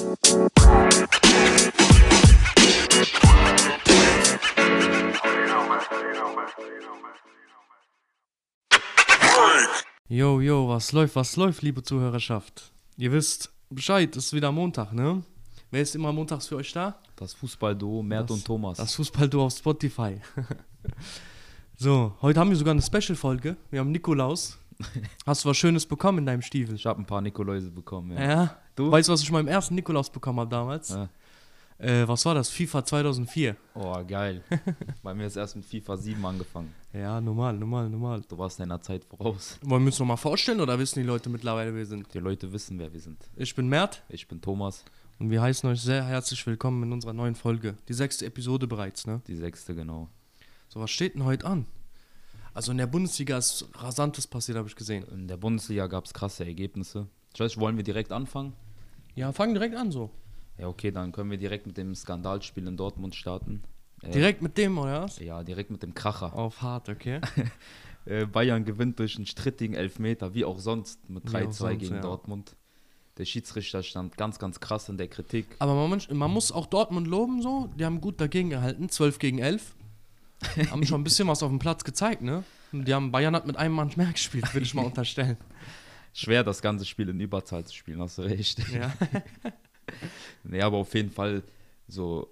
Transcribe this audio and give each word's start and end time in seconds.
Yo, 0.00 0.16
yo, 10.40 10.68
was 10.68 10.92
läuft, 10.92 11.16
was 11.16 11.34
läuft, 11.34 11.62
liebe 11.62 11.82
Zuhörerschaft? 11.82 12.70
Ihr 12.96 13.10
wisst 13.10 13.50
Bescheid, 13.70 14.14
es 14.14 14.26
ist 14.26 14.32
wieder 14.34 14.52
Montag, 14.52 14.92
ne? 14.92 15.24
Wer 15.72 15.82
ist 15.82 15.96
immer 15.96 16.12
montags 16.12 16.46
für 16.46 16.54
euch 16.56 16.72
da? 16.72 17.02
Das 17.16 17.34
Fußballduo 17.34 18.04
Mert 18.04 18.30
Das- 18.30 18.36
und 18.36 18.44
Thomas. 18.44 18.78
Das 18.78 18.94
Fußballduo 18.94 19.46
auf 19.46 19.56
Spotify. 19.56 20.20
so, 21.76 22.14
heute 22.22 22.38
haben 22.38 22.50
wir 22.50 22.56
sogar 22.56 22.70
eine 22.72 22.82
Special-Folge. 22.82 23.56
Wir 23.72 23.80
haben 23.80 23.90
Nikolaus. 23.90 24.58
Hast 25.26 25.44
du 25.44 25.48
was 25.48 25.56
Schönes 25.56 25.86
bekommen 25.86 26.18
in 26.18 26.26
deinem 26.26 26.42
Stiefel? 26.42 26.74
ich 26.74 26.86
habe 26.86 27.00
ein 27.00 27.06
paar 27.06 27.20
Nikoläuse 27.20 27.70
bekommen. 27.70 28.12
Ja. 28.16 28.22
Ja. 28.22 28.56
Du? 28.76 28.90
Weißt 28.90 29.08
du, 29.08 29.12
was 29.12 29.22
ich 29.22 29.30
meinem 29.30 29.48
ersten 29.48 29.74
Nikolaus 29.74 30.10
bekommen 30.10 30.40
habe 30.40 30.50
damals? 30.50 30.90
Ja. 30.90 31.08
Äh, 31.78 32.08
was 32.08 32.24
war 32.24 32.34
das? 32.34 32.50
FIFA 32.50 32.84
2004. 32.84 33.56
Oh, 33.74 34.04
geil. 34.06 34.42
Bei 35.02 35.14
mir 35.14 35.26
ist 35.26 35.36
erst 35.36 35.54
mit 35.54 35.64
FIFA 35.64 35.96
7 35.96 36.26
angefangen. 36.26 36.74
Ja, 36.92 37.20
normal, 37.20 37.54
normal, 37.56 37.88
normal. 37.88 38.22
Du 38.28 38.36
warst 38.36 38.58
deiner 38.58 38.80
Zeit 38.80 39.04
voraus. 39.04 39.58
Wollen 39.62 39.82
wir 39.82 39.86
uns 39.86 39.98
nochmal 39.98 40.16
vorstellen 40.16 40.60
oder 40.60 40.76
wissen 40.78 41.00
die 41.00 41.06
Leute 41.06 41.30
mittlerweile, 41.30 41.70
wer 41.70 41.78
wir 41.78 41.86
sind? 41.86 42.12
Die 42.12 42.18
Leute 42.18 42.52
wissen, 42.52 42.78
wer 42.80 42.92
wir 42.92 43.00
sind. 43.00 43.18
Ich 43.36 43.54
bin 43.54 43.68
Mert 43.68 44.02
Ich 44.08 44.26
bin 44.26 44.40
Thomas, 44.40 44.84
und 45.20 45.30
wir 45.30 45.42
heißen 45.42 45.68
euch 45.68 45.80
sehr 45.80 46.04
herzlich 46.04 46.46
willkommen 46.46 46.84
in 46.84 46.92
unserer 46.92 47.12
neuen 47.12 47.34
Folge. 47.34 47.76
Die 47.88 47.92
sechste 47.92 48.24
Episode 48.26 48.68
bereits, 48.68 49.06
ne? 49.06 49.20
die 49.26 49.36
sechste 49.36 49.74
genau. 49.74 50.08
So, 50.68 50.80
was 50.80 50.90
steht 50.90 51.14
denn 51.14 51.24
heute 51.24 51.46
an? 51.46 51.66
Also 52.54 52.72
in 52.72 52.78
der 52.78 52.86
Bundesliga 52.86 53.38
ist 53.38 53.68
Rasantes 53.74 54.26
passiert, 54.26 54.58
habe 54.58 54.68
ich 54.68 54.76
gesehen. 54.76 55.04
In 55.12 55.28
der 55.28 55.36
Bundesliga 55.36 55.86
gab 55.86 56.04
es 56.04 56.14
krasse 56.14 56.44
Ergebnisse. 56.44 57.06
Ich 57.34 57.40
weiß, 57.40 57.58
wollen 57.58 57.76
wir 57.76 57.84
direkt 57.84 58.12
anfangen? 58.12 58.54
Ja, 59.14 59.32
fang 59.32 59.52
direkt 59.52 59.76
an 59.76 59.90
so. 59.90 60.10
Ja, 60.58 60.66
okay, 60.68 60.90
dann 60.90 61.12
können 61.12 61.30
wir 61.30 61.38
direkt 61.38 61.66
mit 61.66 61.76
dem 61.76 61.94
Skandalspiel 61.94 62.66
in 62.66 62.76
Dortmund 62.76 63.14
starten. 63.14 63.62
Äh, 64.02 64.10
Direkt 64.10 64.42
mit 64.42 64.56
dem, 64.58 64.78
oder 64.78 65.02
was? 65.02 65.18
Ja, 65.18 65.42
direkt 65.42 65.70
mit 65.70 65.82
dem 65.82 65.94
Kracher. 65.94 66.32
Auf 66.34 66.62
hart, 66.62 66.88
okay. 66.88 67.20
Äh, 68.04 68.24
Bayern 68.24 68.64
gewinnt 68.64 68.98
durch 69.00 69.16
einen 69.16 69.26
strittigen 69.26 69.76
Elfmeter, 69.76 70.32
wie 70.32 70.46
auch 70.46 70.58
sonst, 70.60 71.10
mit 71.10 71.30
Wie 71.30 71.36
auch 71.36 71.40
3-2 71.40 71.52
sonst, 71.52 71.78
gegen 71.80 71.94
ja. 71.96 72.00
Dortmund. 72.00 72.56
Der 73.18 73.26
Schiedsrichter 73.26 73.82
stand 73.82 74.16
ganz, 74.16 74.38
ganz 74.38 74.60
krass 74.60 74.88
in 74.88 74.96
der 74.96 75.08
Kritik. 75.08 75.46
Aber 75.58 75.74
man, 75.86 76.00
man 76.12 76.30
muss 76.30 76.50
auch 76.50 76.64
Dortmund 76.64 77.06
loben, 77.06 77.42
so. 77.42 77.68
Die 77.78 77.84
haben 77.84 78.00
gut 78.00 78.18
dagegen 78.18 78.48
gehalten. 78.48 78.88
12 78.88 79.18
gegen 79.18 79.38
11. 79.40 79.74
haben 80.70 80.84
schon 80.86 81.00
ein 81.00 81.04
bisschen 81.04 81.28
was 81.28 81.42
auf 81.42 81.50
dem 81.50 81.58
Platz 81.58 81.84
gezeigt, 81.84 82.22
ne? 82.22 82.44
Die 82.72 82.92
haben, 82.92 83.10
Bayern 83.10 83.34
hat 83.34 83.46
mit 83.46 83.56
einem 83.56 83.74
Mann 83.74 83.90
mehr 83.96 84.12
gespielt, 84.12 84.52
würde 84.54 84.66
ich 84.66 84.74
mal 84.74 84.84
unterstellen. 84.86 85.36
Schwer, 86.12 86.44
das 86.44 86.62
ganze 86.62 86.84
Spiel 86.84 87.08
in 87.08 87.20
Überzahl 87.20 87.64
zu 87.64 87.74
spielen, 87.74 88.00
hast 88.00 88.18
du 88.18 88.22
recht. 88.22 88.58
Ja. 88.72 88.92
Nee, 90.44 90.60
aber 90.60 90.76
auf 90.76 90.94
jeden 90.94 91.10
Fall, 91.10 91.42
so, 91.86 92.28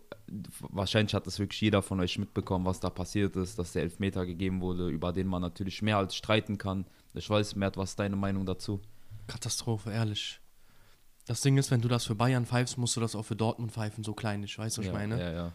wahrscheinlich 0.60 1.14
hat 1.14 1.26
das 1.26 1.38
wirklich 1.38 1.60
jeder 1.60 1.82
von 1.82 2.00
euch 2.00 2.18
mitbekommen, 2.18 2.64
was 2.64 2.80
da 2.80 2.90
passiert 2.90 3.36
ist, 3.36 3.58
dass 3.58 3.72
der 3.72 3.82
Elfmeter 3.82 4.26
gegeben 4.26 4.60
wurde, 4.60 4.88
über 4.88 5.12
den 5.12 5.26
man 5.26 5.42
natürlich 5.42 5.82
mehr 5.82 5.96
als 5.96 6.14
streiten 6.14 6.58
kann. 6.58 6.84
Ich 7.14 7.28
weiß, 7.28 7.56
Mert, 7.56 7.76
was 7.76 7.90
ist 7.90 7.98
deine 7.98 8.16
Meinung 8.16 8.44
dazu? 8.44 8.80
Katastrophe, 9.26 9.90
ehrlich. 9.90 10.40
Das 11.26 11.40
Ding 11.40 11.56
ist, 11.56 11.70
wenn 11.70 11.80
du 11.80 11.88
das 11.88 12.04
für 12.04 12.14
Bayern 12.14 12.46
pfeifst, 12.46 12.78
musst 12.78 12.96
du 12.96 13.00
das 13.00 13.16
auch 13.16 13.24
für 13.24 13.36
Dortmund 13.36 13.72
pfeifen, 13.72 14.04
so 14.04 14.14
kleinisch, 14.14 14.58
weißt 14.58 14.76
du, 14.76 14.82
was 14.82 14.86
ja, 14.86 14.92
ich 14.92 14.98
meine? 14.98 15.20
Ja, 15.20 15.32
ja. 15.32 15.52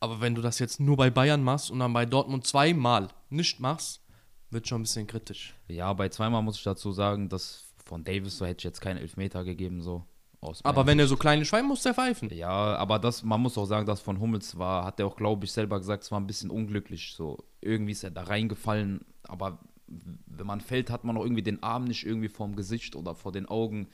Aber 0.00 0.20
wenn 0.20 0.34
du 0.34 0.42
das 0.42 0.58
jetzt 0.58 0.78
nur 0.80 0.96
bei 0.96 1.10
Bayern 1.10 1.42
machst 1.42 1.70
und 1.70 1.78
dann 1.78 1.92
bei 1.92 2.04
Dortmund 2.06 2.46
zweimal 2.46 3.08
nicht 3.30 3.60
machst, 3.60 4.02
wird 4.50 4.68
schon 4.68 4.80
ein 4.80 4.84
bisschen 4.84 5.06
kritisch. 5.06 5.54
Ja, 5.68 5.92
bei 5.92 6.08
zweimal 6.08 6.42
muss 6.42 6.58
ich 6.58 6.62
dazu 6.64 6.92
sagen, 6.92 7.28
dass 7.28 7.64
von 7.84 8.04
Davis 8.04 8.36
so 8.38 8.44
hätte 8.46 8.58
ich 8.58 8.64
jetzt 8.64 8.80
keinen 8.80 8.98
Elfmeter 8.98 9.44
gegeben, 9.44 9.80
so. 9.80 10.04
Aus 10.40 10.62
Aber 10.64 10.86
wenn 10.86 10.98
er 10.98 11.06
so 11.06 11.16
kleine 11.16 11.46
Schwein 11.46 11.66
muss, 11.66 11.82
der 11.82 11.94
pfeifen. 11.94 12.28
Ja, 12.32 12.50
aber 12.76 12.98
das, 12.98 13.22
man 13.22 13.40
muss 13.40 13.56
auch 13.56 13.64
sagen, 13.64 13.86
dass 13.86 14.00
von 14.00 14.20
Hummels 14.20 14.58
war, 14.58 14.84
hat 14.84 15.00
er 15.00 15.06
auch, 15.06 15.16
glaube 15.16 15.46
ich, 15.46 15.52
selber 15.52 15.78
gesagt, 15.78 16.04
es 16.04 16.12
war 16.12 16.20
ein 16.20 16.26
bisschen 16.26 16.50
unglücklich. 16.50 17.14
So, 17.16 17.38
irgendwie 17.62 17.92
ist 17.92 18.04
er 18.04 18.10
da 18.10 18.22
reingefallen, 18.24 19.00
aber 19.22 19.58
wenn 19.88 20.46
man 20.46 20.60
fällt, 20.60 20.90
hat 20.90 21.04
man 21.04 21.16
auch 21.16 21.22
irgendwie 21.22 21.42
den 21.42 21.62
Arm 21.62 21.84
nicht 21.84 22.04
irgendwie 22.04 22.28
vorm 22.28 22.54
Gesicht 22.54 22.96
oder 22.96 23.14
vor 23.14 23.32
den 23.32 23.46
Augen. 23.46 23.88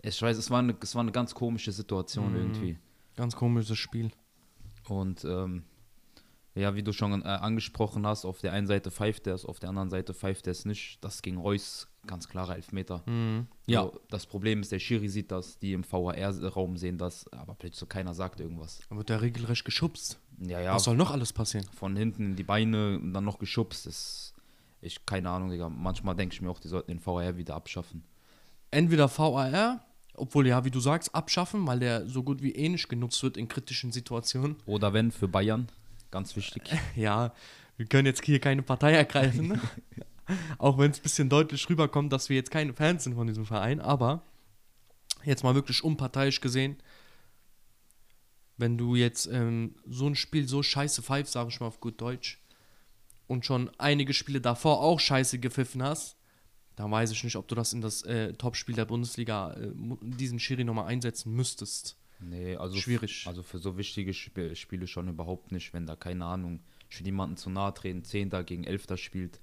Ich 0.00 0.20
weiß, 0.20 0.38
es 0.38 0.50
war 0.50 0.60
eine, 0.60 0.74
es 0.80 0.94
war 0.94 1.02
eine 1.02 1.12
ganz 1.12 1.34
komische 1.34 1.70
Situation 1.72 2.30
Mhm. 2.30 2.36
irgendwie. 2.38 2.78
Ganz 3.16 3.36
komisches 3.36 3.76
Spiel. 3.78 4.10
Und 4.88 5.24
ähm, 5.24 5.64
ja, 6.54 6.74
wie 6.76 6.82
du 6.82 6.92
schon 6.92 7.22
äh, 7.22 7.24
angesprochen 7.24 8.06
hast, 8.06 8.24
auf 8.24 8.40
der 8.40 8.52
einen 8.52 8.66
Seite 8.66 8.90
pfeift 8.90 9.26
er 9.26 9.34
es, 9.34 9.44
auf 9.44 9.58
der 9.58 9.70
anderen 9.70 9.90
Seite 9.90 10.14
pfeift 10.14 10.46
er 10.46 10.52
es 10.52 10.64
nicht. 10.64 11.02
Das 11.02 11.22
ging 11.22 11.36
Reus 11.36 11.88
ganz 12.06 12.28
klarer 12.28 12.56
Elfmeter. 12.56 13.02
Ja. 13.66 13.82
So, 13.82 14.00
das 14.10 14.26
Problem 14.26 14.60
ist, 14.60 14.70
der 14.70 14.78
Schiri 14.78 15.08
sieht 15.08 15.30
das, 15.32 15.58
die 15.58 15.72
im 15.72 15.90
VAR-Raum 15.90 16.76
sehen 16.76 16.98
das, 16.98 17.26
aber 17.32 17.54
plötzlich 17.54 17.80
so 17.80 17.86
keiner 17.86 18.14
sagt 18.14 18.40
irgendwas. 18.40 18.80
Da 18.88 18.96
wird 18.96 19.08
der 19.08 19.22
regelrecht 19.22 19.64
geschubst. 19.64 20.18
Ja, 20.38 20.60
ja, 20.60 20.74
Was 20.74 20.84
soll 20.84 20.96
noch 20.96 21.10
alles 21.10 21.32
passieren? 21.32 21.66
von 21.74 21.96
hinten 21.96 22.24
in 22.26 22.36
die 22.36 22.42
Beine 22.42 22.98
und 22.98 23.12
dann 23.12 23.24
noch 23.24 23.38
geschubst. 23.38 23.86
Das, 23.86 24.34
ich, 24.80 25.06
keine 25.06 25.30
Ahnung, 25.30 25.50
Digga. 25.50 25.68
Manchmal 25.68 26.14
denke 26.14 26.34
ich 26.34 26.42
mir 26.42 26.50
auch, 26.50 26.60
die 26.60 26.68
sollten 26.68 26.92
den 26.92 27.04
VAR 27.04 27.36
wieder 27.36 27.54
abschaffen. 27.54 28.04
Entweder 28.70 29.08
VAR, 29.08 29.84
obwohl 30.14 30.46
ja, 30.46 30.64
wie 30.64 30.70
du 30.70 30.80
sagst, 30.80 31.14
abschaffen, 31.14 31.66
weil 31.66 31.80
der 31.80 32.06
so 32.08 32.22
gut 32.22 32.42
wie 32.42 32.52
eh 32.52 32.68
nicht 32.68 32.88
genutzt 32.88 33.22
wird 33.22 33.36
in 33.36 33.48
kritischen 33.48 33.92
Situationen. 33.92 34.56
Oder 34.66 34.92
wenn, 34.92 35.10
für 35.10 35.28
Bayern, 35.28 35.68
ganz 36.10 36.36
wichtig. 36.36 36.62
Ja, 36.96 37.32
wir 37.76 37.86
können 37.86 38.06
jetzt 38.06 38.24
hier 38.24 38.40
keine 38.40 38.62
Partei 38.62 38.92
ergreifen. 38.92 39.48
ne? 39.48 39.60
Auch 40.58 40.78
wenn 40.78 40.90
es 40.90 41.00
ein 41.00 41.02
bisschen 41.02 41.28
deutlich 41.28 41.68
rüberkommt, 41.68 42.12
dass 42.12 42.28
wir 42.28 42.36
jetzt 42.36 42.50
keine 42.50 42.72
Fans 42.72 43.04
sind 43.04 43.14
von 43.14 43.26
diesem 43.26 43.44
Verein. 43.44 43.80
Aber 43.80 44.22
jetzt 45.24 45.42
mal 45.42 45.54
wirklich 45.54 45.82
unparteiisch 45.82 46.40
gesehen, 46.40 46.76
wenn 48.56 48.78
du 48.78 48.94
jetzt 48.94 49.26
ähm, 49.26 49.74
so 49.86 50.06
ein 50.06 50.14
Spiel 50.14 50.48
so 50.48 50.62
scheiße 50.62 51.02
pfeifst, 51.02 51.32
sage 51.32 51.50
ich 51.50 51.60
mal 51.60 51.66
auf 51.66 51.80
gut 51.80 52.00
Deutsch, 52.00 52.40
und 53.26 53.44
schon 53.44 53.70
einige 53.78 54.12
Spiele 54.12 54.40
davor 54.40 54.80
auch 54.80 55.00
scheiße 55.00 55.38
gepfiffen 55.38 55.82
hast, 55.82 56.16
dann 56.76 56.90
weiß 56.90 57.10
ich 57.12 57.22
nicht, 57.22 57.36
ob 57.36 57.46
du 57.48 57.54
das 57.54 57.72
in 57.72 57.80
das 57.80 58.02
äh, 58.02 58.32
Topspiel 58.32 58.74
der 58.74 58.84
Bundesliga, 58.84 59.52
äh, 59.52 59.72
diesen 60.00 60.38
Schiri 60.38 60.64
nochmal 60.64 60.86
einsetzen 60.86 61.32
müsstest. 61.32 61.96
Nee, 62.20 62.56
also, 62.56 62.76
Schwierig. 62.76 63.24
Also 63.26 63.42
für 63.42 63.58
so 63.58 63.76
wichtige 63.76 64.10
Sp 64.14 64.54
Spiele 64.54 64.86
schon 64.86 65.08
überhaupt 65.08 65.52
nicht. 65.52 65.72
Wenn 65.72 65.86
da, 65.86 65.96
keine 65.96 66.24
Ahnung, 66.24 66.60
ich 66.88 66.98
will 66.98 67.04
niemanden 67.04 67.36
zu 67.36 67.50
nahe 67.50 67.74
treten, 67.74 68.04
Zehnter 68.04 68.44
gegen 68.44 68.64
Elfter 68.64 68.96
spielt, 68.96 69.40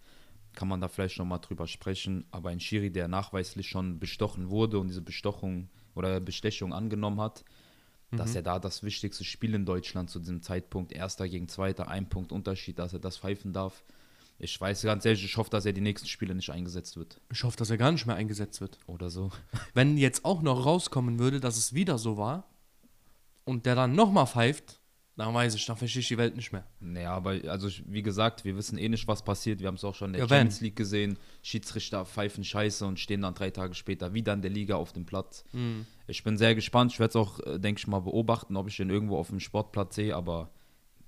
kann 0.54 0.68
man 0.68 0.82
da 0.82 0.88
vielleicht 0.88 1.18
nochmal 1.18 1.40
drüber 1.40 1.68
sprechen. 1.68 2.26
Aber 2.32 2.50
ein 2.50 2.60
Schiri, 2.60 2.92
der 2.92 3.08
nachweislich 3.08 3.70
schon 3.70 4.00
bestochen 4.00 4.50
wurde 4.50 4.80
und 4.80 4.88
diese 4.88 5.02
Bestochung 5.02 5.70
oder 5.96 6.20
Bestechung 6.20 6.74
angenommen 6.74 7.22
hat, 7.22 7.46
dass 8.12 8.36
er 8.36 8.42
da 8.42 8.60
das 8.60 8.84
wichtigste 8.84 9.24
Spiel 9.24 9.54
in 9.54 9.66
Deutschland 9.66 10.10
zu 10.10 10.20
diesem 10.20 10.42
Zeitpunkt, 10.42 10.92
Erster 10.92 11.30
gegen 11.30 11.48
Zweiter, 11.48 11.88
ein 11.88 12.10
Punkt 12.10 12.34
Unterschied, 12.34 12.78
dass 12.78 12.92
er 12.92 13.00
das 13.00 13.18
pfeifen 13.18 13.54
darf. 13.54 13.84
Ich 14.44 14.60
weiß 14.60 14.82
ganz 14.82 15.06
ehrlich, 15.06 15.24
ich 15.24 15.38
hoffe, 15.38 15.52
dass 15.52 15.66
er 15.66 15.74
die 15.74 15.82
nächsten 15.82 16.08
Spiele 16.08 16.34
nicht 16.34 16.50
eingesetzt 16.50 16.98
wird. 16.98 17.22
Ich 17.32 17.44
hoffe, 17.44 17.58
dass 17.58 17.70
er 17.70 17.78
gar 17.78 17.92
nicht 17.92 18.08
mehr 18.08 18.16
eingesetzt 18.16 18.60
wird. 18.60 18.80
Oder 18.88 19.10
so. 19.12 19.30
Wenn 19.76 19.98
jetzt 19.98 20.26
auch 20.26 20.42
noch 20.42 20.66
rauskommen 20.66 21.20
würde, 21.20 21.40
dass 21.40 21.58
es 21.58 21.74
wieder 21.74 21.98
so 22.00 22.18
war 22.18 22.50
und 23.46 23.66
der 23.68 23.76
dann 23.76 23.94
nochmal 23.94 24.26
pfeift, 24.26 24.80
dann 25.18 25.34
weiß 25.36 25.54
ich, 25.54 25.66
dann 25.68 25.78
verstehe 25.78 26.00
ich 26.00 26.08
die 26.08 26.18
Welt 26.18 26.36
nicht 26.36 26.52
mehr. 26.54 26.66
Naja, 26.80 27.14
aber 27.14 27.38
also 27.48 27.68
ich- 27.68 27.84
wie 27.86 28.02
gesagt, 28.02 28.44
wir 28.44 28.56
wissen 28.56 28.80
eh 28.80 28.90
nicht, 28.90 29.08
was 29.08 29.24
passiert. 29.24 29.60
Wir 29.60 29.68
haben 29.68 29.76
es 29.76 29.84
auch 29.84 29.94
schon 29.94 30.08
in 30.10 30.14
der 30.14 30.22
Ja. 30.24 30.28
Champions 30.28 30.62
League 30.62 30.76
gesehen. 30.76 31.20
Schiedsrichter 31.44 32.06
pfeifen 32.06 32.44
Scheiße 32.44 32.84
und 32.86 33.00
stehen 33.00 33.22
dann 33.22 33.36
drei 33.36 33.52
Tage 33.52 33.76
später 33.76 34.14
wieder 34.16 34.34
in 34.34 34.42
der 34.42 34.50
Liga 34.50 34.76
auf 34.76 34.92
dem 34.94 35.06
Platz. 35.06 35.44
Mhm. 35.52 35.86
Ich 36.08 36.24
bin 36.24 36.38
sehr 36.40 36.56
gespannt. 36.56 36.94
Ich 36.94 37.00
werde 37.00 37.10
es 37.10 37.16
auch, 37.16 37.40
äh, 37.42 37.60
denke 37.60 37.78
ich 37.80 37.88
mal, 37.88 38.00
beobachten, 38.00 38.56
ob 38.56 38.68
ich 38.70 38.80
ihn 38.80 38.90
irgendwo 38.90 39.18
auf 39.18 39.28
dem 39.30 39.40
Sportplatz 39.40 39.94
sehe. 39.96 40.16
Aber 40.16 40.50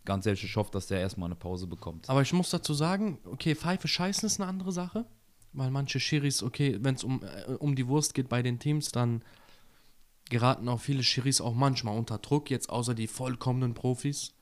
ganz 0.05 0.25
ehrlich, 0.25 0.43
ich 0.43 0.55
hoffe, 0.55 0.71
dass 0.71 0.87
der 0.87 0.99
erstmal 0.99 1.27
eine 1.27 1.35
Pause 1.35 1.67
bekommt. 1.67 2.09
Aber 2.09 2.21
ich 2.21 2.33
muss 2.33 2.49
dazu 2.49 2.73
sagen, 2.73 3.19
okay, 3.25 3.55
Pfeife 3.55 3.87
scheißen 3.87 4.25
ist 4.25 4.39
eine 4.39 4.49
andere 4.49 4.71
Sache, 4.71 5.05
weil 5.53 5.71
manche 5.71 5.99
Schiris, 5.99 6.43
okay, 6.43 6.77
wenn 6.81 6.95
es 6.95 7.03
um, 7.03 7.23
äh, 7.23 7.53
um 7.53 7.75
die 7.75 7.87
Wurst 7.87 8.13
geht 8.13 8.29
bei 8.29 8.41
den 8.41 8.59
Teams, 8.59 8.91
dann 8.91 9.23
geraten 10.29 10.67
auch 10.67 10.79
viele 10.79 11.03
Schiris 11.03 11.41
auch 11.41 11.53
manchmal 11.53 11.97
unter 11.97 12.17
Druck, 12.17 12.49
jetzt 12.49 12.69
außer 12.69 12.95
die 12.95 13.07
vollkommenen 13.07 13.73
Profis. 13.73 14.33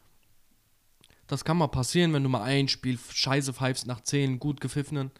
Das 1.27 1.45
kann 1.45 1.57
mal 1.57 1.67
passieren, 1.67 2.13
wenn 2.13 2.23
du 2.23 2.29
mal 2.29 2.43
ein 2.43 2.67
Spiel 2.67 2.97
scheiße 2.97 3.53
pfeifst 3.53 3.87
nach 3.87 4.01
zehn 4.01 4.39
gut 4.39 4.59
gepfiffenen. 4.61 5.11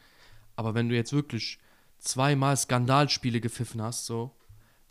Aber 0.56 0.74
wenn 0.74 0.90
du 0.90 0.96
jetzt 0.96 1.14
wirklich 1.14 1.58
zweimal 2.00 2.58
Skandalspiele 2.58 3.40
gepfiffen 3.40 3.82
hast, 3.82 4.06
so, 4.06 4.36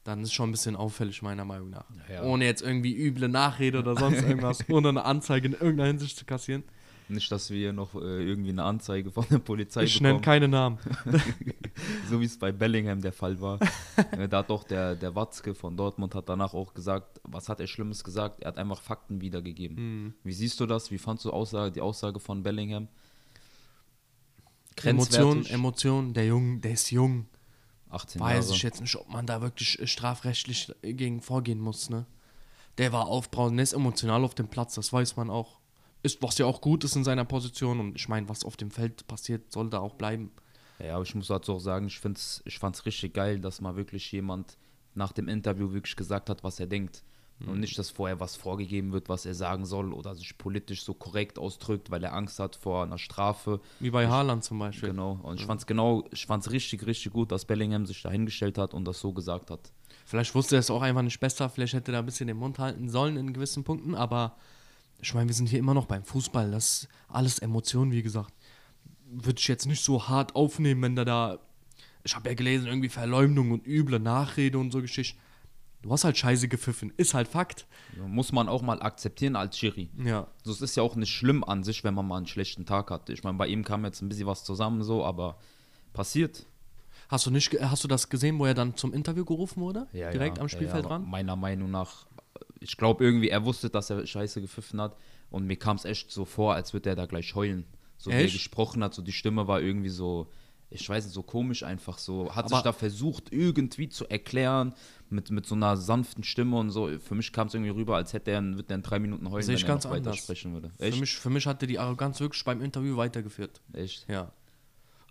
dann 0.05 0.23
ist 0.23 0.32
schon 0.32 0.49
ein 0.49 0.52
bisschen 0.52 0.76
auffällig, 0.76 1.23
meiner 1.23 1.44
Meinung 1.44 1.70
nach. 1.70 1.85
Ja. 2.11 2.23
Ohne 2.23 2.44
jetzt 2.44 2.62
irgendwie 2.62 2.94
üble 2.97 3.29
Nachrede 3.29 3.79
oder 3.79 3.97
sonst 3.97 4.23
irgendwas, 4.26 4.69
ohne 4.69 4.88
eine 4.88 5.05
Anzeige 5.05 5.49
in 5.49 5.52
irgendeiner 5.52 5.88
Hinsicht 5.88 6.17
zu 6.17 6.25
kassieren. 6.25 6.64
Nicht, 7.08 7.32
dass 7.32 7.50
wir 7.50 7.58
hier 7.58 7.73
noch 7.73 7.97
äh, 7.97 7.99
irgendwie 7.99 8.50
eine 8.50 8.62
Anzeige 8.62 9.11
von 9.11 9.26
der 9.29 9.41
Polizei 9.41 9.82
Ich 9.82 10.00
nenne 10.00 10.14
bekommen. 10.14 10.25
keine 10.25 10.49
Namen. 10.49 10.79
so 12.08 12.20
wie 12.20 12.25
es 12.25 12.38
bei 12.38 12.52
Bellingham 12.52 13.00
der 13.00 13.12
Fall 13.12 13.41
war. 13.41 13.58
Da 14.31 14.38
hat 14.38 14.50
doch 14.50 14.64
der, 14.64 14.94
der 14.94 15.14
Watzke 15.14 15.55
von 15.55 15.76
Dortmund 15.76 16.14
hat 16.14 16.29
danach 16.29 16.55
auch 16.55 16.73
gesagt, 16.73 17.20
was 17.25 17.49
hat 17.49 17.61
er 17.61 17.67
Schlimmes 17.67 18.05
gesagt? 18.05 18.41
Er 18.41 18.49
hat 18.49 18.58
einfach 18.58 18.81
Fakten 18.81 19.20
wiedergegeben. 19.20 19.76
Hm. 19.76 20.14
Wie 20.25 20.32
siehst 20.32 20.61
du 20.61 20.67
das? 20.67 20.91
Wie 20.91 20.99
fandst 20.99 21.25
du 21.25 21.31
Aussage, 21.31 21.73
die 21.73 21.81
Aussage 21.81 22.20
von 22.20 22.43
Bellingham? 22.43 22.88
Emotion, 24.85 25.20
Grenzwertig? 25.32 25.53
Emotion, 25.53 26.14
der 26.14 26.26
Jung, 26.26 26.61
der 26.61 26.73
ist 26.73 26.91
jung. 26.91 27.26
18 27.90 28.20
weiß 28.20 28.46
Jahre. 28.46 28.56
ich 28.56 28.62
jetzt 28.62 28.81
nicht, 28.81 28.96
ob 28.96 29.08
man 29.08 29.26
da 29.26 29.40
wirklich 29.40 29.78
äh, 29.78 29.87
strafrechtlich 29.87 30.72
gegen 30.82 31.20
vorgehen 31.20 31.60
muss, 31.60 31.90
ne? 31.90 32.06
Der 32.78 32.92
war 32.92 33.06
aufbrausend, 33.06 33.58
der 33.58 33.64
ist 33.64 33.72
emotional 33.72 34.25
auf 34.25 34.34
dem 34.34 34.48
Platz, 34.48 34.75
das 34.75 34.92
weiß 34.92 35.16
man 35.16 35.28
auch. 35.28 35.58
Ist, 36.02 36.22
was 36.22 36.38
ja 36.38 36.46
auch 36.46 36.60
gut 36.60 36.84
ist 36.84 36.96
in 36.96 37.04
seiner 37.04 37.26
Position 37.26 37.78
und 37.78 37.96
ich 37.96 38.08
meine, 38.08 38.28
was 38.28 38.44
auf 38.44 38.56
dem 38.56 38.70
Feld 38.70 39.06
passiert, 39.06 39.52
soll 39.52 39.69
da 39.69 39.81
auch 39.81 39.94
bleiben. 39.94 40.31
Ja, 40.78 40.94
aber 40.94 41.02
ich 41.02 41.14
muss 41.14 41.26
dazu 41.26 41.54
auch 41.54 41.58
sagen, 41.60 41.88
ich, 41.88 41.98
find's, 41.98 42.42
ich 42.46 42.58
fand 42.58 42.76
es 42.76 42.87
richtig 42.87 43.12
geil, 43.12 43.38
dass 43.38 43.60
mal 43.60 43.76
wirklich 43.76 44.10
jemand 44.12 44.56
nach 44.94 45.12
dem 45.12 45.28
Interview 45.28 45.72
wirklich 45.72 45.96
gesagt 45.96 46.31
hat, 46.31 46.43
was 46.43 46.58
er 46.58 46.66
denkt. 46.66 47.02
Und 47.46 47.60
nicht, 47.60 47.78
dass 47.78 47.90
vorher 47.90 48.20
was 48.20 48.37
vorgegeben 48.37 48.92
wird, 48.92 49.08
was 49.08 49.25
er 49.25 49.34
sagen 49.34 49.64
soll 49.64 49.94
oder 49.94 50.14
sich 50.14 50.37
politisch 50.37 50.84
so 50.84 50.92
korrekt 50.92 51.38
ausdrückt, 51.38 51.90
weil 51.90 52.04
er 52.04 52.12
Angst 52.14 52.38
hat 52.38 52.54
vor 52.54 52.82
einer 52.82 52.98
Strafe. 52.98 53.60
Wie 53.78 53.90
bei 53.90 54.08
Haaland 54.08 54.44
zum 54.44 54.58
Beispiel. 54.58 54.90
Genau. 54.90 55.19
Und 55.22 55.40
ich 55.40 55.46
fand's 55.46 55.66
genau, 55.66 56.04
ich 56.12 56.26
fand's 56.26 56.50
richtig, 56.50 56.87
richtig 56.87 57.12
gut, 57.12 57.32
dass 57.32 57.46
Bellingham 57.46 57.87
sich 57.87 58.02
da 58.02 58.10
hingestellt 58.10 58.58
hat 58.58 58.75
und 58.75 58.84
das 58.84 59.00
so 59.00 59.12
gesagt 59.12 59.50
hat. 59.50 59.72
Vielleicht 60.04 60.34
wusste 60.34 60.56
er 60.56 60.60
es 60.60 60.70
auch 60.70 60.82
einfach 60.82 61.02
nicht 61.02 61.20
besser, 61.20 61.48
vielleicht 61.48 61.72
hätte 61.72 61.92
er 61.92 61.94
da 61.94 61.98
ein 62.00 62.06
bisschen 62.06 62.26
den 62.26 62.37
Mund 62.37 62.58
halten 62.58 62.90
sollen 62.90 63.16
in 63.16 63.32
gewissen 63.32 63.64
Punkten, 63.64 63.94
aber 63.94 64.36
ich 65.00 65.14
meine, 65.14 65.28
wir 65.28 65.34
sind 65.34 65.48
hier 65.48 65.58
immer 65.58 65.75
noch 65.75 65.86
beim 65.86 66.04
Fußball, 66.04 66.50
das 66.50 66.82
ist 66.82 66.88
alles 67.08 67.38
Emotion, 67.38 67.90
wie 67.90 68.02
gesagt. 68.02 68.34
Würde 69.06 69.38
ich 69.38 69.48
jetzt 69.48 69.66
nicht 69.66 69.82
so 69.82 70.08
hart 70.08 70.36
aufnehmen, 70.36 70.82
wenn 70.82 70.96
da 70.96 71.04
da, 71.04 71.38
ich 72.04 72.14
habe 72.14 72.28
ja 72.28 72.34
gelesen, 72.34 72.66
irgendwie 72.66 72.88
Verleumdung 72.88 73.50
und 73.50 73.66
üble 73.66 73.98
Nachrede 73.98 74.58
und 74.58 74.72
so 74.72 74.82
Geschichte. 74.82 75.19
Du 75.82 75.91
hast 75.91 76.05
halt 76.05 76.19
scheiße 76.19 76.49
gepfiffen, 76.49 76.93
ist 76.97 77.15
halt 77.15 77.27
Fakt. 77.27 77.67
Muss 78.06 78.32
man 78.32 78.49
auch 78.49 78.61
mal 78.61 78.82
akzeptieren 78.82 79.35
als 79.35 79.59
Schiri. 79.59 79.88
Ja. 80.05 80.27
So, 80.44 80.53
es 80.53 80.61
ist 80.61 80.77
ja 80.77 80.82
auch 80.82 80.94
nicht 80.94 81.11
schlimm 81.11 81.43
an 81.43 81.65
sich, 81.65 81.85
wenn 81.85 81.94
man 81.94 82.06
mal 82.06 82.19
einen 82.19 82.27
schlechten 82.27 82.67
Tag 82.67 82.91
hat. 82.91 83.09
Ich 83.09 83.25
meine, 83.25 83.38
bei 83.38 83.47
ihm 83.47 83.65
kam 83.65 83.85
jetzt 83.85 84.03
ein 84.03 84.09
bisschen 84.09 84.27
was 84.27 84.44
zusammen 84.44 84.82
so, 84.82 85.05
aber 85.05 85.38
passiert. 85.93 86.47
Hast 87.09 87.27
du 87.27 87.31
nicht, 87.31 87.53
hast 87.61 87.82
du 87.82 87.88
das 87.88 88.09
gesehen, 88.09 88.38
wo 88.38 88.47
er 88.47 88.55
dann 88.55 88.77
zum 88.77 88.93
Interview 88.93 89.25
gerufen 89.25 89.61
wurde? 89.62 89.88
Direkt 89.93 90.37
ja, 90.37 90.43
am 90.43 90.49
Spielfeld 90.49 90.85
ja, 90.85 90.91
ja. 90.91 90.99
dran? 90.99 91.09
Meiner 91.09 91.35
Meinung 91.35 91.71
nach, 91.71 92.06
ich 92.61 92.77
glaube 92.77 93.03
irgendwie, 93.03 93.31
er 93.31 93.44
wusste, 93.44 93.71
dass 93.71 93.91
er 93.91 94.06
scheiße 94.06 94.41
gepfiffen 94.41 94.81
hat 94.81 94.97
und 95.31 95.47
mir 95.47 95.56
kam 95.56 95.77
es 95.77 95.85
echt 95.85 96.12
so 96.12 96.25
vor, 96.25 96.55
als 96.55 96.73
würde 96.73 96.91
er 96.91 96.97
da 96.97 97.06
gleich 97.06 97.35
heulen. 97.35 97.65
So 97.97 98.11
wie 98.11 98.15
er 98.15 98.21
Echt? 98.21 98.35
gesprochen 98.35 98.85
hat, 98.85 98.94
so 98.94 99.03
die 99.03 99.12
Stimme 99.12 99.49
war 99.49 99.61
irgendwie 99.61 99.88
so, 99.88 100.31
ich 100.70 100.88
weiß 100.88 101.05
nicht, 101.05 101.14
so 101.14 101.22
komisch 101.22 101.62
einfach 101.64 101.99
so. 101.99 102.34
Hat 102.34 102.49
sich 102.49 102.56
Aber- 102.56 102.62
da 102.64 102.72
versucht, 102.72 103.32
irgendwie 103.32 103.88
zu 103.88 104.08
erklären, 104.08 104.75
mit, 105.08 105.31
mit 105.31 105.44
so 105.46 105.56
einer 105.56 105.76
sanften 105.76 106.22
Stimme 106.22 106.56
und 106.56 106.70
so. 106.70 106.88
Für 107.00 107.17
mich 107.17 107.32
kam 107.32 107.49
es 107.49 107.55
irgendwie 107.55 107.72
rüber, 107.72 107.96
als 107.96 108.12
hätte 108.12 108.31
er, 108.31 108.43
würde 108.43 108.69
er 108.69 108.76
in 108.76 108.82
drei 108.82 109.00
Minuten 109.00 109.28
heulen, 109.31 109.43
Sehe 109.44 109.56
ich 109.56 109.62
wenn 109.62 109.69
er 109.69 109.72
ganz 109.75 109.84
noch 109.84 109.90
weiter 109.90 110.11
anders. 110.11 110.19
sprechen 110.19 110.52
würde. 110.52 110.70
Für 110.78 110.93
mich, 110.96 111.17
für 111.17 111.31
mich 111.31 111.46
hatte 111.46 111.67
die 111.67 111.78
Arroganz 111.78 112.20
wirklich 112.20 112.44
beim 112.44 112.61
Interview 112.62 112.96
weitergeführt. 112.96 113.61
Echt? 113.72 114.06
Ja. 114.08 114.31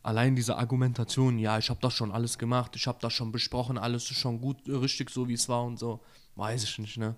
Allein 0.01 0.33
diese 0.38 0.56
Argumentation, 0.57 1.38
ja, 1.39 1.57
ich 1.57 1.69
habe 1.69 1.81
das 1.81 1.94
schon 1.94 2.13
alles 2.13 2.38
gemacht, 2.38 2.73
ich 2.77 2.88
habe 2.88 3.00
das 3.01 3.11
schon 3.11 3.33
besprochen, 3.33 3.77
alles 3.77 4.09
ist 4.09 4.17
schon 4.17 4.39
gut, 4.39 4.57
richtig 4.67 5.09
so, 5.09 5.27
wie 5.27 5.33
es 5.33 5.50
war 5.50 5.65
und 5.65 5.77
so. 5.77 6.00
Weiß 6.38 6.63
ich 6.63 6.79
nicht, 6.79 6.97
ne? 6.97 7.15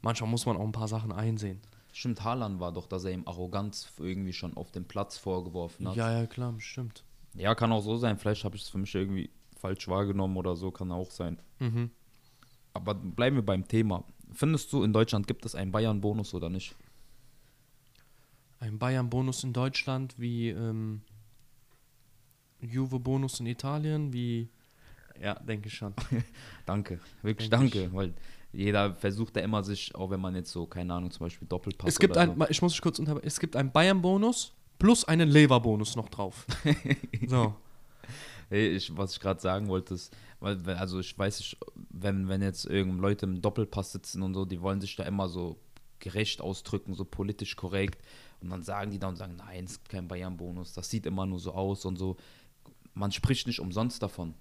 Manchmal 0.00 0.30
muss 0.30 0.46
man 0.46 0.56
auch 0.56 0.64
ein 0.64 0.72
paar 0.72 0.88
Sachen 0.88 1.12
einsehen. 1.12 1.60
Stimmt, 1.92 2.24
Haaland 2.24 2.58
war 2.60 2.72
doch, 2.72 2.86
dass 2.86 3.04
er 3.04 3.12
ihm 3.12 3.22
Arroganz 3.26 3.88
irgendwie 3.98 4.32
schon 4.32 4.56
auf 4.56 4.70
dem 4.72 4.86
Platz 4.86 5.18
vorgeworfen 5.18 5.86
hat. 5.86 5.96
Ja, 5.96 6.18
ja, 6.18 6.26
klar, 6.26 6.52
bestimmt. 6.52 7.04
Ja, 7.34 7.54
kann 7.54 7.72
auch 7.72 7.80
so 7.80 7.96
sein. 7.96 8.18
Vielleicht 8.18 8.44
habe 8.44 8.56
ich 8.56 8.62
es 8.62 8.68
für 8.68 8.78
mich 8.78 8.94
irgendwie 8.94 9.30
falsch 9.56 9.88
wahrgenommen 9.88 10.36
oder 10.36 10.56
so, 10.56 10.70
kann 10.70 10.92
auch 10.92 11.10
sein. 11.10 11.38
Mhm. 11.58 11.90
Aber 12.72 12.94
bleiben 12.94 13.36
wir 13.36 13.44
beim 13.44 13.66
Thema. 13.66 14.04
Findest 14.32 14.72
du, 14.72 14.82
in 14.82 14.92
Deutschland 14.92 15.26
gibt 15.26 15.44
es 15.46 15.54
einen 15.54 15.72
Bayern-Bonus 15.72 16.34
oder 16.34 16.48
nicht? 16.48 16.74
Ein 18.60 18.78
Bayern-Bonus 18.78 19.44
in 19.44 19.52
Deutschland, 19.52 20.14
wie 20.18 20.50
ähm, 20.50 21.02
Juve-Bonus 22.60 23.40
in 23.40 23.46
Italien, 23.46 24.12
wie. 24.12 24.48
Ja, 25.20 25.34
denke 25.34 25.68
ich 25.68 25.74
schon. 25.74 25.94
Danke, 26.66 26.98
wirklich 27.22 27.48
Denk 27.48 27.72
danke, 27.72 27.94
weil 27.94 28.14
jeder 28.52 28.94
versucht 28.94 29.36
da 29.36 29.40
immer 29.40 29.62
sich, 29.62 29.94
auch 29.94 30.10
wenn 30.10 30.20
man 30.20 30.34
jetzt 30.34 30.50
so, 30.50 30.66
keine 30.66 30.92
Ahnung, 30.94 31.10
zum 31.10 31.26
Beispiel 31.26 31.46
Doppelpass 31.46 31.88
es 31.88 31.98
gibt 31.98 32.16
ein, 32.16 32.36
ich 32.48 32.62
muss 32.62 32.72
dich 32.72 32.82
kurz 32.82 32.98
unterbrechen, 32.98 33.26
es 33.26 33.38
gibt 33.38 33.56
einen 33.56 33.70
Bayern-Bonus 33.70 34.52
plus 34.84 35.06
einen 35.06 35.30
Lever-Bonus 35.30 35.96
noch 35.96 36.10
drauf. 36.10 36.44
so. 37.26 37.54
Hey, 38.50 38.68
ich, 38.68 38.94
was 38.94 39.14
ich 39.14 39.20
gerade 39.20 39.40
sagen 39.40 39.68
wollte, 39.68 39.94
ist, 39.94 40.14
weil, 40.40 40.58
also 40.76 41.00
ich 41.00 41.18
weiß 41.18 41.38
nicht, 41.38 41.56
wenn, 41.88 42.28
wenn 42.28 42.42
jetzt 42.42 42.66
irgend 42.66 43.00
Leute 43.00 43.24
im 43.24 43.40
Doppelpass 43.40 43.92
sitzen 43.92 44.20
und 44.20 44.34
so, 44.34 44.44
die 44.44 44.60
wollen 44.60 44.82
sich 44.82 44.94
da 44.94 45.04
immer 45.04 45.30
so 45.30 45.56
gerecht 46.00 46.42
ausdrücken, 46.42 46.92
so 46.92 47.06
politisch 47.06 47.56
korrekt 47.56 48.04
und 48.42 48.50
dann 48.50 48.62
sagen 48.62 48.90
die 48.90 48.98
da 48.98 49.08
und 49.08 49.16
sagen, 49.16 49.36
nein, 49.36 49.64
es 49.64 49.78
gibt 49.78 49.88
keinen 49.88 50.06
Bayern-Bonus, 50.06 50.74
das 50.74 50.90
sieht 50.90 51.06
immer 51.06 51.24
nur 51.24 51.38
so 51.38 51.52
aus 51.54 51.86
und 51.86 51.96
so. 51.96 52.18
Man 52.92 53.10
spricht 53.10 53.46
nicht 53.46 53.60
umsonst 53.60 54.02
davon. 54.02 54.34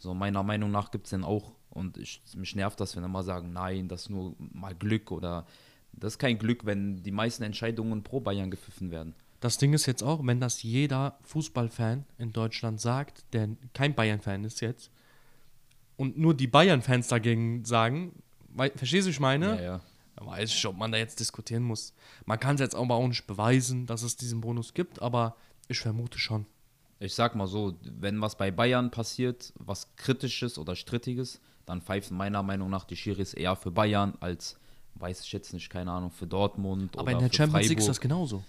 So 0.00 0.12
meiner 0.12 0.42
Meinung 0.42 0.70
nach 0.70 0.90
gibt 0.90 1.06
es 1.06 1.10
den 1.12 1.24
auch 1.24 1.54
und 1.70 1.96
ich, 1.96 2.20
mich 2.36 2.54
nervt 2.54 2.78
das, 2.78 2.94
wenn 2.94 3.04
immer 3.04 3.22
sagen, 3.22 3.54
nein, 3.54 3.88
das 3.88 4.02
ist 4.02 4.10
nur 4.10 4.36
mal 4.38 4.74
Glück 4.74 5.10
oder 5.10 5.46
das 5.94 6.12
ist 6.12 6.18
kein 6.18 6.38
Glück, 6.38 6.66
wenn 6.66 7.02
die 7.02 7.10
meisten 7.10 7.42
Entscheidungen 7.42 8.02
pro 8.02 8.20
Bayern 8.20 8.50
gepfiffen 8.50 8.90
werden. 8.90 9.14
Das 9.40 9.56
Ding 9.58 9.72
ist 9.72 9.86
jetzt 9.86 10.02
auch, 10.02 10.20
wenn 10.26 10.40
das 10.40 10.62
jeder 10.62 11.18
Fußballfan 11.22 12.04
in 12.18 12.32
Deutschland 12.32 12.80
sagt, 12.80 13.24
der 13.32 13.48
kein 13.72 13.94
Bayern-Fan 13.94 14.44
ist 14.44 14.60
jetzt, 14.60 14.90
und 15.96 16.18
nur 16.18 16.34
die 16.34 16.46
Bayern-Fans 16.46 17.08
dagegen 17.08 17.64
sagen, 17.64 18.12
wei- 18.54 18.70
verstehst 18.70 19.06
du, 19.06 19.10
was 19.10 19.14
ich 19.16 19.20
meine? 19.20 19.46
Ja, 19.56 19.60
ja. 19.62 19.80
Da 20.16 20.26
weiß 20.26 20.50
ich, 20.52 20.66
ob 20.66 20.76
man 20.76 20.90
da 20.90 20.98
jetzt 20.98 21.20
diskutieren 21.20 21.62
muss. 21.62 21.92
Man 22.24 22.40
kann 22.40 22.56
es 22.56 22.60
jetzt 22.60 22.74
aber 22.74 22.96
auch 22.96 23.06
nicht 23.06 23.26
beweisen, 23.28 23.86
dass 23.86 24.02
es 24.02 24.16
diesen 24.16 24.40
Bonus 24.40 24.74
gibt, 24.74 25.00
aber 25.00 25.36
ich 25.68 25.78
vermute 25.78 26.18
schon. 26.18 26.46
Ich 26.98 27.14
sag 27.14 27.36
mal 27.36 27.46
so, 27.46 27.76
wenn 27.82 28.20
was 28.20 28.36
bei 28.36 28.50
Bayern 28.50 28.90
passiert, 28.90 29.52
was 29.56 29.94
Kritisches 29.94 30.58
oder 30.58 30.74
Strittiges, 30.74 31.40
dann 31.66 31.80
pfeifen 31.82 32.16
meiner 32.16 32.42
Meinung 32.42 32.70
nach 32.70 32.82
die 32.84 32.96
Schiris 32.96 33.34
eher 33.34 33.54
für 33.54 33.70
Bayern 33.70 34.14
als, 34.18 34.58
weiß 34.96 35.20
ich 35.20 35.30
jetzt 35.32 35.52
nicht, 35.52 35.70
keine 35.70 35.92
Ahnung, 35.92 36.10
für 36.10 36.26
Dortmund 36.26 36.94
Aber 36.94 37.02
oder 37.04 37.12
in 37.12 37.18
der 37.20 37.28
für 37.30 37.36
Champions 37.36 37.68
League 37.68 37.78
ist 37.78 37.84
Freiburg. 37.84 37.88
das 37.96 38.00
genauso. 38.00 38.44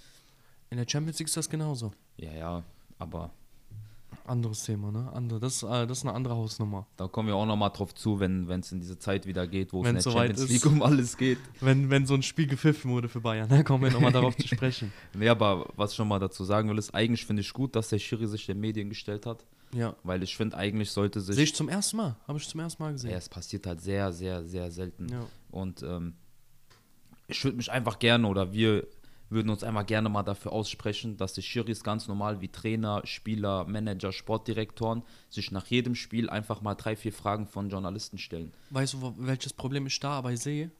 In 0.70 0.78
der 0.78 0.86
Champions 0.88 1.20
League 1.20 1.28
ist 1.28 1.38
das 1.38 1.50
genauso. 1.50 1.92
Ja, 2.18 2.32
ja, 2.32 2.64
aber 2.98 3.32
Anderes 4.26 4.64
Thema, 4.64 4.92
ne? 4.92 5.12
Andere, 5.14 5.40
das, 5.40 5.58
ist, 5.58 5.64
äh, 5.64 5.88
das 5.88 6.00
ist 6.00 6.06
eine 6.06 6.14
andere 6.14 6.36
Hausnummer. 6.36 6.86
da 6.98 7.08
kommen 7.08 7.28
wir 7.30 7.36
auch 7.36 7.48
nochmal 7.48 7.72
drauf 7.72 7.96
zu, 7.96 8.20
wenn 8.20 8.48
es 8.48 8.72
in 8.72 8.80
diese 8.80 9.00
Zeit 9.00 9.26
wieder 9.26 9.48
geht, 9.48 9.74
wo 9.74 9.82
es 9.82 9.88
in 9.88 9.96
der 9.96 10.02
soweit 10.04 10.28
Champions 10.38 10.42
ist. 10.42 10.50
League 10.52 10.66
um 10.72 10.84
alles 10.84 11.18
geht. 11.18 11.40
Wenn, 11.62 11.90
wenn 11.90 12.06
so 12.06 12.14
ein 12.14 12.22
Spiel 12.22 12.46
gepfiffen 12.46 12.92
wurde 12.92 13.10
für 13.10 13.22
Bayern, 13.22 13.50
da 13.50 13.64
kommen 13.64 13.84
wir 13.86 13.92
nochmal 13.92 14.12
darauf 14.12 14.36
zu 14.38 14.48
sprechen. 14.48 14.92
Nee, 15.16 15.30
aber 15.30 15.68
was 15.76 15.92
ich 15.92 15.98
schon 15.98 16.08
mal 16.08 16.20
dazu 16.20 16.44
sagen 16.44 16.70
will, 16.70 16.78
ist, 16.78 16.94
eigentlich 16.94 17.26
finde 17.26 17.42
ich 17.42 17.52
gut, 17.54 17.76
dass 17.76 17.90
der 17.90 17.98
Schiri 17.98 18.28
sich 18.28 18.46
den 18.46 18.60
Medien 18.60 18.90
gestellt 18.90 19.26
hat, 19.26 19.46
Ja. 19.74 19.96
weil 20.04 20.22
ich 20.22 20.38
finde, 20.38 20.58
eigentlich 20.58 20.92
sollte 20.92 21.22
sich 21.22 21.36
Sehe 21.36 21.46
ich 21.46 21.56
zum 21.56 21.68
ersten 21.68 21.98
Mal. 21.98 22.16
Habe 22.28 22.38
ich 22.38 22.48
zum 22.48 22.60
ersten 22.60 22.84
Mal 22.84 22.92
gesehen. 22.92 23.10
Ja, 23.12 23.18
es 23.18 23.30
passiert 23.30 23.66
halt 23.66 23.82
sehr, 23.82 24.12
sehr, 24.14 24.44
sehr 24.44 24.70
selten. 24.70 25.08
Ja. 25.10 25.26
Und 25.50 25.82
ähm, 25.82 26.14
ich 27.28 27.44
würde 27.44 27.58
mich 27.58 27.72
einfach 27.72 27.98
gerne 27.98 28.28
oder 28.28 28.54
wir 28.54 28.86
würden 29.30 29.50
uns 29.50 29.64
einmal 29.64 29.86
gerne 29.86 30.10
mal 30.10 30.24
dafür 30.24 30.52
aussprechen, 30.52 31.18
dass 31.18 31.34
die 31.34 31.42
Schiris 31.42 31.84
ganz 31.84 32.08
normal 32.08 32.42
wie 32.42 32.48
Trainer, 32.48 33.02
Spieler, 33.06 33.66
Manager, 33.66 34.12
Sportdirektoren 34.12 35.04
sich 35.30 35.52
nach 35.52 35.68
jedem 35.68 35.96
Spiel 35.96 36.30
einfach 36.30 36.62
mal 36.62 36.76
drei, 36.76 36.96
vier 36.96 37.14
Fragen 37.14 37.48
von 37.48 37.70
Journalisten 37.70 38.18
stellen. 38.18 38.52
Weißt 38.72 38.94
du, 38.94 39.14
welches 39.18 39.54
Problem 39.54 39.86
ich 39.86 40.00
da 40.00 40.12
aber 40.12 40.36
sehe? 40.36 40.72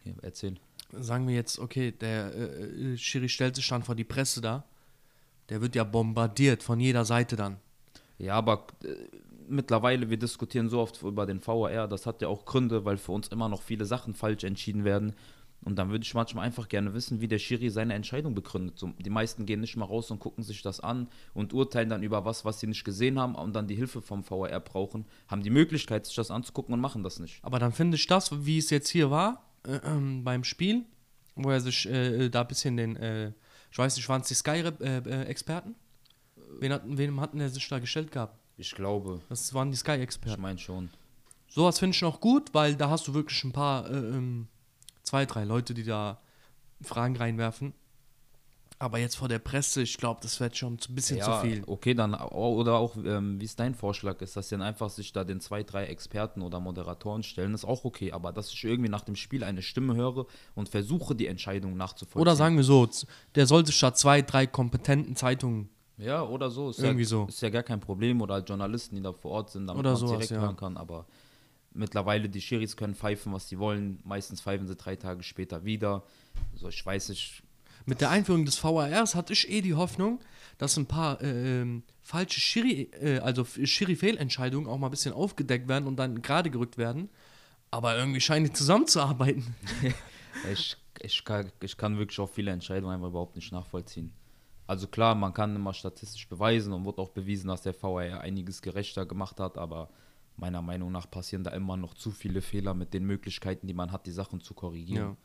Okay, 0.00 0.14
erzähl. 0.22 0.54
Sagen 0.92 1.26
wir 1.26 1.34
jetzt, 1.34 1.58
okay, 1.58 1.90
der 1.90 2.32
äh, 2.34 2.92
äh, 2.92 2.96
Schiri 2.96 3.28
stellt 3.28 3.56
sich 3.56 3.68
dann 3.68 3.82
vor 3.82 3.94
die 3.94 4.04
Presse 4.04 4.40
da. 4.40 4.64
Der 5.48 5.60
wird 5.60 5.74
ja 5.74 5.84
bombardiert 5.84 6.62
von 6.62 6.78
jeder 6.80 7.04
Seite 7.04 7.36
dann. 7.36 7.56
Ja, 8.18 8.34
aber 8.34 8.66
äh, 8.84 8.94
mittlerweile, 9.48 10.10
wir 10.10 10.16
diskutieren 10.16 10.68
so 10.68 10.80
oft 10.80 11.02
über 11.02 11.26
den 11.26 11.44
VAR, 11.44 11.88
das 11.88 12.06
hat 12.06 12.22
ja 12.22 12.28
auch 12.28 12.44
Gründe, 12.44 12.84
weil 12.84 12.98
für 12.98 13.12
uns 13.12 13.28
immer 13.28 13.48
noch 13.48 13.62
viele 13.62 13.84
Sachen 13.84 14.14
falsch 14.14 14.44
entschieden 14.44 14.84
werden. 14.84 15.14
Und 15.66 15.74
dann 15.76 15.90
würde 15.90 16.04
ich 16.04 16.14
manchmal 16.14 16.46
einfach 16.46 16.68
gerne 16.68 16.94
wissen, 16.94 17.20
wie 17.20 17.26
der 17.26 17.40
Schiri 17.40 17.70
seine 17.70 17.94
Entscheidung 17.94 18.36
begründet. 18.36 18.78
So, 18.78 18.92
die 19.00 19.10
meisten 19.10 19.46
gehen 19.46 19.60
nicht 19.60 19.76
mal 19.76 19.84
raus 19.84 20.12
und 20.12 20.20
gucken 20.20 20.44
sich 20.44 20.62
das 20.62 20.78
an 20.78 21.08
und 21.34 21.52
urteilen 21.52 21.88
dann 21.88 22.04
über 22.04 22.24
was, 22.24 22.44
was 22.44 22.60
sie 22.60 22.68
nicht 22.68 22.84
gesehen 22.84 23.18
haben 23.18 23.34
und 23.34 23.52
dann 23.56 23.66
die 23.66 23.74
Hilfe 23.74 24.00
vom 24.00 24.22
VAR 24.30 24.60
brauchen, 24.60 25.06
haben 25.26 25.42
die 25.42 25.50
Möglichkeit, 25.50 26.06
sich 26.06 26.14
das 26.14 26.30
anzugucken 26.30 26.72
und 26.72 26.80
machen 26.80 27.02
das 27.02 27.18
nicht. 27.18 27.40
Aber 27.42 27.58
dann 27.58 27.72
finde 27.72 27.96
ich 27.96 28.06
das, 28.06 28.46
wie 28.46 28.58
es 28.58 28.70
jetzt 28.70 28.88
hier 28.90 29.10
war, 29.10 29.42
äh, 29.66 29.80
ähm, 29.84 30.22
beim 30.22 30.44
Spiel, 30.44 30.84
wo 31.34 31.50
er 31.50 31.60
sich 31.60 31.84
äh, 31.88 32.28
da 32.28 32.42
ein 32.42 32.46
bisschen 32.46 32.76
den, 32.76 32.94
äh, 32.94 33.32
ich 33.72 33.76
weiß 33.78 33.96
nicht, 33.96 34.08
waren 34.08 34.20
es 34.20 34.28
die 34.28 34.34
Sky-Experten? 34.34 35.74
Wen 36.60 36.72
hatten, 36.72 36.96
wem 36.96 37.20
hatten 37.20 37.40
er 37.40 37.48
sich 37.48 37.68
da 37.68 37.80
gestellt 37.80 38.12
gehabt? 38.12 38.38
Ich 38.56 38.70
glaube, 38.72 39.20
Das 39.28 39.52
waren 39.52 39.70
die 39.70 39.74
ich 39.74 39.80
Sky-Experten. 39.80 40.40
meine 40.40 40.58
schon. 40.60 40.90
Sowas 41.48 41.78
finde 41.80 41.94
ich 41.96 42.02
noch 42.02 42.20
gut, 42.20 42.54
weil 42.54 42.76
da 42.76 42.88
hast 42.88 43.08
du 43.08 43.14
wirklich 43.14 43.42
ein 43.44 43.52
paar, 43.52 43.90
äh, 43.90 43.96
ähm, 43.96 44.46
zwei, 45.06 45.24
drei 45.24 45.44
Leute, 45.44 45.72
die 45.72 45.84
da 45.84 46.20
Fragen 46.82 47.16
reinwerfen. 47.16 47.72
Aber 48.78 48.98
jetzt 48.98 49.16
vor 49.16 49.28
der 49.28 49.38
Presse, 49.38 49.80
ich 49.80 49.96
glaube, 49.96 50.20
das 50.22 50.38
wird 50.38 50.54
schon 50.54 50.74
ein 50.74 50.94
bisschen 50.94 51.16
ja, 51.16 51.24
zu 51.24 51.46
viel. 51.46 51.62
okay, 51.66 51.94
dann 51.94 52.12
oder 52.14 52.74
auch, 52.74 52.94
ähm, 52.96 53.40
wie 53.40 53.46
es 53.46 53.56
dein 53.56 53.74
Vorschlag 53.74 54.20
ist, 54.20 54.36
dass 54.36 54.50
sie 54.50 54.54
dann 54.54 54.66
einfach 54.66 54.90
sich 54.90 55.14
da 55.14 55.24
den 55.24 55.40
zwei, 55.40 55.62
drei 55.62 55.86
Experten 55.86 56.42
oder 56.42 56.60
Moderatoren 56.60 57.22
stellen, 57.22 57.54
ist 57.54 57.64
auch 57.64 57.86
okay. 57.86 58.12
Aber 58.12 58.32
dass 58.32 58.52
ich 58.52 58.62
irgendwie 58.64 58.90
nach 58.90 59.00
dem 59.00 59.16
Spiel 59.16 59.44
eine 59.44 59.62
Stimme 59.62 59.94
höre 59.96 60.26
und 60.54 60.68
versuche, 60.68 61.14
die 61.14 61.26
Entscheidung 61.26 61.78
nachzuvollziehen. 61.78 62.20
Oder 62.20 62.36
sagen 62.36 62.56
wir 62.58 62.64
so, 62.64 62.86
der 63.34 63.46
soll 63.46 63.64
sich 63.64 63.80
da 63.80 63.94
zwei, 63.94 64.20
drei 64.20 64.46
kompetenten 64.46 65.16
Zeitungen 65.16 65.70
Ja, 65.96 66.22
oder 66.22 66.50
so. 66.50 66.68
Ist 66.68 66.78
Irgendwie 66.80 67.04
ja, 67.04 67.08
so. 67.08 67.26
Ist 67.28 67.40
ja 67.40 67.48
gar 67.48 67.62
kein 67.62 67.80
Problem. 67.80 68.20
Oder 68.20 68.40
Journalisten, 68.40 68.96
die 68.96 69.02
da 69.02 69.14
vor 69.14 69.30
Ort 69.30 69.50
sind, 69.52 69.68
damit 69.68 69.80
Oder 69.80 69.92
man 69.92 69.98
sowas, 69.98 70.12
direkt 70.12 70.30
ja. 70.32 70.40
hören 70.40 70.56
kann. 70.56 70.76
Aber 70.76 71.06
mittlerweile, 71.76 72.28
die 72.28 72.40
Schiris 72.40 72.76
können 72.76 72.94
pfeifen, 72.94 73.32
was 73.32 73.48
sie 73.48 73.58
wollen. 73.58 74.00
Meistens 74.04 74.40
pfeifen 74.40 74.66
sie 74.66 74.76
drei 74.76 74.96
Tage 74.96 75.22
später 75.22 75.64
wieder. 75.64 76.02
So, 76.54 76.68
ich 76.68 76.84
weiß 76.84 77.10
nicht. 77.10 77.42
Mit 77.84 78.00
der 78.00 78.10
Einführung 78.10 78.44
des 78.44 78.62
VARs 78.62 79.14
hatte 79.14 79.32
ich 79.32 79.48
eh 79.48 79.60
die 79.60 79.74
Hoffnung, 79.74 80.18
dass 80.58 80.76
ein 80.76 80.86
paar 80.86 81.20
äh, 81.22 81.60
ähm, 81.60 81.84
falsche 82.02 82.40
Schiri, 82.40 82.90
äh, 83.00 83.18
also 83.18 83.44
Schiri-Fehlentscheidungen 83.44 84.68
auch 84.68 84.78
mal 84.78 84.88
ein 84.88 84.90
bisschen 84.90 85.14
aufgedeckt 85.14 85.68
werden 85.68 85.86
und 85.86 85.96
dann 85.96 86.22
gerade 86.22 86.50
gerückt 86.50 86.78
werden. 86.78 87.08
Aber 87.70 87.96
irgendwie 87.96 88.20
scheinen 88.20 88.46
die 88.46 88.52
zusammenzuarbeiten. 88.52 89.54
Ich, 90.52 90.76
ich, 91.00 91.24
kann, 91.24 91.50
ich 91.62 91.78
kann 91.78 91.98
wirklich 91.98 92.20
auch 92.20 92.28
viele 92.28 92.50
Entscheidungen 92.50 92.94
einfach 92.94 93.08
überhaupt 93.08 93.36
nicht 93.36 93.52
nachvollziehen. 93.52 94.12
Also 94.66 94.88
klar, 94.88 95.14
man 95.14 95.32
kann 95.32 95.54
immer 95.54 95.72
statistisch 95.72 96.28
beweisen 96.28 96.72
und 96.72 96.84
wird 96.84 96.98
auch 96.98 97.10
bewiesen, 97.10 97.48
dass 97.48 97.62
der 97.62 97.74
VAR 97.80 98.20
einiges 98.20 98.62
gerechter 98.62 99.06
gemacht 99.06 99.38
hat, 99.38 99.58
aber 99.58 99.88
meiner 100.36 100.62
Meinung 100.62 100.92
nach 100.92 101.10
passieren 101.10 101.44
da 101.44 101.50
immer 101.50 101.76
noch 101.76 101.94
zu 101.94 102.10
viele 102.10 102.42
Fehler 102.42 102.74
mit 102.74 102.94
den 102.94 103.04
Möglichkeiten, 103.04 103.66
die 103.66 103.74
man 103.74 103.92
hat, 103.92 104.06
die 104.06 104.12
Sachen 104.12 104.40
zu 104.40 104.54
korrigieren. 104.54 105.10
Ja. 105.10 105.16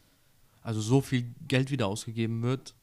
Also 0.62 0.82
so 0.82 1.02
viel 1.02 1.34
Geld 1.48 1.72
wieder 1.72 1.88
ausgegeben 1.88 2.42
wird, 2.44 2.76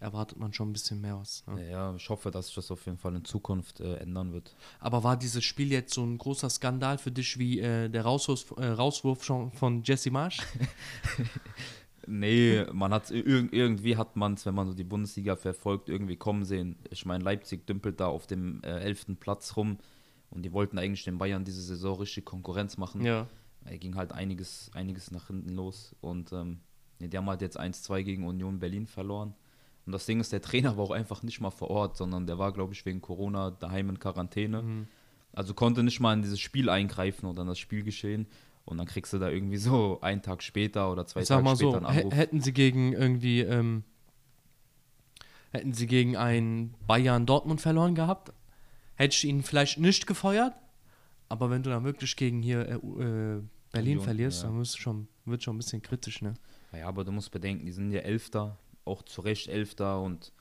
erwartet 0.00 0.38
man 0.38 0.52
schon 0.52 0.70
ein 0.70 0.72
bisschen 0.72 1.00
mehr 1.00 1.18
was. 1.18 1.44
Ne? 1.46 1.70
Ja, 1.70 1.94
ich 1.94 2.08
hoffe, 2.08 2.30
dass 2.30 2.46
sich 2.46 2.54
das 2.54 2.70
auf 2.70 2.84
jeden 2.86 2.98
Fall 2.98 3.14
in 3.14 3.24
Zukunft 3.24 3.80
äh, 3.80 3.96
ändern 3.96 4.32
wird. 4.32 4.54
Aber 4.80 5.04
war 5.04 5.16
dieses 5.16 5.44
Spiel 5.44 5.72
jetzt 5.72 5.94
so 5.94 6.04
ein 6.04 6.18
großer 6.18 6.50
Skandal 6.50 6.98
für 6.98 7.12
dich 7.12 7.38
wie 7.38 7.60
äh, 7.60 7.88
der 7.88 8.02
Rauswurf, 8.02 8.54
äh, 8.58 8.66
Rauswurf 8.66 9.24
von 9.24 9.82
Jesse 9.84 10.10
Marsch? 10.10 10.38
Nee, 12.10 12.64
man 12.72 12.94
hat 12.94 13.10
irg 13.10 13.52
irgendwie 13.52 13.98
hat 13.98 14.16
man 14.16 14.32
es, 14.32 14.46
wenn 14.46 14.54
man 14.54 14.66
so 14.66 14.72
die 14.72 14.84
Bundesliga 14.84 15.36
verfolgt, 15.36 15.90
irgendwie 15.90 16.16
kommen 16.16 16.44
sehen. 16.44 16.76
Ich 16.90 17.04
meine, 17.04 17.22
Leipzig 17.22 17.66
dümpelt 17.66 18.00
da 18.00 18.06
auf 18.06 18.26
dem 18.26 18.62
äh, 18.62 18.80
elften 18.80 19.16
Platz 19.16 19.56
rum 19.56 19.76
und 20.30 20.42
die 20.42 20.52
wollten 20.52 20.78
eigentlich 20.78 21.04
den 21.04 21.18
Bayern 21.18 21.44
diese 21.44 21.62
Saison 21.62 21.98
richtig 21.98 22.24
Konkurrenz 22.24 22.76
machen. 22.76 23.04
ja. 23.04 23.26
Da 23.64 23.76
ging 23.76 23.96
halt 23.96 24.12
einiges, 24.12 24.70
einiges 24.72 25.10
nach 25.10 25.26
hinten 25.26 25.50
los 25.50 25.94
und 26.00 26.32
ähm, 26.32 26.60
die 27.00 27.16
haben 27.16 27.28
halt 27.28 27.42
jetzt 27.42 27.60
1-2 27.60 28.02
gegen 28.02 28.26
Union 28.26 28.58
Berlin 28.58 28.86
verloren. 28.86 29.34
Und 29.84 29.92
das 29.92 30.06
Ding 30.06 30.20
ist, 30.20 30.32
der 30.32 30.42
Trainer 30.42 30.76
war 30.76 30.84
auch 30.84 30.90
einfach 30.90 31.22
nicht 31.22 31.40
mal 31.40 31.50
vor 31.50 31.70
Ort, 31.70 31.96
sondern 31.96 32.26
der 32.26 32.38
war, 32.38 32.52
glaube 32.52 32.72
ich, 32.72 32.84
wegen 32.86 33.00
Corona 33.00 33.50
daheim 33.50 33.88
in 33.90 33.98
Quarantäne. 33.98 34.86
Also 35.32 35.54
konnte 35.54 35.82
nicht 35.82 36.00
mal 36.00 36.12
in 36.14 36.22
dieses 36.22 36.40
Spiel 36.40 36.68
eingreifen 36.68 37.26
oder 37.26 37.42
in 37.42 37.48
das 37.48 37.58
Spielgeschehen. 37.58 38.26
Und 38.64 38.76
dann 38.76 38.86
kriegst 38.86 39.12
du 39.14 39.18
da 39.18 39.30
irgendwie 39.30 39.56
so 39.56 39.98
einen 40.02 40.20
Tag 40.20 40.42
später 40.42 40.92
oder 40.92 41.06
zwei 41.06 41.22
Ich 41.22 41.26
sag 41.26 41.36
Tage 41.36 41.44
mal 41.44 41.56
später 41.56 41.70
so, 41.70 41.76
einen 41.78 41.86
Anruf. 41.86 42.14
hätten 42.14 42.40
sie 42.42 42.52
gegen 42.52 42.92
irgendwie, 42.92 43.40
ähm, 43.40 43.82
hätten 45.52 45.72
sie 45.72 45.86
gegen 45.86 46.16
ein 46.16 46.74
Bayern 46.86 47.24
Dortmund 47.24 47.60
verloren 47.62 47.94
gehabt, 47.94 48.32
hätte 48.98 49.14
ich 49.14 49.24
ihn 49.24 49.42
vielleicht 49.42 49.78
nicht 49.78 50.06
gefeuert. 50.06 50.54
Aber 51.28 51.50
wenn 51.50 51.62
du 51.62 51.70
dann 51.70 51.84
wirklich 51.84 52.16
gegen 52.16 52.42
hier 52.42 52.68
äh, 52.68 52.74
äh, 52.74 53.42
Berlin 53.70 53.92
Union, 53.92 54.00
verlierst, 54.00 54.42
ja. 54.42 54.48
dann 54.48 54.58
wirst 54.58 54.78
schon, 54.78 55.08
wird 55.24 55.42
schon 55.42 55.54
ein 55.54 55.58
bisschen 55.58 55.82
kritisch, 55.82 56.20
ne? 56.20 56.34
Ja, 56.72 56.88
aber 56.88 57.04
du 57.04 57.12
musst 57.12 57.30
bedenken, 57.30 57.64
die 57.64 57.72
sind 57.72 57.92
ja 57.92 58.00
Elfter, 58.00 58.58
auch 58.84 59.02
zu 59.02 59.20
Recht 59.20 59.48
Elfter 59.48 60.00
und 60.00 60.32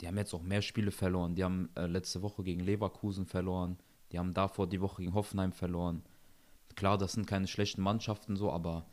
die 0.00 0.06
haben 0.06 0.16
jetzt 0.18 0.34
auch 0.34 0.42
mehr 0.42 0.62
Spiele 0.62 0.90
verloren. 0.90 1.34
Die 1.34 1.44
haben 1.44 1.70
äh, 1.74 1.86
letzte 1.86 2.22
Woche 2.22 2.42
gegen 2.42 2.60
Leverkusen 2.60 3.26
verloren, 3.26 3.78
die 4.12 4.18
haben 4.18 4.34
davor 4.34 4.68
die 4.68 4.80
Woche 4.80 5.02
gegen 5.02 5.14
Hoffenheim 5.14 5.52
verloren. 5.52 6.02
Klar, 6.74 6.98
das 6.98 7.12
sind 7.12 7.26
keine 7.26 7.46
schlechten 7.46 7.80
Mannschaften 7.80 8.36
so, 8.36 8.52
aber 8.52 8.86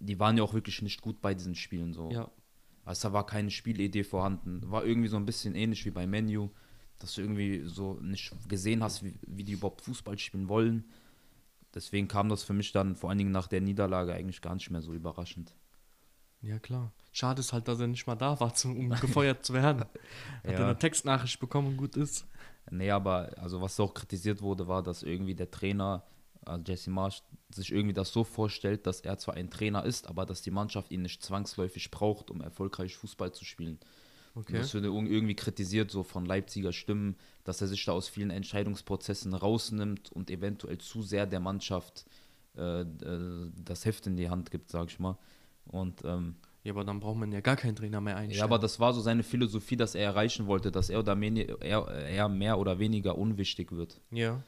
die 0.00 0.18
waren 0.18 0.36
ja 0.36 0.42
auch 0.42 0.54
wirklich 0.54 0.82
nicht 0.82 1.02
gut 1.02 1.20
bei 1.20 1.34
diesen 1.34 1.54
Spielen 1.54 1.92
so. 1.92 2.10
Ja. 2.10 2.30
Also 2.84 3.08
da 3.08 3.12
war 3.12 3.26
keine 3.26 3.50
Spielidee 3.50 4.02
vorhanden. 4.02 4.62
War 4.70 4.84
irgendwie 4.84 5.08
so 5.08 5.16
ein 5.16 5.26
bisschen 5.26 5.54
ähnlich 5.54 5.84
wie 5.84 5.90
bei 5.90 6.06
Menu, 6.06 6.48
dass 6.98 7.14
du 7.14 7.20
irgendwie 7.22 7.62
so 7.64 7.94
nicht 8.00 8.32
gesehen 8.48 8.82
hast, 8.82 9.02
wie, 9.04 9.14
wie 9.26 9.44
die 9.44 9.52
überhaupt 9.52 9.82
Fußball 9.82 10.18
spielen 10.18 10.48
wollen. 10.48 10.84
Deswegen 11.74 12.08
kam 12.08 12.28
das 12.28 12.42
für 12.42 12.54
mich 12.54 12.72
dann 12.72 12.96
vor 12.96 13.10
allen 13.10 13.18
Dingen 13.18 13.30
nach 13.32 13.46
der 13.46 13.60
Niederlage 13.60 14.14
eigentlich 14.14 14.40
gar 14.40 14.54
nicht 14.54 14.70
mehr 14.70 14.82
so 14.82 14.92
überraschend. 14.94 15.54
Ja, 16.40 16.58
klar. 16.58 16.92
Schade 17.12 17.40
ist 17.40 17.52
halt, 17.52 17.66
dass 17.68 17.80
er 17.80 17.88
nicht 17.88 18.06
mal 18.06 18.14
da 18.14 18.38
war, 18.40 18.54
zum, 18.54 18.76
um 18.78 18.88
gefeuert 19.00 19.44
zu 19.44 19.52
werden. 19.54 19.80
Hat 19.80 19.90
Ja. 20.44 20.50
er 20.52 20.64
eine 20.66 20.78
Textnachricht 20.78 21.40
bekommen 21.40 21.68
und 21.68 21.76
gut 21.76 21.96
ist. 21.96 22.26
Nee, 22.70 22.90
aber 22.90 23.32
also 23.38 23.60
was 23.60 23.78
auch 23.80 23.94
kritisiert 23.94 24.40
wurde, 24.42 24.68
war, 24.68 24.82
dass 24.82 25.02
irgendwie 25.02 25.34
der 25.34 25.50
Trainer, 25.50 26.04
also 26.44 26.62
Jesse 26.66 26.90
Marsch, 26.90 27.22
sich 27.50 27.72
irgendwie 27.72 27.94
das 27.94 28.12
so 28.12 28.24
vorstellt, 28.24 28.86
dass 28.86 29.00
er 29.00 29.18
zwar 29.18 29.34
ein 29.34 29.50
Trainer 29.50 29.84
ist, 29.84 30.06
aber 30.06 30.26
dass 30.26 30.42
die 30.42 30.50
Mannschaft 30.50 30.90
ihn 30.90 31.02
nicht 31.02 31.22
zwangsläufig 31.22 31.90
braucht, 31.90 32.30
um 32.30 32.40
erfolgreich 32.40 32.96
Fußball 32.96 33.32
zu 33.32 33.44
spielen. 33.44 33.78
Und 34.38 34.44
Okay. 34.48 34.58
Das 34.58 34.72
irg- 34.74 34.84
irgendwie 35.08 35.34
kritisiert, 35.34 35.90
so 35.90 36.02
von 36.04 36.24
Leipziger 36.24 36.72
Stimmen, 36.72 37.16
dass 37.44 37.60
er 37.60 37.66
sich 37.66 37.84
da 37.84 37.92
aus 37.92 38.08
vielen 38.08 38.30
Entscheidungsprozessen 38.30 39.34
rausnimmt 39.34 40.12
und 40.12 40.30
eventuell 40.30 40.78
zu 40.78 41.02
sehr 41.02 41.26
der 41.26 41.40
Mannschaft 41.40 42.04
äh, 42.56 42.82
äh, 42.82 43.50
das 43.64 43.84
Heft 43.84 44.06
in 44.06 44.16
die 44.16 44.30
Hand 44.30 44.50
gibt, 44.50 44.70
sag 44.70 44.88
ich 44.90 44.98
mal. 45.00 45.16
Und 45.66 46.04
ähm, 46.04 46.36
Ja, 46.64 46.72
aber 46.72 46.84
dann 46.84 47.00
braucht 47.00 47.16
man 47.18 47.32
ja 47.32 47.40
gar 47.40 47.56
keinen 47.56 47.74
Trainer 47.76 48.00
mehr 48.00 48.16
einstellen. 48.16 48.38
ja, 48.38 48.44
aber 48.44 48.58
das 48.58 48.78
war 48.80 48.92
so 48.94 49.00
seine 49.00 49.22
Philosophie, 49.22 49.76
dass 49.76 49.94
er 49.94 50.04
erreichen 50.04 50.46
wollte, 50.46 50.70
dass 50.70 50.88
er 50.88 51.00
oder 51.00 51.14
meni- 51.14 51.46
er, 51.60 51.86
er 51.88 52.28
mehr 52.28 52.58
oder 52.58 52.78
weniger 52.78 53.18
unwichtig 53.18 53.72
wird. 53.72 54.00
ja. 54.10 54.40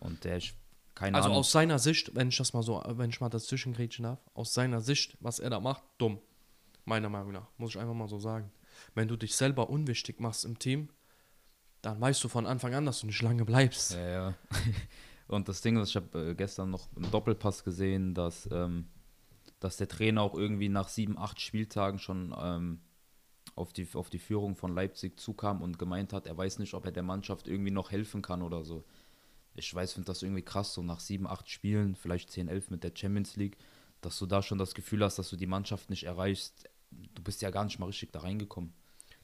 Und 0.00 0.24
der, 0.24 0.36
ich- 0.36 0.54
keine 0.94 1.16
Also 1.16 1.26
Ahnung. 1.28 1.38
aus 1.40 1.50
seiner 1.52 1.78
Sicht, 1.78 2.14
wenn 2.14 2.28
ich 2.28 2.36
das 2.36 2.52
mal 2.52 2.62
so, 2.62 2.82
wenn 2.86 3.10
ich 3.10 3.20
mal 3.20 3.28
grätschen 3.30 4.02
darf, 4.04 4.18
aus 4.34 4.52
seiner 4.54 4.80
Sicht, 4.80 5.16
was 5.20 5.38
er 5.40 5.50
da 5.50 5.58
macht, 5.58 5.82
dumm. 5.98 6.18
Meiner 6.84 7.08
Meinung 7.08 7.32
nach. 7.32 7.46
Muss 7.56 7.70
ich 7.70 7.78
einfach 7.80 7.94
mal 7.94 8.08
so 8.08 8.18
sagen. 8.18 8.50
Wenn 8.94 9.08
du 9.08 9.16
dich 9.16 9.34
selber 9.36 9.70
unwichtig 9.70 10.20
machst 10.20 10.44
im 10.44 10.58
Team, 10.58 10.88
dann 11.82 12.00
weißt 12.00 12.22
du 12.24 12.28
von 12.28 12.46
Anfang 12.46 12.74
an, 12.74 12.86
dass 12.86 13.00
du 13.00 13.06
nicht 13.06 13.22
lange 13.22 13.44
bleibst. 13.44 13.92
Ja, 13.92 14.08
ja. 14.08 14.34
Und 15.28 15.48
das 15.48 15.60
Ding 15.60 15.76
ist, 15.76 15.90
ich 15.90 15.96
habe 15.96 16.30
äh, 16.30 16.34
gestern 16.34 16.70
noch 16.70 16.88
im 16.96 17.10
Doppelpass 17.10 17.62
gesehen, 17.62 18.14
dass, 18.14 18.48
ähm, 18.50 18.86
dass 19.60 19.76
der 19.76 19.88
Trainer 19.88 20.22
auch 20.22 20.34
irgendwie 20.34 20.70
nach 20.70 20.88
sieben, 20.88 21.18
acht 21.18 21.40
Spieltagen 21.40 21.98
schon 21.98 22.34
ähm, 22.38 22.80
auf, 23.54 23.72
die, 23.72 23.86
auf 23.92 24.08
die 24.08 24.18
Führung 24.18 24.56
von 24.56 24.74
Leipzig 24.74 25.20
zukam 25.20 25.60
und 25.60 25.78
gemeint 25.78 26.12
hat, 26.12 26.26
er 26.26 26.36
weiß 26.36 26.58
nicht, 26.60 26.74
ob 26.74 26.86
er 26.86 26.92
der 26.92 27.02
Mannschaft 27.02 27.46
irgendwie 27.46 27.70
noch 27.70 27.90
helfen 27.90 28.22
kann 28.22 28.42
oder 28.42 28.64
so. 28.64 28.84
Ich 29.54 29.74
weiß, 29.74 29.92
finde 29.94 30.06
das 30.06 30.22
irgendwie 30.22 30.42
krass, 30.42 30.72
so 30.72 30.82
nach 30.82 31.00
sieben, 31.00 31.26
acht 31.26 31.50
Spielen, 31.50 31.94
vielleicht 31.94 32.30
10, 32.30 32.48
11 32.48 32.70
mit 32.70 32.84
der 32.84 32.92
Champions 32.94 33.36
League, 33.36 33.58
dass 34.00 34.18
du 34.18 34.26
da 34.26 34.42
schon 34.42 34.58
das 34.58 34.74
Gefühl 34.74 35.04
hast, 35.04 35.18
dass 35.18 35.30
du 35.30 35.36
die 35.36 35.46
Mannschaft 35.46 35.90
nicht 35.90 36.04
erreichst. 36.04 36.68
Du 36.90 37.22
bist 37.22 37.42
ja 37.42 37.50
gar 37.50 37.64
nicht 37.64 37.78
mal 37.78 37.86
richtig 37.86 38.12
da 38.12 38.20
reingekommen. 38.20 38.72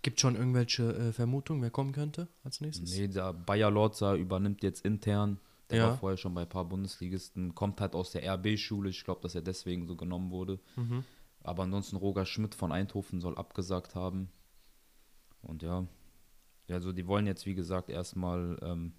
Gibt 0.02 0.20
schon 0.20 0.36
irgendwelche 0.36 0.94
äh, 0.94 1.12
Vermutungen, 1.12 1.62
wer 1.62 1.70
kommen 1.70 1.92
könnte 1.92 2.28
als 2.42 2.60
nächstes? 2.60 2.90
Nee, 2.90 3.08
der 3.08 3.32
Bayer 3.32 3.70
Lorza 3.70 4.14
übernimmt 4.16 4.62
jetzt 4.62 4.84
intern. 4.84 5.38
Der 5.70 5.78
Ja. 5.78 5.84
war 5.88 5.96
vorher 5.96 6.18
schon 6.18 6.34
bei 6.34 6.42
ein 6.42 6.48
paar 6.48 6.66
Bundesligisten, 6.66 7.54
kommt 7.54 7.80
halt 7.80 7.94
aus 7.94 8.10
der 8.12 8.22
RB-Schule. 8.34 8.90
Ich 8.90 9.02
glaube, 9.04 9.22
dass 9.22 9.34
er 9.34 9.40
deswegen 9.40 9.86
so 9.86 9.96
genommen 9.96 10.30
wurde. 10.30 10.60
Mhm. 10.76 11.04
Aber 11.42 11.62
ansonsten 11.62 11.96
Roger 11.96 12.26
Schmidt 12.26 12.54
von 12.54 12.70
Eindhoven 12.70 13.20
soll 13.20 13.36
abgesagt 13.36 13.94
haben. 13.94 14.28
Und 15.40 15.62
ja, 15.62 15.86
also 16.68 16.92
die 16.92 17.06
wollen 17.06 17.26
jetzt, 17.26 17.46
wie 17.46 17.54
gesagt, 17.54 17.88
erstmal 17.88 18.58
ähm, 18.62 18.92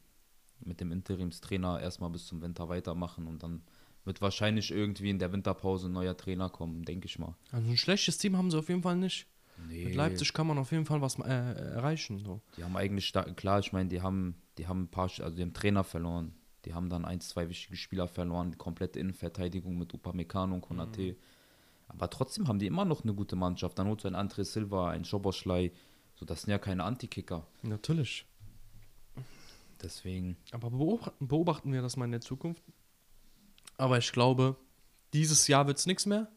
mit 0.59 0.79
dem 0.79 0.91
Interimstrainer 0.91 1.79
erstmal 1.81 2.09
bis 2.09 2.25
zum 2.25 2.41
Winter 2.41 2.67
weitermachen 2.69 3.27
und 3.27 3.43
dann 3.43 3.61
wird 4.05 4.21
wahrscheinlich 4.21 4.71
irgendwie 4.71 5.09
in 5.09 5.19
der 5.19 5.31
Winterpause 5.31 5.87
ein 5.87 5.93
neuer 5.93 6.15
Trainer 6.15 6.49
kommen, 6.49 6.83
denke 6.83 7.07
ich 7.07 7.19
mal. 7.19 7.35
Also 7.51 7.69
ein 7.69 7.77
schlechtes 7.77 8.17
Team 8.17 8.37
haben 8.37 8.51
sie 8.51 8.57
auf 8.57 8.69
jeden 8.69 8.83
Fall 8.83 8.95
nicht. 8.95 9.27
Nee, 9.67 9.85
Mit 9.85 9.95
Leipzig 9.95 10.33
kann 10.33 10.47
man 10.47 10.57
auf 10.57 10.71
jeden 10.71 10.85
Fall 10.85 11.01
was 11.01 11.17
äh, 11.19 11.23
erreichen. 11.23 12.19
So. 12.19 12.41
Die 12.57 12.63
haben 12.63 12.75
eigentlich, 12.75 13.13
klar, 13.35 13.59
ich 13.59 13.71
meine, 13.73 13.89
die 13.89 14.01
haben, 14.01 14.35
die 14.57 14.67
haben 14.67 14.83
ein 14.83 14.87
paar, 14.89 15.09
also 15.19 15.31
die 15.35 15.41
haben 15.41 15.53
Trainer 15.53 15.83
verloren. 15.83 16.33
Die 16.65 16.73
haben 16.73 16.89
dann 16.89 17.05
ein, 17.05 17.21
zwei 17.21 17.47
wichtige 17.47 17.77
Spieler 17.77 18.07
verloren, 18.07 18.51
die 18.51 18.57
komplette 18.57 18.99
Innenverteidigung 18.99 19.77
mit 19.77 19.93
Upamecano 19.93 20.55
und 20.55 20.61
Konate. 20.61 21.15
Aber 21.87 22.09
trotzdem 22.09 22.47
haben 22.47 22.59
die 22.59 22.65
immer 22.65 22.85
noch 22.85 23.03
eine 23.03 23.13
gute 23.13 23.35
Mannschaft. 23.35 23.77
Dann 23.77 23.87
holst 23.87 24.03
du 24.03 24.07
ein 24.07 24.15
André 24.15 24.43
Silva, 24.43 24.89
ein 24.89 25.05
Schoboschlei. 25.05 25.71
So, 26.15 26.25
das 26.25 26.41
sind 26.41 26.51
ja 26.51 26.57
keine 26.57 26.83
Antikicker. 26.83 27.45
Natürlich. 27.61 28.25
Deswegen, 29.81 30.37
Aber 30.51 30.71
beobachten, 30.71 31.27
beobachten 31.27 31.71
wir 31.71 31.81
das 31.81 31.97
mal 31.97 32.05
in 32.05 32.11
der 32.11 32.21
Zukunft. 32.21 32.63
Aber 33.77 33.97
ich 33.97 34.11
glaube, 34.11 34.55
dieses 35.13 35.47
Jahr 35.47 35.67
wird 35.67 35.77
es 35.77 35.85
nichts 35.85 36.05
mehr. 36.05 36.29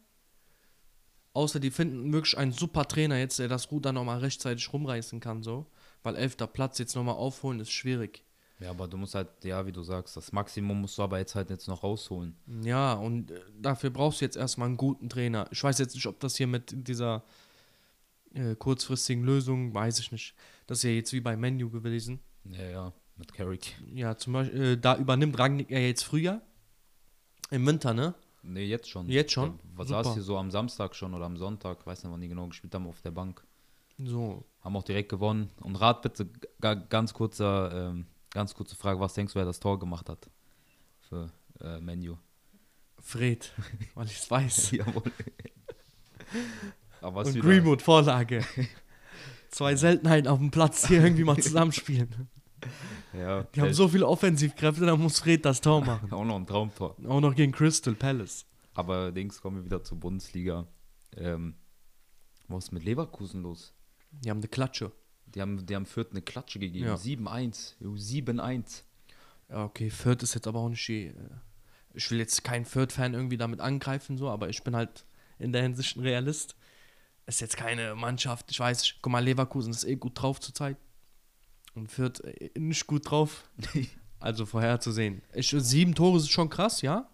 Außer 1.34 1.60
die 1.60 1.70
finden 1.70 2.12
wirklich 2.12 2.36
einen 2.36 2.52
super 2.52 2.86
Trainer 2.88 3.18
jetzt, 3.18 3.38
der 3.38 3.48
das 3.48 3.70
Ruder 3.70 3.92
nochmal 3.92 4.18
rechtzeitig 4.18 4.72
rumreißen 4.72 5.20
kann, 5.20 5.42
so. 5.42 5.66
Weil 6.02 6.16
elfter 6.16 6.46
Platz 6.46 6.78
jetzt 6.78 6.96
nochmal 6.96 7.14
aufholen 7.14 7.60
ist 7.60 7.70
schwierig. 7.70 8.24
ja, 8.60 8.70
aber 8.70 8.88
du 8.88 8.96
musst 8.96 9.14
halt, 9.14 9.28
ja, 9.44 9.64
wie 9.66 9.72
du 9.72 9.82
sagst, 9.82 10.16
das 10.16 10.32
Maximum 10.32 10.80
musst 10.80 10.98
du 10.98 11.02
aber 11.02 11.18
jetzt 11.18 11.34
halt 11.34 11.50
jetzt 11.50 11.68
noch 11.68 11.84
rausholen. 11.84 12.36
Ja, 12.62 12.94
und 12.94 13.30
äh, 13.30 13.40
dafür 13.60 13.90
brauchst 13.90 14.20
du 14.20 14.24
jetzt 14.24 14.36
erstmal 14.36 14.66
einen 14.68 14.76
guten 14.76 15.08
Trainer. 15.08 15.46
Ich 15.52 15.62
weiß 15.62 15.78
jetzt 15.78 15.94
nicht, 15.94 16.06
ob 16.06 16.18
das 16.18 16.36
hier 16.36 16.48
mit 16.48 16.72
dieser 16.88 17.24
äh, 18.34 18.56
kurzfristigen 18.56 19.22
Lösung, 19.22 19.74
weiß 19.74 20.00
ich 20.00 20.10
nicht. 20.10 20.34
Das 20.66 20.78
ist 20.78 20.84
ja 20.84 20.90
jetzt 20.90 21.12
wie 21.12 21.20
bei 21.20 21.36
Menu 21.36 21.70
gewesen. 21.70 22.20
Ja, 22.44 22.64
ja, 22.68 22.92
mit 23.16 23.32
Carrick. 23.32 23.76
Ja, 23.94 24.16
zum 24.16 24.32
Beispiel, 24.32 24.60
äh, 24.60 24.76
da 24.78 24.96
übernimmt 24.96 25.38
Rangnick 25.38 25.70
ja 25.70 25.78
jetzt 25.78 26.02
früher. 26.02 26.42
Im 27.50 27.66
Winter, 27.66 27.94
ne? 27.94 28.14
Nee, 28.42 28.64
jetzt 28.64 28.88
schon. 28.88 29.08
Jetzt 29.08 29.32
schon? 29.32 29.58
Was 29.74 29.88
saß 29.88 30.14
hier 30.14 30.22
so 30.22 30.36
am 30.38 30.50
Samstag 30.50 30.94
schon 30.94 31.14
oder 31.14 31.24
am 31.26 31.36
Sonntag, 31.36 31.84
weiß 31.86 32.04
nicht, 32.04 32.12
wann 32.12 32.20
die 32.20 32.28
genau 32.28 32.46
gespielt 32.46 32.74
haben, 32.74 32.86
auf 32.86 33.00
der 33.02 33.10
Bank. 33.10 33.42
So, 33.98 34.44
Haben 34.62 34.76
auch 34.76 34.84
direkt 34.84 35.08
gewonnen. 35.08 35.50
Und 35.60 35.76
rat 35.76 36.02
bitte, 36.02 36.28
ga, 36.60 36.74
ganz 36.74 37.12
kurzer, 37.12 37.88
ähm, 37.90 38.06
ganz 38.30 38.54
kurze 38.54 38.76
Frage, 38.76 39.00
was 39.00 39.14
denkst 39.14 39.32
du, 39.32 39.38
wer 39.40 39.44
das 39.46 39.58
Tor 39.58 39.78
gemacht 39.78 40.08
hat? 40.08 40.30
Für 41.08 41.30
äh, 41.60 41.80
Menu. 41.80 42.16
Fred, 43.00 43.52
weil 43.94 44.06
ich 44.06 44.18
es 44.18 44.30
weiß. 44.30 44.70
Jawohl. 44.72 45.02
Und 47.00 47.34
wieder- 47.34 47.40
Greenwood 47.40 47.82
Vorlage. 47.82 48.44
Zwei 49.50 49.74
Seltenheiten 49.76 50.28
auf 50.28 50.38
dem 50.38 50.50
Platz, 50.50 50.86
die 50.86 50.94
irgendwie 50.94 51.24
mal 51.24 51.38
zusammenspielen. 51.38 52.28
Ja, 53.12 53.42
Die 53.54 53.60
haben 53.60 53.72
so 53.72 53.88
viele 53.88 54.06
Offensivkräfte, 54.06 54.84
da 54.86 54.96
muss 54.96 55.18
Fred 55.20 55.44
das 55.44 55.60
Tor 55.60 55.84
machen. 55.84 56.12
auch 56.12 56.24
noch 56.24 56.36
ein 56.36 56.46
Traumtor. 56.46 56.96
Auch 57.06 57.20
noch 57.20 57.34
gegen 57.34 57.52
Crystal 57.52 57.94
Palace. 57.94 58.44
Aber 58.74 59.10
Dings 59.12 59.40
kommen 59.40 59.56
wir 59.58 59.64
wieder 59.64 59.82
zur 59.82 59.98
Bundesliga. 59.98 60.66
Ähm, 61.16 61.54
was 62.48 62.64
ist 62.64 62.72
mit 62.72 62.84
Leverkusen 62.84 63.42
los? 63.42 63.72
Die 64.10 64.30
haben 64.30 64.38
eine 64.38 64.48
Klatsche. 64.48 64.92
Die 65.26 65.40
haben, 65.40 65.64
die 65.66 65.74
haben 65.74 65.86
Fürth 65.86 66.10
eine 66.10 66.22
Klatsche 66.22 66.58
gegeben. 66.58 66.86
Ja. 66.86 66.94
7-1. 66.94 67.74
Jo, 67.80 67.92
7-1. 67.92 68.82
Ja, 69.50 69.64
okay, 69.64 69.90
Fürth 69.90 70.22
ist 70.22 70.34
jetzt 70.34 70.46
aber 70.46 70.60
auch 70.60 70.68
nicht 70.68 70.86
die. 70.88 71.06
äh, 71.06 71.14
Ich 71.94 72.10
will 72.10 72.18
jetzt 72.18 72.44
keinen 72.44 72.64
Fürth-Fan 72.64 73.14
irgendwie 73.14 73.36
damit 73.36 73.60
angreifen, 73.60 74.16
so, 74.16 74.28
aber 74.30 74.48
ich 74.48 74.62
bin 74.62 74.74
halt 74.76 75.04
in 75.38 75.52
der 75.52 75.62
Hinsicht 75.62 75.96
ein 75.96 76.00
Realist. 76.00 76.54
Ist 77.26 77.40
jetzt 77.40 77.56
keine 77.58 77.94
Mannschaft, 77.94 78.50
ich 78.50 78.58
weiß, 78.60 78.94
guck 79.02 79.12
mal, 79.12 79.22
Leverkusen 79.22 79.70
ist 79.72 79.84
eh 79.84 79.96
gut 79.96 80.20
drauf 80.20 80.40
zurzeit. 80.40 80.76
Und 81.74 81.90
Fürth 81.90 82.20
äh, 82.20 82.50
nicht 82.58 82.86
gut 82.86 83.10
drauf. 83.10 83.48
also 84.20 84.46
vorherzusehen. 84.46 85.22
Ich, 85.34 85.54
sieben 85.56 85.94
Tore 85.94 86.18
ist 86.18 86.30
schon 86.30 86.48
krass, 86.48 86.82
ja. 86.82 87.08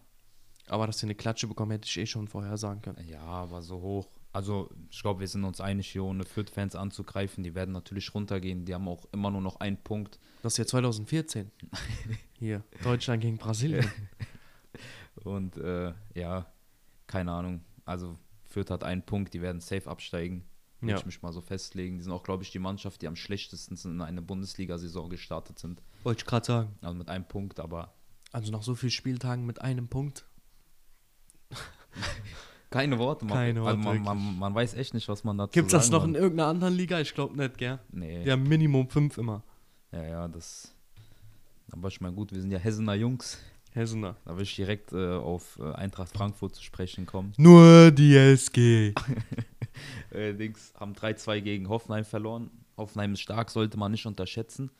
Aber 0.69 0.87
dass 0.87 0.99
sie 0.99 1.07
eine 1.07 1.15
Klatsche 1.15 1.47
bekommen, 1.47 1.73
hätte 1.73 1.87
ich 1.87 1.97
eh 1.99 2.07
schon 2.07 2.29
vorher 2.29 2.57
sagen 2.57 2.81
können. 2.81 3.07
Ja, 3.07 3.21
aber 3.21 3.63
so 3.63 3.81
hoch. 3.81 4.09
Also, 4.33 4.71
ich 4.91 5.01
glaube, 5.01 5.21
wir 5.21 5.29
sind 5.29 5.45
uns 5.45 5.61
einig, 5.61 5.89
hier 5.91 6.03
ohne 6.03 6.25
Fürth-Fans 6.25 6.75
anzugreifen. 6.75 7.45
Die 7.45 7.55
werden 7.55 7.73
natürlich 7.73 8.13
runtergehen. 8.15 8.65
Die 8.65 8.75
haben 8.75 8.89
auch 8.89 9.05
immer 9.13 9.31
nur 9.31 9.41
noch 9.41 9.61
einen 9.61 9.77
Punkt. 9.77 10.19
Das 10.43 10.55
ist 10.55 10.59
ja 10.59 10.67
2014. 10.67 11.53
Hier, 12.39 12.65
Deutschland 12.83 13.23
gegen 13.23 13.39
Brasilien. 13.39 13.89
Und 15.23 15.57
äh, 15.59 15.93
ja, 16.15 16.47
keine 17.07 17.31
Ahnung. 17.31 17.61
Also, 17.85 18.17
Fürth 18.45 18.71
hat 18.71 18.83
einen 18.83 19.03
Punkt. 19.03 19.35
Die 19.35 19.41
werden 19.41 19.61
safe 19.61 19.89
absteigen. 19.89 20.45
Würde 20.85 20.93
Ja. 20.93 20.99
ich 20.99 21.07
mich 21.07 21.23
mal 21.23 21.33
so 21.33 21.41
festlegen. 21.41 21.97
Die 21.99 22.03
sind 22.05 22.13
auch, 22.13 22.23
glaube 22.23 22.43
ich, 22.43 22.51
die 22.51 22.59
Mannschaft, 22.59 23.03
die 23.03 23.09
am 23.09 23.17
schlechtesten 23.17 23.77
in 23.91 24.01
eine 24.01 24.23
Bundesliga-Saison 24.23 25.11
gestartet 25.11 25.59
sind. 25.59 25.83
Wollte 26.03 26.21
ich 26.21 26.27
gerade 26.27 26.47
sagen. 26.47 26.69
Also 26.83 26.97
mit 26.97 27.09
einem 27.09 27.25
Punkt, 27.27 27.61
aber 27.61 27.95
Also 28.33 28.51
nach 28.53 28.63
so 28.63 28.75
vielen 28.75 28.91
Spieltagen 28.93 29.47
mit 29.47 29.61
einem 29.61 29.89
Punkt. 29.89 30.25
keine 32.71 32.99
Worte. 32.99 33.25
Man, 33.25 33.35
Keine 33.35 33.61
also 33.63 33.85
Worte, 33.85 34.01
man, 34.01 34.19
man, 34.19 34.39
man 34.39 34.55
weiß 34.55 34.75
echt 34.75 34.95
nicht, 34.95 35.09
was 35.09 35.25
man 35.25 35.39
dazu 35.39 35.53
Gibt 35.53 35.67
es 35.67 35.73
das 35.73 35.87
sagen 35.87 35.97
noch 35.97 36.05
in 36.05 36.13
soll. 36.15 36.23
irgendeiner 36.23 36.49
anderen 36.51 36.75
Liga? 36.75 37.01
Ich 37.01 37.15
glaube 37.15 37.37
nicht, 37.37 37.57
gell? 37.59 37.79
Nee. 37.91 38.25
Die 38.25 38.31
haben 38.33 38.43
Minimum 38.43 38.89
fünf 38.89 39.17
immer. 39.19 39.43
Ja, 39.93 40.03
ja, 40.03 40.29
das. 40.29 40.75
Aber 41.71 41.89
ich 41.89 42.01
meine, 42.01 42.15
gut, 42.15 42.33
wir 42.33 42.41
sind 42.41 42.51
ja 42.51 42.59
Hessener 42.59 42.95
Jungs. 42.95 43.39
Hessener. 43.73 44.17
Da 44.25 44.37
will 44.37 44.43
ich 44.45 44.55
direkt 44.55 44.93
äh, 44.93 45.15
auf 45.15 45.59
äh, 45.61 45.73
Eintracht 45.73 46.13
Frankfurt 46.17 46.55
zu 46.55 46.63
sprechen 46.63 47.07
kommen. 47.07 47.33
Nur 47.37 47.91
die 47.91 48.17
SG. 48.17 48.93
Äh, 50.11 50.35
Dings 50.35 50.73
haben 50.79 50.93
3-2 50.93 51.41
gegen 51.41 51.69
Hoffenheim 51.69 52.05
verloren. 52.05 52.51
Hoffenheim 52.77 53.15
ist 53.15 53.21
stark, 53.21 53.51
sollte 53.51 53.77
man 53.79 53.91
nicht 53.93 54.07
unterschätzen. 54.07 54.71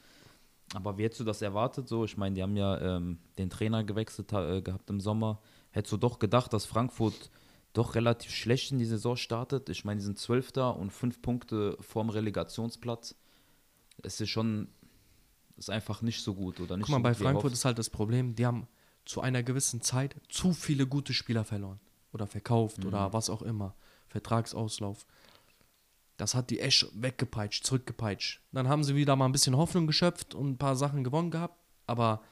Aber 0.75 0.97
wie 0.99 1.05
hättest 1.05 1.21
du 1.21 1.25
das 1.25 1.43
erwartet? 1.43 1.89
So, 1.89 2.05
ich 2.05 2.17
meine, 2.17 2.35
die 2.35 2.43
haben 2.43 2.57
ja 2.57 2.81
ähm, 2.81 3.19
den 3.39 3.51
Trainer 3.51 3.85
gewechselt 3.85 4.33
äh, 4.33 4.63
gehabt 4.63 4.89
im 4.91 5.01
Sommer. 5.01 5.41
Hättest 5.71 5.93
du 5.93 5.97
doch 5.97 6.19
gedacht, 6.19 6.53
dass 6.53 6.65
Frankfurt 6.67 7.31
doch 7.73 7.95
relativ 7.95 8.33
schlecht 8.33 8.73
in 8.73 8.79
die 8.79 8.85
Saison 8.85 9.17
startet? 9.17 9.69
Ich 9.69 9.85
meine, 9.85 9.99
die 9.99 10.05
sind 10.07 10.19
Zwölfter 10.19 10.77
und 10.77 10.91
fünf 10.91 11.21
Punkte 11.21 11.77
vorm 11.81 12.11
Relegationsplatz. 12.11 13.15
Es 14.03 14.21
ist 14.21 14.31
schon, 14.31 14.69
ist 15.57 15.71
einfach 15.71 16.03
nicht 16.03 16.23
so 16.23 16.35
gut 16.35 16.61
oder 16.61 16.77
nicht 16.77 16.87
Guck 16.87 16.93
mal, 16.93 16.99
so 16.99 17.03
bei 17.03 17.15
Frankfurt 17.15 17.53
ist 17.53 17.65
halt 17.65 17.79
das 17.79 17.91
Problem, 17.91 18.35
die 18.35 18.47
haben 18.47 18.67
zu 19.05 19.21
einer 19.21 19.43
gewissen 19.43 19.81
Zeit 19.83 20.17
zu 20.29 20.53
viele 20.53 20.87
gute 20.87 21.13
Spieler 21.13 21.45
verloren. 21.45 21.81
Oder 22.13 22.27
verkauft 22.27 22.79
Mhm. 22.79 22.87
oder 22.89 23.13
was 23.13 23.29
auch 23.29 23.43
immer. 23.43 23.75
Vertragsauslauf. 24.09 25.07
Das 26.17 26.35
hat 26.35 26.51
die 26.51 26.61
echt 26.61 26.87
weggepeitscht, 26.95 27.65
zurückgepeitscht. 27.67 28.41
Dann 28.53 28.69
haben 28.69 28.85
sie 28.85 28.95
wieder 28.95 29.17
mal 29.17 29.25
ein 29.27 29.33
bisschen 29.33 29.57
Hoffnung 29.57 29.87
geschöpft 29.87 30.35
und 30.35 30.51
ein 30.53 30.59
paar 30.59 30.77
Sachen 30.77 31.03
gewonnen 31.03 31.31
gehabt. 31.31 31.59
Aber 31.87 32.23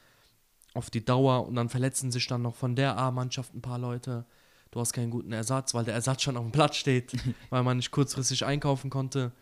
auf 0.74 0.88
die 0.88 1.04
Dauer 1.04 1.46
und 1.46 1.56
dann 1.56 1.68
verletzen 1.68 2.10
sich 2.12 2.26
dann 2.28 2.42
noch 2.42 2.54
von 2.54 2.76
der 2.76 2.96
A-Mannschaft 2.96 3.54
ein 3.54 3.60
paar 3.62 3.78
Leute. 3.78 4.24
Du 4.70 4.80
hast 4.80 4.92
keinen 4.92 5.10
guten 5.10 5.32
Ersatz, 5.32 5.74
weil 5.74 5.84
der 5.84 5.94
Ersatz 5.94 6.22
schon 6.22 6.36
auf 6.36 6.44
dem 6.44 6.52
Platz 6.52 6.76
steht, 6.76 7.12
weil 7.50 7.62
man 7.62 7.76
nicht 7.76 7.90
kurzfristig 7.90 8.44
einkaufen 8.46 8.88
konnte. 8.88 9.32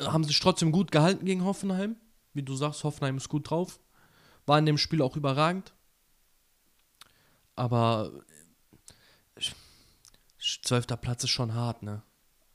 Haben 0.00 0.24
sich 0.24 0.38
trotzdem 0.40 0.72
gut 0.72 0.90
gehalten 0.90 1.24
gegen 1.24 1.44
Hoffenheim. 1.44 1.96
Wie 2.32 2.42
du 2.42 2.56
sagst, 2.56 2.82
Hoffenheim 2.82 3.16
ist 3.16 3.28
gut 3.28 3.48
drauf. 3.48 3.78
War 4.44 4.58
in 4.58 4.66
dem 4.66 4.76
Spiel 4.76 5.00
auch 5.00 5.16
überragend. 5.16 5.72
Aber 7.56 8.10
ich- 9.36 9.54
zwölfter 10.62 10.96
Platz 10.96 11.24
ist 11.24 11.30
schon 11.30 11.54
hart, 11.54 11.82
ne? 11.82 12.02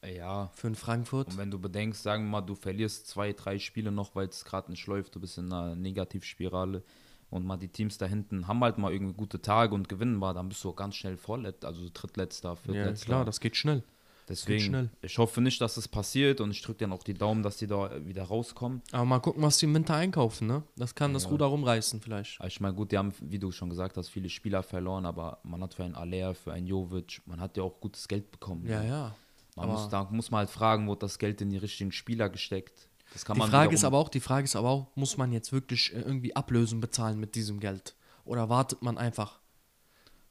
Ja, 0.06 0.49
Für 0.56 0.67
einen 0.67 0.75
Frankfurt. 0.75 1.28
Und 1.28 1.38
wenn 1.38 1.52
du 1.52 1.60
bedenkst, 1.60 2.02
sagen 2.02 2.23
wir 2.25 2.30
mal, 2.30 2.41
du 2.41 2.56
verlierst 2.56 3.08
zwei, 3.08 3.34
drei 3.34 3.60
Spiele 3.60 3.91
noch, 3.91 4.15
weil 4.15 4.28
es 4.30 4.45
gerade 4.45 4.71
nicht 4.71 4.88
läuft, 4.88 5.15
du 5.15 5.19
bist 5.19 5.38
in 5.38 5.52
einer 5.52 5.75
Negativspirale 5.75 6.84
und 7.30 7.45
mal 7.45 7.58
die 7.58 7.67
Teams 7.67 7.97
da 7.97 8.06
hinten 8.06 8.47
haben 8.47 8.63
halt 8.63 8.78
mal 8.78 8.93
irgendwie 8.93 9.13
gute 9.13 9.41
Tage 9.41 9.75
und 9.75 9.89
gewinnen 9.89 10.15
mal, 10.15 10.34
dann 10.34 10.47
bist 10.49 10.63
du 10.63 10.69
auch 10.69 10.75
ganz 10.75 10.95
schnell 10.95 11.17
vorletzt, 11.17 11.65
also 11.65 11.89
drittletzter, 11.93 12.49
Ja, 12.49 12.56
viertletzter. 12.56 13.06
klar, 13.06 13.25
das 13.25 13.39
geht 13.39 13.58
schnell. 13.58 13.84
Deswegen, 14.30 14.63
schnell. 14.63 14.89
ich 15.02 15.18
hoffe 15.18 15.42
nicht, 15.42 15.60
dass 15.60 15.76
es 15.78 15.88
passiert 15.88 16.39
und 16.39 16.52
ich 16.52 16.62
drücke 16.62 16.80
dann 16.80 16.92
auch 16.94 17.04
die 17.04 17.13
Daumen, 17.15 17.42
dass 17.44 17.58
die 17.58 17.68
da 17.68 18.06
wieder 18.06 18.24
rauskommen. 18.24 18.82
Aber 18.92 19.06
mal 19.06 19.20
gucken, 19.20 19.42
was 19.44 19.58
die 19.58 19.65
im 19.65 19.74
Winter 19.74 19.96
einkaufen, 19.96 20.48
ne? 20.48 20.63
Das 20.76 20.94
kann 20.96 21.13
das 21.13 21.24
Ja. 21.24 21.30
Ruder 21.30 21.48
rumreißen 21.48 22.00
vielleicht. 22.02 22.39
Ich 22.46 22.60
meine, 22.62 22.76
gut, 22.76 22.92
die 22.92 22.98
haben, 22.98 23.12
wie 23.22 23.39
du 23.39 23.52
schon 23.52 23.70
gesagt 23.70 23.98
hast, 23.98 24.10
viele 24.10 24.30
Spieler 24.30 24.62
verloren, 24.63 25.06
aber 25.06 25.39
man 25.44 25.62
hat 25.63 25.74
für 25.74 25.84
einen 25.84 25.96
Aller, 25.96 26.36
für 26.36 26.54
einen 26.54 26.68
Jovic, 26.68 27.22
man 27.26 27.42
hat 27.42 27.58
ja 27.58 27.63
auch 27.63 27.80
gutes 27.82 28.08
Geld 28.08 28.32
bekommen. 28.32 28.65
Ja, 28.68 28.84
ja. 28.84 29.15
Man 29.56 29.70
aber- 29.70 29.74
muss, 29.80 29.89
da 29.89 30.08
muss 30.12 30.32
man 30.32 30.39
halt 30.39 30.50
fragen, 30.52 30.88
wurde 30.88 31.00
das 31.02 31.18
Geld 31.20 31.42
in 31.42 31.50
die 31.50 31.58
richtigen 31.58 31.92
Spieler 31.92 32.30
gesteckt? 32.30 32.88
Das 33.13 33.26
kann 33.26 33.34
Die 33.34 33.39
man 33.39 33.50
Frage 33.50 33.74
ist 33.74 33.84
aber 33.84 33.98
auch, 33.98 34.10
die 34.10 34.20
Frage 34.20 34.46
ist 34.46 34.56
aber 34.56 34.70
auch, 34.70 34.88
muss 34.96 35.18
man 35.18 35.32
jetzt 35.34 35.52
wirklich 35.52 35.92
äh, 35.96 36.02
irgendwie 36.02 36.36
Ablösen 36.36 36.80
bezahlen 36.80 37.20
mit 37.20 37.34
diesem 37.34 37.60
Geld? 37.60 37.96
Oder 38.26 38.50
wartet 38.50 38.84
man 38.84 39.00
einfach? 39.00 39.39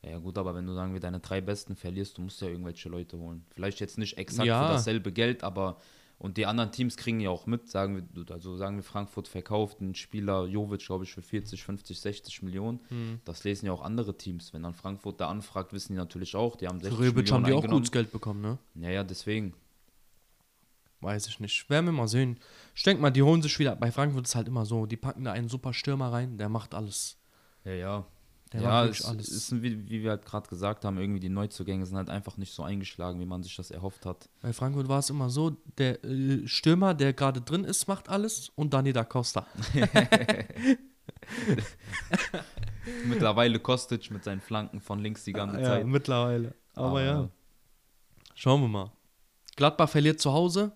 Ja 0.02 0.18
gut, 0.18 0.38
aber 0.38 0.54
wenn 0.54 0.66
du 0.66 0.74
sagen 0.74 0.92
wir 0.92 1.00
deine 1.00 1.20
drei 1.20 1.40
Besten 1.40 1.74
verlierst, 1.76 2.18
du 2.18 2.22
musst 2.22 2.40
ja 2.40 2.48
irgendwelche 2.48 2.88
Leute 2.88 3.18
holen. 3.18 3.44
Vielleicht 3.50 3.80
jetzt 3.80 3.98
nicht 3.98 4.16
exakt 4.16 4.46
Ja. 4.46 4.66
für 4.66 4.72
dasselbe 4.74 5.12
Geld, 5.12 5.42
aber 5.42 5.78
und 6.20 6.37
die 6.37 6.46
anderen 6.46 6.72
Teams 6.72 6.96
kriegen 6.96 7.20
ja 7.20 7.30
auch 7.30 7.46
mit, 7.46 7.68
sagen 7.68 8.08
wir, 8.16 8.34
also 8.34 8.56
sagen 8.56 8.76
wir 8.76 8.82
Frankfurt 8.82 9.28
verkauft 9.28 9.80
einen 9.80 9.94
Spieler 9.94 10.46
Jovic, 10.46 10.84
glaube 10.84 11.04
ich, 11.04 11.12
für 11.12 11.22
40, 11.22 11.62
50, 11.62 12.00
60 12.00 12.42
Millionen. 12.42 12.80
Hm. 12.88 13.20
Das 13.24 13.44
lesen 13.44 13.66
ja 13.66 13.72
auch 13.72 13.82
andere 13.82 14.16
Teams. 14.18 14.52
Wenn 14.52 14.64
dann 14.64 14.74
Frankfurt 14.74 15.20
da 15.20 15.28
anfragt, 15.28 15.72
wissen 15.72 15.92
die 15.92 15.98
natürlich 15.98 16.34
auch, 16.34 16.56
die 16.56 16.66
haben 16.66 16.80
60 16.80 16.98
Für 16.98 17.04
Rebic 17.04 17.30
haben 17.30 17.42
Millionen 17.42 17.62
die 17.62 17.68
auch 17.68 17.72
gutes 17.72 17.92
Geld 17.92 18.11
bekommen, 18.11 18.40
ne? 18.40 18.58
Ja, 18.74 18.90
ja, 18.90 19.04
deswegen. 19.04 19.54
Weiß 21.00 21.28
ich 21.28 21.38
nicht. 21.38 21.70
Werden 21.70 21.87
wir 21.87 21.92
mal 21.92 22.08
sehen. 22.08 22.40
Ich 22.74 22.82
denke 22.82 23.00
mal, 23.00 23.11
die 23.12 23.22
holen 23.22 23.40
sich 23.40 23.56
wieder. 23.61 23.76
Bei 23.76 23.92
Frankfurt 23.92 24.26
ist 24.26 24.34
halt 24.34 24.48
immer 24.48 24.66
so, 24.66 24.87
die 24.87 24.96
packen 24.96 25.22
da 25.22 25.30
einen 25.30 25.48
super 25.48 25.72
Stürmer 25.72 26.12
rein, 26.12 26.37
der 26.37 26.48
macht 26.48 26.74
alles. 26.74 27.16
Ja, 27.64 27.72
ja. 27.74 28.06
Der 28.52 28.62
ja, 28.62 28.84
es 28.87 29.04
alles. 29.04 29.28
ist, 29.28 29.62
wie, 29.62 29.88
wie 29.90 30.02
wir 30.02 30.11
halt 30.11 30.24
gerade 30.24 30.48
gesagt 30.48 30.84
haben, 30.84 30.96
irgendwie 30.98 31.20
die 31.20 31.28
Neuzugänge 31.28 31.84
sind 31.84 31.96
halt 31.98 32.08
einfach 32.08 32.37
nicht 32.38 32.52
so 32.54 32.62
eingeschlagen, 32.62 33.20
wie 33.20 33.26
man 33.26 33.42
sich 33.42 33.54
das 33.56 33.70
erhofft 33.70 34.06
hat. 34.06 34.28
Bei 34.40 34.52
Frankfurt 34.52 34.88
war 34.88 35.00
es 35.00 35.11
immer 35.11 35.28
so, 35.28 35.50
der 35.76 36.02
äh, 36.04 36.46
Stürmer, 36.48 36.94
der 36.94 37.12
gerade 37.12 37.40
drin 37.42 37.64
ist, 37.64 37.88
macht 37.88 38.08
alles 38.08 38.50
und 38.54 38.72
Dani 38.72 38.92
da 38.92 39.04
Costa. 39.04 39.46
Mittlerweile 43.06 43.58
Kostic 43.61 44.11
mit 44.11 44.24
seinen 44.24 44.40
Flanken 44.40 44.80
von 44.80 44.98
links 45.00 45.24
die 45.24 45.32
ganze 45.32 45.62
Zeit. 45.62 45.87
mittlerweile. 45.87 46.54
Aber 46.74 47.00
Ah. 47.00 47.04
ja. 47.04 47.28
Schauen 48.34 48.61
wir 48.62 48.68
mal. 48.68 48.92
Gladbach 49.56 49.88
verliert 49.88 50.20
zu 50.20 50.32
Hause. 50.32 50.72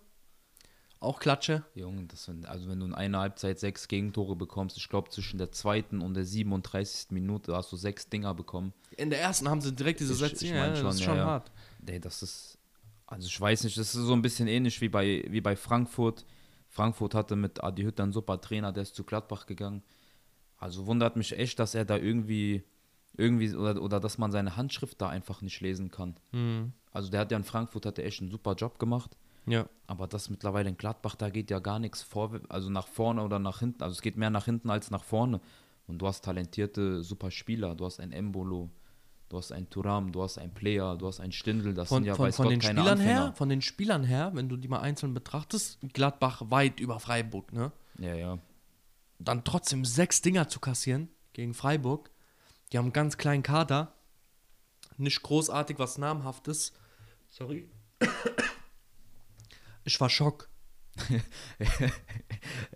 Auch 1.02 1.18
Klatsche. 1.18 1.64
Junge, 1.74 2.04
das 2.04 2.24
sind, 2.24 2.46
also 2.46 2.68
wenn 2.68 2.78
du 2.78 2.86
in 2.86 2.94
einer 2.94 3.18
Halbzeit 3.18 3.58
sechs 3.58 3.88
Gegentore 3.88 4.36
bekommst, 4.36 4.76
ich 4.76 4.88
glaube 4.88 5.10
zwischen 5.10 5.36
der 5.38 5.50
zweiten 5.50 6.00
und 6.00 6.14
der 6.14 6.24
37. 6.24 7.10
Minute 7.10 7.56
hast 7.56 7.72
du 7.72 7.76
sechs 7.76 8.08
Dinger 8.08 8.34
bekommen. 8.34 8.72
In 8.96 9.10
der 9.10 9.20
ersten 9.20 9.48
haben 9.48 9.60
sie 9.60 9.72
direkt 9.72 9.98
diese 10.00 10.12
Ich- 10.12 10.18
Sätze. 10.20 10.44
ich 10.44 10.52
ja, 10.52 10.60
mein 10.60 10.70
das 10.70 10.78
schon, 10.80 10.90
ist 10.90 11.00
ja, 11.00 11.06
schon 11.06 11.16
ja. 11.16 11.24
hart. 11.24 11.50
Ey, 11.86 11.98
das 11.98 12.22
ist, 12.22 12.56
also 13.06 13.26
ich 13.26 13.40
weiß 13.40 13.64
nicht, 13.64 13.76
das 13.76 13.94
ist 13.94 14.02
so 14.04 14.12
ein 14.12 14.22
bisschen 14.22 14.46
ähnlich 14.46 14.80
wie 14.80 14.88
bei, 14.88 15.24
wie 15.28 15.40
bei 15.40 15.56
Frankfurt. 15.56 16.24
Frankfurt 16.68 17.14
hatte 17.14 17.34
mit 17.36 17.62
Adi 17.62 17.82
Hütter 17.82 18.04
einen 18.04 18.12
super 18.12 18.40
Trainer, 18.40 18.72
der 18.72 18.84
ist 18.84 18.94
zu 18.94 19.02
Gladbach 19.04 19.46
gegangen. 19.46 19.82
Also 20.56 20.86
wundert 20.86 21.16
mich 21.16 21.36
echt, 21.36 21.58
dass 21.58 21.74
er 21.74 21.84
da 21.84 21.96
irgendwie, 21.96 22.62
irgendwie, 23.16 23.52
oder, 23.56 23.82
oder 23.82 23.98
dass 23.98 24.18
man 24.18 24.30
seine 24.30 24.56
Handschrift 24.56 25.00
da 25.00 25.08
einfach 25.08 25.42
nicht 25.42 25.60
lesen 25.60 25.90
kann. 25.90 26.16
Mhm. 26.30 26.72
Also 26.92 27.10
der 27.10 27.20
hat 27.20 27.32
ja 27.32 27.36
in 27.36 27.44
Frankfurt 27.44 27.86
hat 27.86 27.98
er 27.98 28.04
echt 28.06 28.20
einen 28.20 28.30
super 28.30 28.54
Job 28.54 28.78
gemacht. 28.78 29.16
Ja. 29.46 29.66
Aber 29.86 30.06
das 30.06 30.30
mittlerweile 30.30 30.68
in 30.68 30.76
Gladbach, 30.76 31.16
da 31.16 31.30
geht 31.30 31.50
ja 31.50 31.58
gar 31.58 31.78
nichts 31.78 32.02
vor, 32.02 32.40
also 32.48 32.70
nach 32.70 32.86
vorne 32.86 33.22
oder 33.22 33.38
nach 33.38 33.58
hinten. 33.58 33.82
Also 33.82 33.94
es 33.94 34.02
geht 34.02 34.16
mehr 34.16 34.30
nach 34.30 34.44
hinten 34.44 34.70
als 34.70 34.90
nach 34.90 35.04
vorne. 35.04 35.40
Und 35.86 35.98
du 35.98 36.06
hast 36.06 36.24
talentierte, 36.24 37.02
super 37.02 37.30
Spieler. 37.30 37.74
Du 37.74 37.84
hast 37.84 38.00
einen 38.00 38.12
Embolo, 38.12 38.70
du 39.28 39.36
hast 39.38 39.52
einen 39.52 39.68
Turam, 39.68 40.12
du 40.12 40.22
hast 40.22 40.38
einen 40.38 40.54
Player, 40.54 40.96
du 40.96 41.08
hast 41.08 41.20
einen 41.20 41.32
Stindl, 41.32 41.74
das 41.74 41.88
Von, 41.88 41.98
sind 41.98 42.06
ja 42.06 42.14
von, 42.14 42.26
weiß 42.26 42.36
von 42.36 42.44
Gott 42.44 42.52
den 42.52 42.60
keine 42.60 42.80
Spielern 42.80 43.00
her, 43.00 43.16
Anfänger. 43.16 43.36
von 43.36 43.48
den 43.48 43.62
Spielern 43.62 44.04
her, 44.04 44.30
wenn 44.34 44.48
du 44.48 44.56
die 44.56 44.68
mal 44.68 44.80
einzeln 44.80 45.12
betrachtest, 45.12 45.78
Gladbach 45.92 46.42
weit 46.46 46.80
über 46.80 47.00
Freiburg, 47.00 47.52
ne? 47.52 47.72
Ja, 47.98 48.14
ja. 48.14 48.38
Dann 49.18 49.44
trotzdem 49.44 49.84
sechs 49.84 50.22
Dinger 50.22 50.48
zu 50.48 50.60
kassieren 50.60 51.08
gegen 51.32 51.54
Freiburg. 51.54 52.10
Die 52.72 52.78
haben 52.78 52.86
einen 52.86 52.92
ganz 52.92 53.18
kleinen 53.18 53.42
Kader. 53.42 53.92
Nicht 54.96 55.22
großartig 55.22 55.78
was 55.78 55.98
namhaftes. 55.98 56.72
Sorry. 57.28 57.68
Ich 59.84 60.00
war 60.00 60.10
schock. 60.10 60.48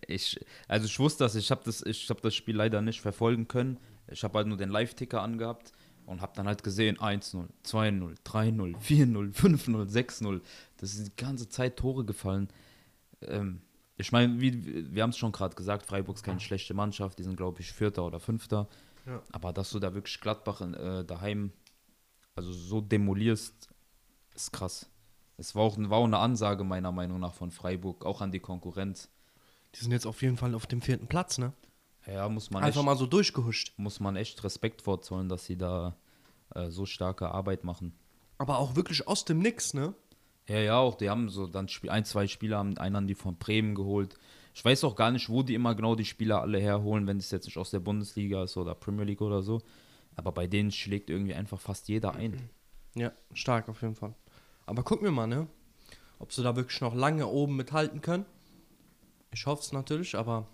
Ich, 0.08 0.38
also 0.68 0.86
ich 0.86 0.98
wusste 1.00 1.24
das, 1.24 1.34
ich 1.34 1.50
habe 1.50 1.62
das, 1.64 1.82
ich 1.82 2.08
hab 2.08 2.20
das 2.22 2.34
Spiel 2.34 2.54
leider 2.54 2.80
nicht 2.80 3.00
verfolgen 3.00 3.48
können. 3.48 3.78
Ich 4.06 4.22
habe 4.22 4.38
halt 4.38 4.46
nur 4.46 4.56
den 4.56 4.70
Live-Ticker 4.70 5.20
angehabt 5.20 5.72
und 6.06 6.20
habe 6.20 6.32
dann 6.36 6.46
halt 6.46 6.62
gesehen 6.62 6.96
1-0, 6.98 7.48
2-0, 7.64 8.16
3-0, 8.24 8.76
4-0, 8.76 9.34
5-0, 9.34 9.90
6-0. 9.90 10.40
Das 10.76 10.94
ist 10.94 11.08
die 11.08 11.16
ganze 11.16 11.48
Zeit 11.48 11.76
Tore 11.76 12.04
gefallen. 12.04 12.48
Ähm, 13.22 13.62
ich 13.96 14.12
meine, 14.12 14.40
wie, 14.40 14.94
wir 14.94 15.02
haben 15.02 15.10
es 15.10 15.18
schon 15.18 15.32
gerade 15.32 15.56
gesagt, 15.56 15.86
Freiburg 15.86 16.16
ist 16.16 16.22
keine 16.22 16.40
schlechte 16.40 16.74
Mannschaft, 16.74 17.18
die 17.18 17.24
sind 17.24 17.36
glaube 17.36 17.60
ich 17.60 17.72
Vierter 17.72 18.04
oder 18.06 18.20
Fünfter. 18.20 18.68
Ja. 19.06 19.22
Aber 19.32 19.52
dass 19.52 19.70
du 19.70 19.80
da 19.80 19.94
wirklich 19.94 20.20
Gladbach 20.20 20.60
in, 20.60 20.74
äh, 20.74 21.04
daheim 21.04 21.52
also 22.34 22.52
so 22.52 22.80
demolierst, 22.80 23.68
ist 24.34 24.52
krass. 24.52 24.88
Es 25.38 25.54
war 25.54 25.62
auch, 25.62 25.76
war 25.78 25.98
auch 25.98 26.04
eine 26.04 26.18
Ansage 26.18 26.64
meiner 26.64 26.92
Meinung 26.92 27.20
nach 27.20 27.34
von 27.34 27.50
Freiburg, 27.50 28.04
auch 28.04 28.20
an 28.20 28.32
die 28.32 28.40
Konkurrenz. 28.40 29.10
Die 29.74 29.80
sind 29.80 29.92
jetzt 29.92 30.06
auf 30.06 30.22
jeden 30.22 30.36
Fall 30.36 30.54
auf 30.54 30.66
dem 30.66 30.80
vierten 30.80 31.06
Platz, 31.06 31.38
ne? 31.38 31.52
Ja, 32.06 32.28
muss 32.28 32.50
man 32.50 32.62
Einfach 32.62 32.80
echt, 32.80 32.86
mal 32.86 32.96
so 32.96 33.06
durchgehuscht. 33.06 33.74
muss 33.76 34.00
man 34.00 34.16
echt 34.16 34.42
Respekt 34.44 34.82
vorzollen, 34.82 35.28
dass 35.28 35.44
sie 35.44 35.56
da 35.56 35.96
äh, 36.54 36.70
so 36.70 36.86
starke 36.86 37.30
Arbeit 37.30 37.64
machen. 37.64 37.92
Aber 38.38 38.58
auch 38.58 38.76
wirklich 38.76 39.06
aus 39.08 39.24
dem 39.24 39.40
Nix, 39.40 39.74
ne? 39.74 39.94
Ja, 40.48 40.58
ja, 40.58 40.78
auch 40.78 40.94
die 40.94 41.10
haben 41.10 41.28
so 41.28 41.46
dann 41.46 41.68
ein, 41.88 42.04
zwei 42.04 42.28
Spieler 42.28 42.58
haben 42.58 42.78
einen 42.78 43.06
die 43.06 43.16
von 43.16 43.36
Bremen 43.36 43.74
geholt. 43.74 44.16
Ich 44.54 44.64
weiß 44.64 44.84
auch 44.84 44.94
gar 44.94 45.10
nicht, 45.10 45.28
wo 45.28 45.42
die 45.42 45.54
immer 45.54 45.74
genau 45.74 45.96
die 45.96 46.04
Spieler 46.04 46.40
alle 46.40 46.60
herholen, 46.60 47.06
wenn 47.06 47.18
es 47.18 47.30
jetzt 47.30 47.46
nicht 47.46 47.58
aus 47.58 47.70
der 47.70 47.80
Bundesliga 47.80 48.44
ist 48.44 48.56
oder 48.56 48.74
Premier 48.74 49.04
League 49.04 49.20
oder 49.20 49.42
so. 49.42 49.60
Aber 50.14 50.32
bei 50.32 50.46
denen 50.46 50.70
schlägt 50.70 51.10
irgendwie 51.10 51.34
einfach 51.34 51.60
fast 51.60 51.88
jeder 51.88 52.14
ein. 52.14 52.48
Ja, 52.94 53.12
stark 53.34 53.68
auf 53.68 53.82
jeden 53.82 53.96
Fall. 53.96 54.14
Aber 54.66 54.82
gucken 54.82 55.04
wir 55.04 55.12
mal, 55.12 55.26
ne? 55.26 55.46
Ob 56.18 56.32
sie 56.32 56.42
da 56.42 56.56
wirklich 56.56 56.80
noch 56.80 56.94
lange 56.94 57.26
oben 57.26 57.56
mithalten 57.56 58.00
können. 58.00 58.26
Ich 59.32 59.46
hoffe 59.46 59.62
es 59.62 59.72
natürlich, 59.72 60.14
aber 60.16 60.48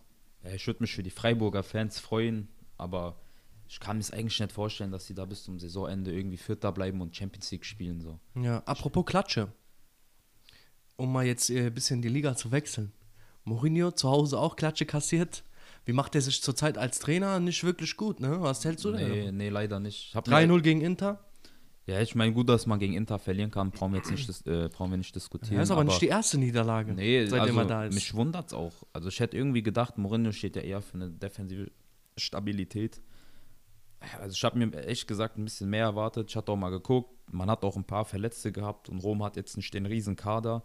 Ja, 0.44 0.51
ich 0.51 0.66
würde 0.66 0.83
mich 0.83 0.94
für 0.94 1.03
die 1.03 1.11
Freiburger 1.11 1.62
Fans 1.62 1.98
freuen, 1.98 2.48
aber 2.77 3.16
ich 3.68 3.81
kann 3.81 3.96
mir 3.96 4.03
es 4.03 4.11
eigentlich 4.11 4.38
nicht 4.38 4.53
vorstellen, 4.53 4.90
dass 4.90 5.07
sie 5.07 5.14
da 5.14 5.25
bis 5.25 5.44
zum 5.44 5.59
Saisonende 5.59 6.12
irgendwie 6.12 6.37
Vierter 6.37 6.72
bleiben 6.72 7.01
und 7.01 7.16
Champions 7.16 7.51
League 7.51 7.64
spielen. 7.64 8.01
So. 8.01 8.18
ja, 8.35 8.59
apropos 8.66 9.07
Klatsche. 9.07 9.53
Um 10.96 11.12
mal 11.12 11.25
jetzt 11.25 11.48
äh, 11.48 11.66
ein 11.66 11.75
bisschen 11.75 12.03
die 12.03 12.09
Liga 12.09 12.37
zu 12.37 12.53
wechseln. 12.53 12.92
Mourinho 13.44 13.92
zu 13.92 14.11
Hause 14.11 14.38
auch 14.38 14.57
Klatsche 14.57 14.85
kassiert. 14.85 15.42
Wie 15.85 15.92
macht 15.92 16.14
er 16.14 16.20
sich 16.20 16.42
zurzeit 16.42 16.79
als 16.79 16.98
Trainer? 17.01 17.40
Nicht 17.40 17.64
wirklich 17.64 17.96
gut, 17.96 18.20
ne? 18.20 18.40
Was 18.40 18.64
hältst 18.64 18.85
du 18.85 18.92
denn? 18.92 19.11
Nee, 19.11 19.33
nee, 19.33 19.48
leider 19.48 19.81
nicht. 19.81 20.09
Ich 20.09 20.14
hab 20.14 20.29
3-0 20.29 20.61
gegen 20.61 20.81
Inter. 20.81 21.25
Ja, 21.87 22.01
ich 22.01 22.14
meine, 22.14 22.33
gut, 22.33 22.49
dass 22.49 22.66
man 22.66 22.79
gegen 22.79 22.95
Inter 22.95 23.18
verlieren 23.18 23.51
kann, 23.51 23.71
brauchen 23.73 23.92
wir 23.92 23.99
jetzt 23.99 24.11
nicht, 24.11 24.47
äh, 24.47 24.68
brauchen 24.68 24.90
wir 24.92 24.99
nicht 24.99 25.14
diskutieren. 25.16 25.57
Ja, 25.57 25.62
ist 25.62 25.71
aber, 25.73 25.83
nicht 25.83 26.01
die 26.01 26.07
erste 26.07 26.38
Niederlage, 26.38 26.92
Nee, 26.95 27.27
seitdem 27.27 27.59
also 27.59 27.61
er 27.61 27.66
da 27.66 27.85
ist. 27.87 27.95
mich 27.95 28.14
wundert's 28.14 28.55
auch. 28.55 28.73
Also 28.92 29.09
ich 29.09 29.18
hätte 29.18 29.37
irgendwie 29.37 29.62
gedacht, 29.64 29.99
Mourinho 29.99 30.31
steht 30.31 30.55
ja 30.55 30.62
eher 30.62 30.81
für 30.81 30.95
eine 30.95 31.11
defensive 31.11 31.71
Stabilität. 32.16 33.01
Also 34.21 34.35
ich 34.35 34.45
habe 34.45 34.59
mir 34.59 34.73
echt 34.87 35.07
gesagt 35.09 35.38
ein 35.38 35.45
bisschen 35.45 35.71
mehr 35.71 35.85
erwartet. 35.85 36.31
Ich 36.31 36.37
hatte 36.37 36.53
auch 36.53 36.57
mal 36.57 36.71
geguckt, 36.71 37.11
man 37.33 37.51
hat 37.51 37.64
auch 37.64 37.77
ein 37.77 37.85
paar 37.85 38.05
Verletzte 38.05 38.53
gehabt 38.53 38.88
und 38.88 38.99
Rom 39.01 39.23
hat 39.25 39.37
jetzt 39.37 39.57
nicht 39.57 39.75
den 39.75 39.87
riesen 39.87 40.14
Kader. 40.16 40.62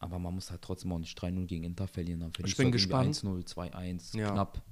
Aber 0.00 0.20
man 0.20 0.34
muss 0.34 0.50
halt 0.52 0.62
trotzdem 0.62 0.92
auch 0.92 0.98
nicht 1.00 1.18
3-0 1.20 1.46
gegen 1.46 1.64
Inter 1.64 1.88
verlieren. 1.88 2.20
Dann 2.20 2.30
Ich 2.44 2.56
bin 2.56 2.66
halt 2.66 2.72
gespannt. 2.72 3.22
irgendwie 3.24 3.42
1-0, 3.44 3.72
2-1, 3.72 4.16
Ja. 4.16 4.30
knapp. 4.30 4.62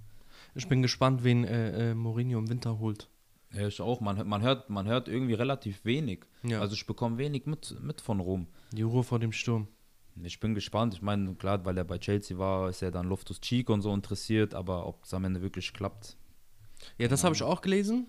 Ich 0.55 0.69
bin 0.69 0.83
gespannt, 0.83 1.25
wen 1.25 1.43
äh, 1.45 1.91
äh, 1.91 1.95
Mourinho 1.95 2.39
im 2.39 2.49
Winter 2.49 2.79
holt. 2.79 3.09
Ja, 3.53 3.67
ich 3.69 3.81
auch. 3.81 4.01
Man, 4.01 4.27
man, 4.29 4.43
hört, 4.43 4.69
man 4.71 4.87
hört 4.87 5.09
irgendwie 5.09 5.35
relativ 5.35 5.85
wenig. 5.85 6.25
Ja. 6.43 6.61
Also 6.61 6.75
ich 6.75 6.87
bekomme 6.87 7.19
wenig 7.19 7.47
mit, 7.47 7.77
mit 7.81 8.01
von 8.01 8.21
Rom. 8.21 8.47
Die 8.73 8.83
Ruhe 8.83 9.03
vor 9.05 9.19
dem 9.19 9.33
Sturm. 9.33 9.69
Ich 10.23 10.41
bin 10.41 10.55
gespannt. 10.55 10.95
Ich 10.95 11.03
meine, 11.03 11.35
klar, 11.35 11.65
weil 11.65 11.77
er 11.77 11.85
bei 11.85 11.99
Chelsea 11.99 12.39
war, 12.39 12.71
ist 12.71 12.83
er 12.83 12.91
dann 12.91 13.07
Loftus 13.07 13.41
Cheek 13.41 13.69
und 13.71 13.83
so 13.83 13.93
interessiert, 13.93 14.55
aber 14.55 14.87
ob 14.87 15.05
es 15.05 15.13
am 15.15 15.25
Ende 15.25 15.43
wirklich 15.43 15.73
klappt. 15.73 16.17
Ja, 16.99 17.09
das 17.09 17.23
habe 17.25 17.35
ich 17.35 17.43
auch 17.43 17.61
gelesen, 17.61 18.07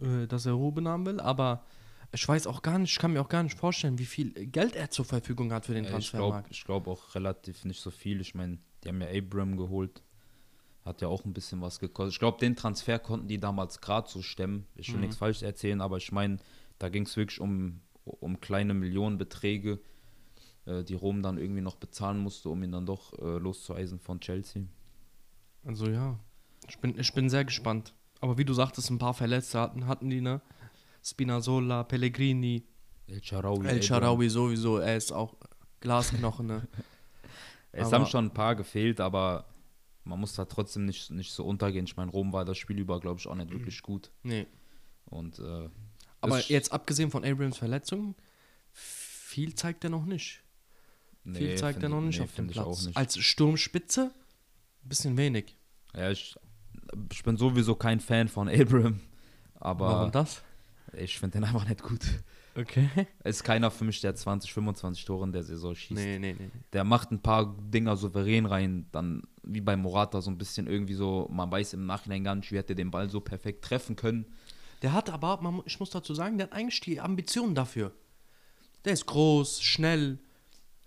äh, 0.00 0.26
dass 0.26 0.46
er 0.46 0.52
Ruhe 0.52 0.72
benahmen 0.72 1.06
will, 1.06 1.20
aber 1.20 1.64
ich 2.12 2.26
weiß 2.26 2.46
auch 2.46 2.62
gar 2.62 2.78
nicht, 2.78 2.92
ich 2.92 2.98
kann 2.98 3.12
mir 3.12 3.20
auch 3.20 3.28
gar 3.28 3.42
nicht 3.42 3.58
vorstellen, 3.58 3.98
wie 3.98 4.06
viel 4.06 4.32
Geld 4.32 4.74
er 4.76 4.90
zur 4.90 5.04
Verfügung 5.04 5.52
hat 5.52 5.66
für 5.66 5.74
den 5.74 5.84
Äh, 5.84 5.98
ich 5.98 6.10
glaube 6.10 6.32
Transfermarkt. 6.42 6.64
glaub 6.64 6.86
auch 6.88 7.14
relativ 7.14 7.64
nicht 7.64 7.80
so 7.80 7.90
viel. 7.90 8.20
Ich 8.20 8.34
meine, 8.34 8.58
die 8.82 8.88
haben 8.88 9.00
ja 9.02 9.08
Abram 9.08 9.56
geholt. 9.56 10.02
Hat 10.88 11.02
ja 11.02 11.08
auch 11.08 11.24
ein 11.26 11.32
bisschen 11.34 11.60
was 11.60 11.78
gekostet. 11.80 12.14
Ich 12.14 12.18
glaube, 12.18 12.38
den 12.38 12.56
Transfer 12.56 12.98
konnten 12.98 13.28
die 13.28 13.38
damals 13.38 13.80
gerade 13.80 14.08
so 14.08 14.22
stemmen. 14.22 14.66
Ich 14.74 14.88
will 14.88 14.96
Mhm. 14.96 15.00
nichts 15.02 15.16
falsch 15.16 15.42
erzählen, 15.42 15.80
aber 15.82 15.98
ich 15.98 16.12
meine, 16.12 16.38
da 16.78 16.88
ging 16.88 17.02
es 17.04 17.16
wirklich 17.16 17.40
um, 17.40 17.80
um 18.04 18.40
kleine 18.40 18.72
Millionenbeträge, 18.74 19.80
äh, 20.64 20.82
die 20.84 20.94
Rom 20.94 21.22
dann 21.22 21.36
irgendwie 21.36 21.60
noch 21.60 21.76
bezahlen 21.76 22.18
musste, 22.18 22.48
um 22.48 22.62
ihn 22.62 22.72
dann 22.72 22.86
doch 22.86 23.12
äh, 23.18 23.38
loszueisen 23.38 24.00
von 24.00 24.18
Chelsea. 24.20 24.62
Also 25.64 25.90
ja, 25.90 26.18
ich 26.68 26.78
bin, 26.78 26.98
ich 26.98 27.12
bin 27.12 27.28
sehr 27.28 27.44
gespannt. 27.44 27.92
Aber 28.20 28.38
wie 28.38 28.44
du 28.44 28.54
sagtest, 28.54 28.90
ein 28.90 28.98
paar 28.98 29.14
Verletzte 29.14 29.60
hatten, 29.60 29.86
hatten 29.86 30.08
die, 30.10 30.20
ne? 30.22 30.40
Spinazzola, 31.04 31.84
Pellegrini, 31.84 32.64
El 33.06 33.22
Sharawi. 33.22 33.66
El. 33.66 33.82
Sharawi 33.82 34.28
sowieso, 34.28 34.78
er 34.78 34.96
ist 34.96 35.12
auch 35.12 35.34
Glasknochen, 35.80 36.46
ne? 36.46 36.66
Es 37.72 37.88
Aber- 37.88 37.98
haben 37.98 38.06
schon 38.06 38.24
ein 38.26 38.34
paar 38.34 38.56
gefehlt, 38.56 39.00
aber 39.00 39.44
man 40.08 40.18
muss 40.20 40.32
da 40.34 40.44
trotzdem 40.46 40.84
nicht, 40.86 41.10
nicht 41.10 41.32
so 41.32 41.44
untergehen. 41.44 41.84
Ich 41.84 41.96
meine, 41.96 42.10
Rom 42.10 42.32
war 42.32 42.44
das 42.44 42.58
Spiel 42.58 42.78
über, 42.78 42.98
glaube 43.00 43.20
ich, 43.20 43.26
auch 43.28 43.34
nicht 43.34 43.50
wirklich 43.50 43.82
gut. 43.82 44.10
Nee. 44.22 44.46
Und 45.06 45.38
äh, 45.38 45.68
Aber 46.20 46.40
jetzt 46.40 46.72
abgesehen 46.72 47.10
von 47.10 47.24
Abrams 47.24 47.58
Verletzung, 47.58 48.14
viel 48.72 49.54
zeigt 49.54 49.84
er 49.84 49.90
noch 49.90 50.04
nicht. 50.04 50.42
viel 51.24 51.32
nee, 51.32 51.54
zeigt 51.56 51.74
find 51.80 51.84
er 51.84 51.88
noch 51.90 52.00
ich- 52.00 52.06
nicht 52.06 52.18
nee, 52.18 52.24
auf 52.24 52.34
dem 52.34 52.46
Platz. 52.48 52.86
nicht. 52.86 52.96
Als 52.96 53.18
Sturmspitze, 53.18 54.10
ein 54.84 54.88
bisschen 54.88 55.16
wenig. 55.16 55.56
Ja, 55.94 56.10
ich, 56.10 56.34
ich 57.12 57.22
bin 57.22 57.36
sowieso 57.36 57.74
kein 57.74 58.00
Fan 58.00 58.28
von 58.28 58.48
Abram, 58.48 59.00
aber 59.54 59.86
Warum 59.88 60.12
das? 60.12 60.42
ich 60.94 61.18
finde 61.18 61.38
den 61.38 61.44
einfach 61.44 61.68
nicht 61.68 61.82
gut. 61.82 62.00
Okay. 62.58 62.88
Es 63.20 63.36
ist 63.36 63.44
keiner 63.44 63.70
für 63.70 63.84
mich, 63.84 64.00
der 64.00 64.16
20, 64.16 64.52
25 64.52 65.04
Tore 65.04 65.24
in 65.24 65.32
der 65.32 65.44
Saison 65.44 65.74
schießt. 65.74 66.00
Nee, 66.00 66.18
nee, 66.18 66.34
nee. 66.36 66.50
Der 66.72 66.82
macht 66.82 67.12
ein 67.12 67.22
paar 67.22 67.56
Dinger 67.60 67.96
souverän 67.96 68.46
rein, 68.46 68.86
dann 68.90 69.22
wie 69.44 69.60
bei 69.60 69.76
Morata 69.76 70.20
so 70.20 70.30
ein 70.30 70.38
bisschen 70.38 70.66
irgendwie 70.66 70.94
so, 70.94 71.28
man 71.30 71.50
weiß 71.50 71.74
im 71.74 71.86
Nachhinein 71.86 72.24
gar 72.24 72.34
nicht, 72.34 72.50
wie 72.50 72.56
hätte 72.56 72.74
den 72.74 72.90
Ball 72.90 73.08
so 73.08 73.20
perfekt 73.20 73.64
treffen 73.64 73.94
können. 73.94 74.26
Der 74.82 74.92
hat 74.92 75.08
aber, 75.08 75.40
man, 75.40 75.62
ich 75.66 75.78
muss 75.78 75.90
dazu 75.90 76.14
sagen, 76.14 76.36
der 76.36 76.48
hat 76.48 76.52
eigentlich 76.52 76.80
die 76.80 77.00
Ambitionen 77.00 77.54
dafür. 77.54 77.92
Der 78.84 78.92
ist 78.92 79.06
groß, 79.06 79.62
schnell, 79.62 80.18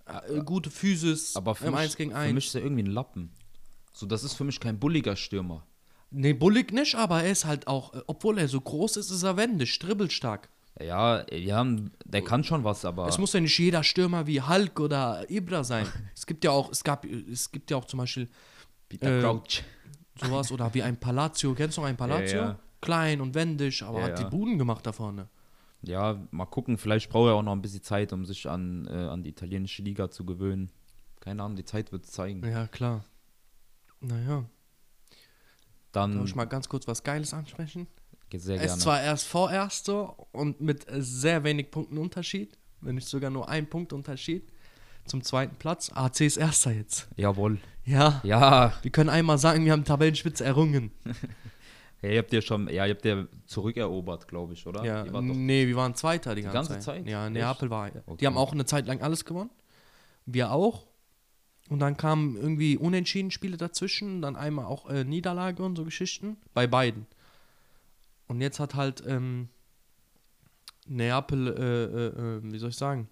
äh, 0.05 0.41
gute 0.43 0.69
Physis, 0.69 1.35
Aber 1.37 1.55
für, 1.55 1.67
im 1.67 1.71
mich, 1.71 1.81
1 1.81 1.97
gegen 1.97 2.11
für 2.11 2.17
1. 2.17 2.33
mich 2.33 2.47
ist 2.47 2.55
er 2.55 2.63
irgendwie 2.63 2.83
ein 2.83 2.91
Lappen. 2.91 3.31
So, 3.93 4.05
das 4.05 4.23
ist 4.23 4.33
für 4.33 4.43
mich 4.43 4.59
kein 4.59 4.77
bulliger 4.77 5.15
Stürmer. 5.15 5.65
Nee, 6.09 6.33
bullig 6.33 6.73
nicht, 6.73 6.95
aber 6.95 7.23
er 7.23 7.31
ist 7.31 7.45
halt 7.45 7.67
auch, 7.67 7.93
äh, 7.93 8.01
obwohl 8.07 8.37
er 8.37 8.49
so 8.49 8.59
groß 8.59 8.97
ist, 8.97 9.09
ist 9.09 9.23
er 9.23 9.37
wendig, 9.37 9.79
dribbelstark. 9.79 10.49
Ja, 10.81 11.25
ja, 11.31 11.65
der 12.05 12.23
kann 12.23 12.43
schon 12.43 12.63
was, 12.63 12.85
aber 12.85 13.07
Es 13.07 13.17
muss 13.17 13.33
ja 13.33 13.39
nicht 13.39 13.57
jeder 13.57 13.83
Stürmer 13.83 14.27
wie 14.27 14.41
Hulk 14.41 14.79
oder 14.79 15.29
Ibra 15.29 15.63
sein. 15.63 15.87
es 16.15 16.25
gibt 16.25 16.43
ja 16.43 16.51
auch, 16.51 16.71
es 16.71 16.83
gab, 16.83 17.05
es 17.05 17.51
gibt 17.51 17.71
ja 17.71 17.77
auch 17.77 17.85
zum 17.85 17.99
Beispiel 17.99 18.29
Peter 18.89 19.19
äh, 19.19 19.21
Crouch. 19.21 19.63
sowas 20.19 20.51
oder 20.51 20.73
wie 20.73 20.83
ein 20.83 20.99
Palazzo. 20.99 21.53
Kennst 21.53 21.77
du 21.77 21.81
noch 21.81 21.87
einen 21.87 21.97
Palazzo? 21.97 22.35
Ja, 22.35 22.45
ja. 22.45 22.59
Klein 22.81 23.21
und 23.21 23.35
wendig, 23.35 23.83
aber 23.83 23.99
Ja, 23.99 24.05
hat 24.07 24.19
die. 24.19 24.25
Buden 24.25 24.57
gemacht 24.57 24.85
da 24.85 24.91
vorne. 24.91 25.27
Ja, 25.83 26.19
mal 26.31 26.45
gucken, 26.45 26.77
vielleicht 26.77 27.09
braucht 27.09 27.29
er 27.29 27.33
auch 27.35 27.41
noch 27.43 27.53
ein 27.53 27.61
bisschen 27.61 27.83
Zeit, 27.83 28.13
um 28.13 28.25
sich 28.25 28.47
an, 28.49 28.87
äh, 28.87 28.91
an 28.91 29.23
die 29.23 29.29
italienische 29.31 29.81
Liga 29.81 30.09
zu 30.11 30.25
gewöhnen. 30.25 30.71
Keine 31.19 31.43
Ahnung, 31.43 31.55
die 31.55 31.65
Zeit 31.65 31.91
wird 31.91 32.05
es 32.05 32.11
zeigen. 32.11 32.43
Ja, 32.47 32.67
klar. 32.67 33.03
Naja, 33.99 34.45
darf 35.91 36.11
Dann 36.11 36.25
ich 36.25 36.35
mal 36.35 36.45
ganz 36.45 36.69
kurz 36.69 36.87
was 36.87 37.03
Geiles 37.03 37.33
ansprechen? 37.33 37.87
Geht 38.31 38.41
sehr 38.41 38.55
Er 38.55 38.61
gerne. 38.61 38.73
ist 38.73 38.81
zwar 38.81 39.01
erst 39.01 39.27
Vorerster 39.27 40.15
und 40.31 40.59
mit 40.61 40.87
sehr 40.89 41.43
wenig 41.43 41.69
Punkten 41.69 41.99
Unterschied, 41.99 42.57
wenn 42.79 42.95
nicht 42.95 43.07
sogar 43.07 43.29
nur 43.29 43.47
ein 43.47 43.67
Punkt 43.67 43.93
Unterschied 43.93 44.49
zum 45.05 45.23
zweiten 45.23 45.55
Platz. 45.57 45.91
AC 45.93 46.21
ist 46.21 46.37
Erster 46.37 46.71
jetzt. 46.71 47.07
Jawohl. 47.17 47.59
Ja, 47.85 48.21
Ja, 48.23 48.73
wir 48.81 48.91
können 48.91 49.09
einmal 49.09 49.37
sagen, 49.37 49.65
wir 49.65 49.71
haben 49.71 49.83
Tabellenspitze 49.83 50.45
errungen. 50.45 50.91
ja, 52.01 52.09
ihr 52.09 52.19
habt 52.19 52.31
ja 52.31 52.41
schon, 52.41 52.67
ja, 52.69 52.85
ihr 52.85 52.93
habt 52.93 53.05
ja 53.05 53.25
zurückerobert, 53.45 54.27
glaube 54.27 54.53
ich, 54.53 54.65
oder? 54.65 54.83
Ja, 54.85 55.03
nee, 55.21 55.67
wir 55.67 55.75
waren 55.75 55.95
Zweiter 55.95 56.33
die 56.35 56.43
ganze, 56.43 56.55
ganze 56.55 56.73
Zeit. 56.73 56.83
Zeit? 56.83 57.07
Ja? 57.07 57.29
Neapel 57.29 57.69
war. 57.69 57.87
Okay. 57.87 58.17
Die 58.19 58.27
haben 58.27 58.37
auch 58.37 58.53
eine 58.53 58.65
Zeit 58.65 58.87
lang 58.87 59.01
alles 59.01 59.25
gewonnen. 59.25 59.49
Wir 60.25 60.51
auch. 60.51 60.87
Und 61.69 61.79
dann 61.79 61.97
kamen 61.97 62.35
irgendwie 62.35 62.77
unentschieden 62.77 63.31
Spiele 63.31 63.57
dazwischen, 63.57 64.21
dann 64.21 64.35
einmal 64.35 64.65
auch 64.65 64.89
äh, 64.89 65.03
Niederlage 65.03 65.63
und 65.63 65.75
so 65.75 65.85
Geschichten 65.85 66.37
bei 66.53 66.67
beiden. 66.67 67.07
Und 68.31 68.39
jetzt 68.39 68.61
hat 68.61 68.75
halt 68.75 69.03
ähm, 69.05 69.49
Neapel, 70.87 71.47
äh, 71.49 71.83
äh, 71.83 72.37
äh, 72.37 72.41
wie 72.43 72.57
soll 72.59 72.69
ich 72.69 72.77
sagen, 72.77 73.09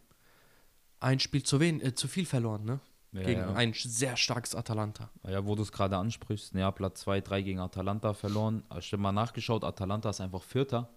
ein 1.01 1.19
Spiel 1.19 1.43
zu, 1.43 1.59
wen, 1.59 1.81
äh, 1.81 1.93
zu 1.93 2.07
viel 2.07 2.25
verloren, 2.25 2.63
ne? 2.63 2.79
Ja, 3.11 3.23
Gegen 3.23 3.41
ja. 3.41 3.53
ein 3.53 3.73
sehr 3.73 4.15
starkes 4.15 4.55
Atalanta. 4.55 5.09
Ja, 5.27 5.45
wo 5.45 5.55
du 5.55 5.63
es 5.63 5.73
gerade 5.73 5.97
ansprichst, 5.97 6.55
Neapel 6.55 6.85
hat 6.85 6.95
2-3 6.95 7.41
gegen 7.41 7.59
Atalanta 7.59 8.13
verloren. 8.13 8.63
Ich 8.79 8.93
habe 8.93 9.01
mal 9.01 9.11
nachgeschaut, 9.11 9.65
Atalanta 9.65 10.09
ist 10.11 10.21
einfach 10.21 10.41
Vierter. 10.41 10.87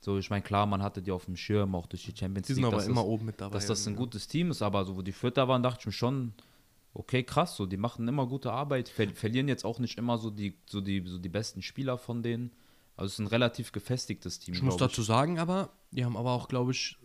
So, 0.00 0.18
ich 0.18 0.30
meine, 0.30 0.42
klar, 0.42 0.66
man 0.66 0.82
hatte 0.82 1.00
die 1.00 1.12
auf 1.12 1.26
dem 1.26 1.36
Schirm, 1.36 1.76
auch 1.76 1.86
durch 1.86 2.06
die 2.06 2.16
Champions 2.16 2.48
Die 2.48 2.54
sind 2.54 2.64
aber 2.64 2.84
immer 2.84 3.02
das, 3.02 3.04
oben 3.04 3.26
mit 3.26 3.40
dabei. 3.40 3.52
dass 3.54 3.66
das 3.66 3.86
ein 3.86 3.92
ja. 3.92 4.00
gutes 4.00 4.26
Team 4.26 4.50
ist, 4.50 4.62
aber 4.62 4.84
so, 4.84 4.96
wo 4.96 5.02
die 5.02 5.12
Vierter 5.12 5.46
waren, 5.46 5.62
dachte 5.62 5.82
ich 5.82 5.86
mir 5.86 5.92
schon, 5.92 6.32
okay, 6.92 7.22
krass, 7.22 7.54
so, 7.54 7.66
die 7.66 7.76
machen 7.76 8.08
immer 8.08 8.26
gute 8.26 8.50
Arbeit, 8.50 8.88
ver 8.88 9.08
verlieren 9.10 9.46
jetzt 9.46 9.64
auch 9.64 9.78
nicht 9.78 9.96
immer 9.96 10.18
so 10.18 10.28
die, 10.30 10.58
so 10.66 10.80
die, 10.80 11.04
so 11.06 11.18
die 11.18 11.28
besten 11.28 11.62
Spieler 11.62 11.98
von 11.98 12.24
denen. 12.24 12.50
Also 12.98 13.06
es 13.06 13.12
ist 13.14 13.18
ein 13.20 13.26
relativ 13.28 13.70
gefestigtes 13.72 14.40
Team, 14.40 14.54
Ich 14.54 14.62
muss 14.62 14.76
dazu 14.76 15.02
sagen, 15.02 15.38
aber, 15.38 15.70
die 15.92 16.04
haben 16.04 16.16
aber 16.16 16.32
auch, 16.32 16.48
glaube 16.48 16.72
ich, 16.72 16.98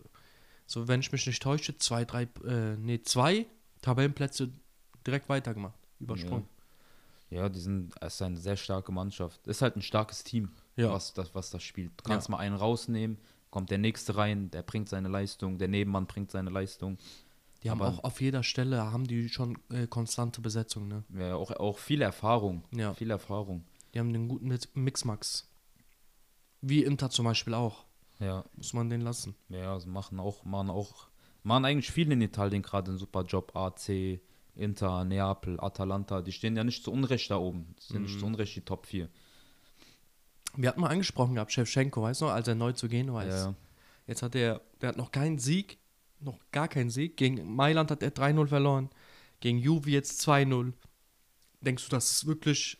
so 0.66 0.88
wenn 0.88 1.00
ich 1.02 1.12
mich 1.12 1.26
nicht 1.28 1.42
täusche, 1.42 1.78
zwei, 1.78 2.04
drei, 2.04 2.24
äh, 2.46 2.76
nee, 2.78 3.02
zwei 3.04 3.46
Tabellenplätze 3.82 4.50
direkt 5.06 5.30
weitergemacht. 5.30 5.78
Übersprungen. 6.00 6.48
Ja, 7.30 7.48
die 7.50 7.60
sind, 7.60 7.94
es 8.02 8.16
ist 8.16 8.22
eine 8.24 8.38
sehr 8.38 8.58
starke 8.58 8.92
Mannschaft. 8.92 9.46
Ist 9.48 9.62
halt 9.62 9.76
ein 9.76 9.82
starkes 9.82 10.24
Team, 10.24 10.50
Ja. 10.76 10.92
was, 10.92 11.14
das, 11.14 11.34
was 11.36 11.50
das 11.52 11.64
spielt. 11.64 11.92
Du 11.98 12.04
kannst 12.04 12.28
Ja. 12.28 12.32
mal 12.32 12.38
einen 12.40 12.56
rausnehmen, 12.56 13.18
kommt 13.52 13.70
der 13.70 13.78
nächste 13.78 14.16
rein, 14.18 14.50
der 14.52 14.64
bringt 14.64 14.90
seine 14.90 15.10
Leistung, 15.10 15.58
der 15.60 15.68
Nebenmann 15.68 16.08
bringt 16.08 16.32
seine 16.32 16.50
Leistung. 16.50 16.98
Die 17.62 17.70
haben 17.70 17.82
Aber- 17.82 18.00
auch 18.00 18.04
auf 18.04 18.20
jeder 18.20 18.42
Stelle, 18.44 18.92
haben 18.92 19.06
die 19.06 19.30
schon 19.30 19.58
äh, 19.70 19.86
konstante 19.88 20.42
Besetzung, 20.42 20.88
ne? 20.88 21.04
Ja, 21.18 21.36
auch, 21.36 21.52
auch 21.52 21.78
viel 21.78 22.02
Erfahrung. 22.02 22.64
Ja. 22.72 22.94
Viel 22.96 23.12
Erfahrung. 23.12 23.64
Die 23.94 24.00
haben 24.00 24.12
den 24.12 24.28
guten 24.28 24.48
Mixmax. 24.74 25.48
Wie 26.66 26.84
Inter 26.84 27.10
zum 27.10 27.26
Beispiel 27.26 27.54
auch. 27.54 27.84
Ja, 28.20 28.46
Muss 28.56 28.72
man 28.74 28.90
den 28.90 29.02
lassen. 29.02 29.36
ja, 29.50 29.74
also 29.74 29.90
machen 29.90 30.20
auch, 30.20 30.46
machen 30.46 30.70
auch, 30.70 31.08
machen 31.44 31.66
eigentlich 31.66 31.92
viele 31.92 32.14
in 32.14 32.22
Italien 32.22 32.62
gerade 32.62 32.92
einen 32.92 32.98
super 32.98 33.24
Job. 33.24 33.54
AC, 33.56 34.22
Inter, 34.56 35.04
Neapel, 35.04 35.60
Atalanta, 35.60 36.22
die 36.22 36.32
stehen 36.32 36.56
ja 36.56 36.64
nicht 36.64 36.84
zu 36.84 36.92
Unrecht 36.94 37.30
da 37.32 37.38
oben. 37.38 37.76
Die 37.80 37.84
sind 37.86 37.98
Mhm. 37.98 38.04
nicht 38.04 38.20
zu 38.20 38.26
Unrecht 38.26 38.56
die 38.56 38.62
Top 38.62 38.86
4. 38.86 39.10
Wir 40.56 40.70
hatten 40.70 40.82
mal 40.82 40.90
angesprochen 40.90 41.36
gehabt, 41.36 41.52
Shevchenko, 41.52 42.02
weißt 42.04 42.22
du, 42.22 42.28
als 42.28 42.48
er 42.48 42.56
neu 42.56 42.72
zu 42.74 42.88
gehen 42.88 43.12
weiß. 43.14 43.34
Ja, 43.34 43.56
Jetzt 44.06 44.22
hat 44.22 44.36
er, 44.36 44.62
der 44.82 44.90
hat 44.90 44.98
noch 44.98 45.12
keinen 45.12 45.40
Sieg, 45.40 45.80
noch 46.20 46.38
gar 46.52 46.68
keinen 46.68 46.90
Sieg. 46.92 47.18
Gegen 47.18 47.56
Mailand 47.56 47.90
hat 47.90 48.04
er 48.04 48.12
3-0 48.12 48.48
verloren. 48.48 48.90
Gegen 49.40 49.58
Juve 49.58 49.90
jetzt 49.90 50.22
2-0. 50.22 50.74
Denkst 51.62 51.86
du, 51.86 51.90
das 51.90 52.12
ist 52.12 52.26
wirklich. 52.28 52.78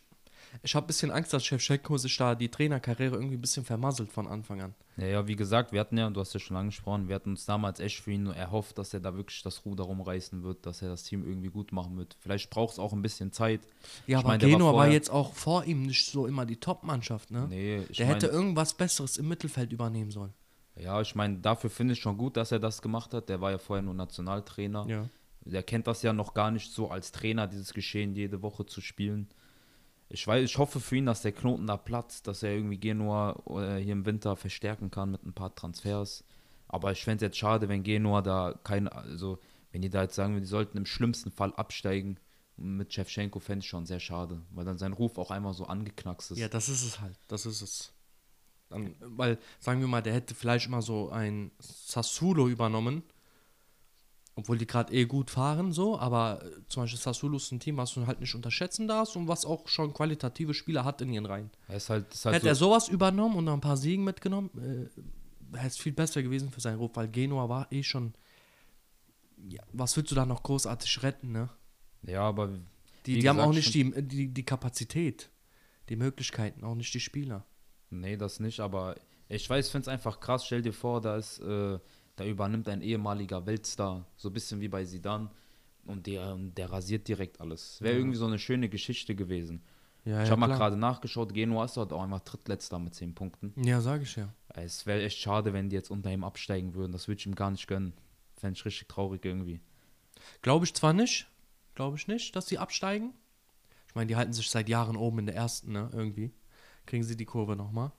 Ich 0.62 0.74
habe 0.74 0.84
ein 0.84 0.86
bisschen 0.86 1.10
Angst, 1.10 1.32
dass 1.32 1.44
Shevchenko 1.44 1.98
sich 1.98 2.16
da 2.16 2.34
die 2.34 2.48
Trainerkarriere 2.48 3.16
irgendwie 3.16 3.36
ein 3.36 3.40
bisschen 3.40 3.64
vermasselt 3.64 4.10
von 4.12 4.26
Anfang 4.26 4.62
an. 4.62 4.74
Ja, 4.96 5.06
ja, 5.06 5.26
wie 5.26 5.34
gesagt, 5.36 5.72
wir 5.72 5.80
hatten 5.80 5.98
ja, 5.98 6.08
du 6.08 6.20
hast 6.20 6.32
ja 6.34 6.40
schon 6.40 6.56
angesprochen, 6.56 7.08
wir 7.08 7.16
hatten 7.16 7.30
uns 7.30 7.44
damals 7.44 7.80
echt 7.80 8.00
für 8.00 8.12
ihn 8.12 8.26
erhofft, 8.28 8.78
dass 8.78 8.94
er 8.94 9.00
da 9.00 9.14
wirklich 9.16 9.42
das 9.42 9.64
Ruder 9.64 9.84
rumreißen 9.84 10.42
wird, 10.44 10.64
dass 10.66 10.80
er 10.82 10.88
das 10.90 11.02
Team 11.02 11.24
irgendwie 11.26 11.48
gut 11.50 11.72
machen 11.72 11.96
wird. 11.96 12.16
Vielleicht 12.20 12.50
braucht 12.50 12.74
es 12.74 12.78
auch 12.78 12.92
ein 12.92 13.02
bisschen 13.02 13.32
Zeit. 13.32 13.60
Ja, 14.06 14.18
Ich 14.20 14.24
aber 14.24 14.28
mein, 14.28 14.40
war 14.42 14.48
Genua 14.48 14.66
war, 14.66 14.72
vorher- 14.74 14.92
jetzt 14.92 15.10
auch 15.10 15.34
vor 15.34 15.64
ihm 15.64 15.82
nicht 15.82 16.06
so 16.06 16.26
immer 16.26 16.46
die 16.46 16.56
Top-Mannschaft, 16.56 17.30
ne? 17.30 17.46
Nee, 17.48 17.82
ich 17.88 17.96
der 17.96 18.06
hätte 18.06 18.26
mein- 18.28 18.34
irgendwas 18.36 18.74
Besseres 18.74 19.16
im 19.16 19.28
Mittelfeld 19.28 19.72
übernehmen 19.72 20.10
sollen. 20.12 20.32
Ja, 20.76 21.00
ich 21.00 21.14
meine, 21.14 21.38
dafür 21.38 21.70
finde 21.70 21.92
ich 21.94 22.00
schon 22.00 22.16
gut, 22.16 22.36
dass 22.36 22.52
er 22.52 22.58
das 22.60 22.80
gemacht 22.82 23.12
hat. 23.14 23.28
Der 23.28 23.40
war 23.40 23.50
ja 23.50 23.58
vorher 23.58 23.82
nur 23.82 23.94
Nationaltrainer. 23.94 24.86
Ja. 24.88 25.08
Der 25.44 25.62
kennt 25.62 25.86
das 25.86 26.02
ja 26.02 26.12
noch 26.12 26.34
gar 26.34 26.50
nicht 26.50 26.72
so 26.72 26.90
als 26.90 27.12
Trainer, 27.12 27.46
dieses 27.46 27.74
Geschehen 27.74 28.14
jede 28.14 28.40
Woche 28.42 28.64
zu 28.66 28.80
spielen. 28.80 29.28
Ich 30.08 30.26
weiß, 30.26 30.44
ich 30.44 30.58
hoffe 30.58 30.80
für 30.80 30.96
ihn, 30.96 31.06
dass 31.06 31.22
der 31.22 31.32
Knoten 31.32 31.66
da 31.66 31.76
platzt, 31.76 32.26
dass 32.26 32.42
er 32.42 32.52
irgendwie 32.52 32.78
Genua 32.78 33.42
äh, 33.48 33.78
hier 33.82 33.92
im 33.92 34.06
Winter 34.06 34.36
verstärken 34.36 34.90
kann 34.90 35.10
mit 35.10 35.24
ein 35.24 35.32
paar 35.32 35.54
Transfers. 35.54 36.24
Aber 36.68 36.92
ich 36.92 37.02
fände 37.04 37.24
es 37.24 37.28
jetzt 37.28 37.38
schade, 37.38 37.68
wenn 37.68 37.82
Genua 37.82 38.22
da 38.22 38.54
kein, 38.64 38.88
also 38.88 39.38
wenn 39.72 39.82
die 39.82 39.90
da 39.90 40.02
jetzt 40.02 40.14
sagen, 40.14 40.38
die 40.38 40.46
sollten 40.46 40.78
im 40.78 40.86
schlimmsten 40.86 41.30
Fall 41.30 41.52
absteigen. 41.54 42.18
Mit 42.56 42.92
Shevchenko 42.92 43.40
fände 43.40 43.64
ich 43.64 43.68
schon 43.68 43.86
sehr 43.86 43.98
schade, 43.98 44.40
weil 44.50 44.64
dann 44.64 44.78
sein 44.78 44.92
Ruf 44.92 45.18
auch 45.18 45.32
einmal 45.32 45.54
so 45.54 45.66
angeknackst 45.66 46.32
ist. 46.32 46.38
Ja, 46.38 46.48
das 46.48 46.68
ist 46.68 46.84
es 46.84 47.00
halt. 47.00 47.18
Das 47.26 47.46
ist 47.46 47.62
es. 47.62 47.92
Dann, 48.68 48.94
weil, 49.00 49.38
sagen 49.58 49.80
wir 49.80 49.88
mal, 49.88 50.02
der 50.02 50.14
hätte 50.14 50.34
vielleicht 50.34 50.68
mal 50.68 50.82
so 50.82 51.10
ein 51.10 51.50
Sassuolo 51.58 52.48
übernommen. 52.48 53.02
Obwohl 54.36 54.58
die 54.58 54.66
gerade 54.66 54.92
eh 54.92 55.04
gut 55.04 55.30
fahren, 55.30 55.72
so. 55.72 55.98
Aber 55.98 56.42
äh, 56.44 56.50
zum 56.68 56.82
Beispiel 56.82 56.98
Sassuolo 56.98 57.36
ist 57.36 57.52
ein 57.52 57.60
Team, 57.60 57.76
was 57.76 57.94
du 57.94 58.06
halt 58.06 58.20
nicht 58.20 58.34
unterschätzen 58.34 58.88
darfst 58.88 59.14
und 59.16 59.28
was 59.28 59.44
auch 59.44 59.68
schon 59.68 59.94
qualitative 59.94 60.54
Spieler 60.54 60.84
hat 60.84 61.00
in 61.02 61.12
ihren 61.12 61.26
Reihen. 61.26 61.50
Er 61.68 61.76
ist 61.76 61.88
halt, 61.88 62.12
ist 62.12 62.24
halt 62.24 62.36
hätte 62.36 62.46
so, 62.46 62.48
er 62.48 62.54
sowas 62.56 62.88
übernommen 62.88 63.36
und 63.36 63.44
noch 63.44 63.52
ein 63.52 63.60
paar 63.60 63.76
Siegen 63.76 64.02
mitgenommen, 64.04 64.50
äh, 64.56 65.56
hätte 65.56 65.68
es 65.68 65.76
viel 65.76 65.92
besser 65.92 66.22
gewesen 66.22 66.50
für 66.50 66.60
seinen 66.60 66.78
Ruf, 66.78 66.90
weil 66.94 67.08
Genua 67.08 67.48
war 67.48 67.70
eh 67.70 67.82
schon. 67.84 68.14
Ja, 69.48 69.62
was 69.72 69.96
willst 69.96 70.10
du 70.10 70.14
da 70.16 70.26
noch 70.26 70.42
großartig 70.42 71.02
retten, 71.02 71.30
ne? 71.32 71.50
ja, 72.02 72.22
aber 72.22 72.50
Die, 73.06 73.18
die 73.18 73.28
haben 73.28 73.38
auch 73.38 73.52
gesagt, 73.52 73.74
nicht 73.74 73.96
die, 73.96 74.02
die, 74.02 74.28
die 74.28 74.44
Kapazität, 74.44 75.30
die 75.88 75.96
Möglichkeiten, 75.96 76.64
auch 76.64 76.74
nicht 76.74 76.92
die 76.94 77.00
Spieler. 77.00 77.44
Nee, 77.90 78.16
das 78.16 78.40
nicht, 78.40 78.60
aber 78.60 78.96
ich 79.28 79.48
weiß, 79.48 79.66
ich 79.66 79.72
finde 79.72 79.82
es 79.82 79.88
einfach 79.88 80.20
krass. 80.20 80.44
Stell 80.44 80.62
dir 80.62 80.72
vor, 80.72 81.00
da 81.00 81.16
ist, 81.16 81.38
äh, 81.40 81.78
da 82.16 82.24
übernimmt 82.24 82.68
ein 82.68 82.80
ehemaliger 82.82 83.46
Weltstar, 83.46 84.06
so 84.16 84.28
ein 84.28 84.32
bisschen 84.32 84.60
wie 84.60 84.68
bei 84.68 84.84
Sidan 84.84 85.30
und 85.84 86.06
der, 86.06 86.36
der 86.38 86.70
rasiert 86.70 87.08
direkt 87.08 87.40
alles. 87.40 87.80
Wäre 87.80 87.94
Ja. 87.94 87.98
irgendwie 88.00 88.16
so 88.16 88.26
eine 88.26 88.38
schöne 88.38 88.68
Geschichte 88.68 89.14
gewesen. 89.14 89.62
Ja, 90.04 90.20
ich 90.22 90.26
ja, 90.28 90.32
habe 90.32 90.40
mal 90.40 90.46
gerade 90.54 90.76
nachgeschaut, 90.76 91.32
Genua 91.32 91.64
ist 91.64 91.76
dort 91.78 91.92
auch 91.92 92.02
einfach 92.02 92.20
drittletzter 92.20 92.78
mit 92.78 92.94
10 92.94 93.14
Punkten. 93.14 93.54
Ja, 93.64 93.80
sag 93.80 94.02
ich 94.02 94.16
ja. 94.16 94.28
Es 94.48 94.84
wäre 94.86 95.02
echt 95.02 95.18
schade, 95.18 95.52
wenn 95.52 95.70
die 95.70 95.76
jetzt 95.76 95.90
unter 95.90 96.12
ihm 96.12 96.24
absteigen 96.24 96.74
würden. 96.74 96.92
Das 96.92 97.08
würde 97.08 97.18
ich 97.20 97.26
ihm 97.26 97.34
gar 97.34 97.50
nicht 97.50 97.66
gönnen. 97.66 97.94
Fände 98.36 98.58
ich 98.58 98.64
richtig 98.66 98.88
traurig 98.88 99.24
irgendwie. 99.24 99.60
Glaube 100.42 100.66
ich 100.66 100.74
zwar 100.74 100.92
nicht, 100.92 101.26
glaube 101.74 101.96
ich 101.96 102.06
nicht, 102.06 102.36
dass 102.36 102.46
sie 102.46 102.58
absteigen. 102.58 103.14
Ich 103.88 103.94
meine, 103.94 104.06
die 104.08 104.16
halten 104.16 104.32
sich 104.32 104.50
seit 104.50 104.68
Jahren 104.68 104.96
oben 104.96 105.20
in 105.20 105.26
der 105.26 105.34
ersten, 105.36 105.72
ne, 105.72 105.88
irgendwie. 105.92 106.32
Kriegen 106.86 107.02
sie 107.04 107.16
die 107.16 107.24
Kurve 107.24 107.56
nochmal. 107.56 107.90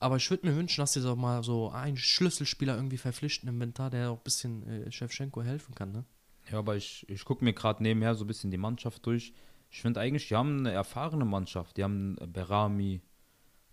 Aber 0.00 0.16
ich 0.16 0.28
würde 0.30 0.48
mir 0.48 0.56
wünschen, 0.56 0.80
dass 0.80 0.94
sie 0.94 1.02
doch 1.02 1.14
mal 1.16 1.42
so 1.44 1.70
einen 1.70 1.96
Schlüsselspieler 1.98 2.74
irgendwie 2.74 2.96
verpflichten 2.96 3.48
im 3.48 3.60
Winter, 3.60 3.90
der 3.90 4.10
auch 4.10 4.16
ein 4.16 4.24
bisschen 4.24 4.66
äh, 4.86 4.90
Shevchenko 4.90 5.42
helfen 5.42 5.74
kann, 5.74 5.92
ne? 5.92 6.04
Ja, 6.50 6.58
aber 6.58 6.74
ich, 6.76 7.08
ich 7.08 7.24
gucke 7.24 7.44
mir 7.44 7.52
gerade 7.52 7.82
nebenher 7.82 8.14
so 8.14 8.24
ein 8.24 8.26
bisschen 8.26 8.50
die 8.50 8.56
Mannschaft 8.58 9.04
durch. 9.06 9.32
Ich 9.70 9.82
finde 9.82 10.00
eigentlich, 10.00 10.26
die 10.28 10.34
haben 10.34 10.60
eine 10.60 10.72
erfahrene 10.72 11.24
Mannschaft. 11.24 11.76
Die 11.76 11.84
haben 11.84 12.16
Berami, 12.32 13.02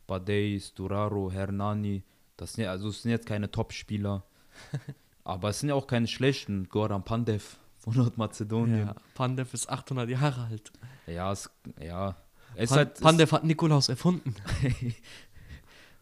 Badeis, 0.05 0.73
Duraro, 0.73 1.31
Hernani. 1.31 2.03
Das 2.35 2.53
sind, 2.53 2.65
ja- 2.65 2.71
also 2.71 2.89
es 2.89 3.01
sind 3.01 3.11
jetzt 3.11 3.25
keine 3.25 3.49
Top-Spieler. 3.49 4.25
aber 5.23 5.49
es 5.49 5.59
sind 5.61 5.69
ja 5.69 5.75
auch 5.75 5.87
keine 5.87 6.07
schlechten. 6.07 6.67
Goran 6.69 7.03
Pandev 7.03 7.57
von 7.79 7.95
Nordmazedonien. 7.95 8.87
Ja, 8.87 8.95
Pandev 9.15 9.53
ist 9.53 9.69
800 9.69 10.09
Jahre 10.09 10.43
alt. 10.45 10.71
Ja, 11.07 11.31
es, 11.31 11.49
ja. 11.81 12.15
Es 12.55 12.69
Pan 12.69 12.77
halt, 12.77 12.99
Pandev 13.01 13.31
hat 13.31 13.43
Nikolaus 13.43 13.89
erfunden. 13.89 14.35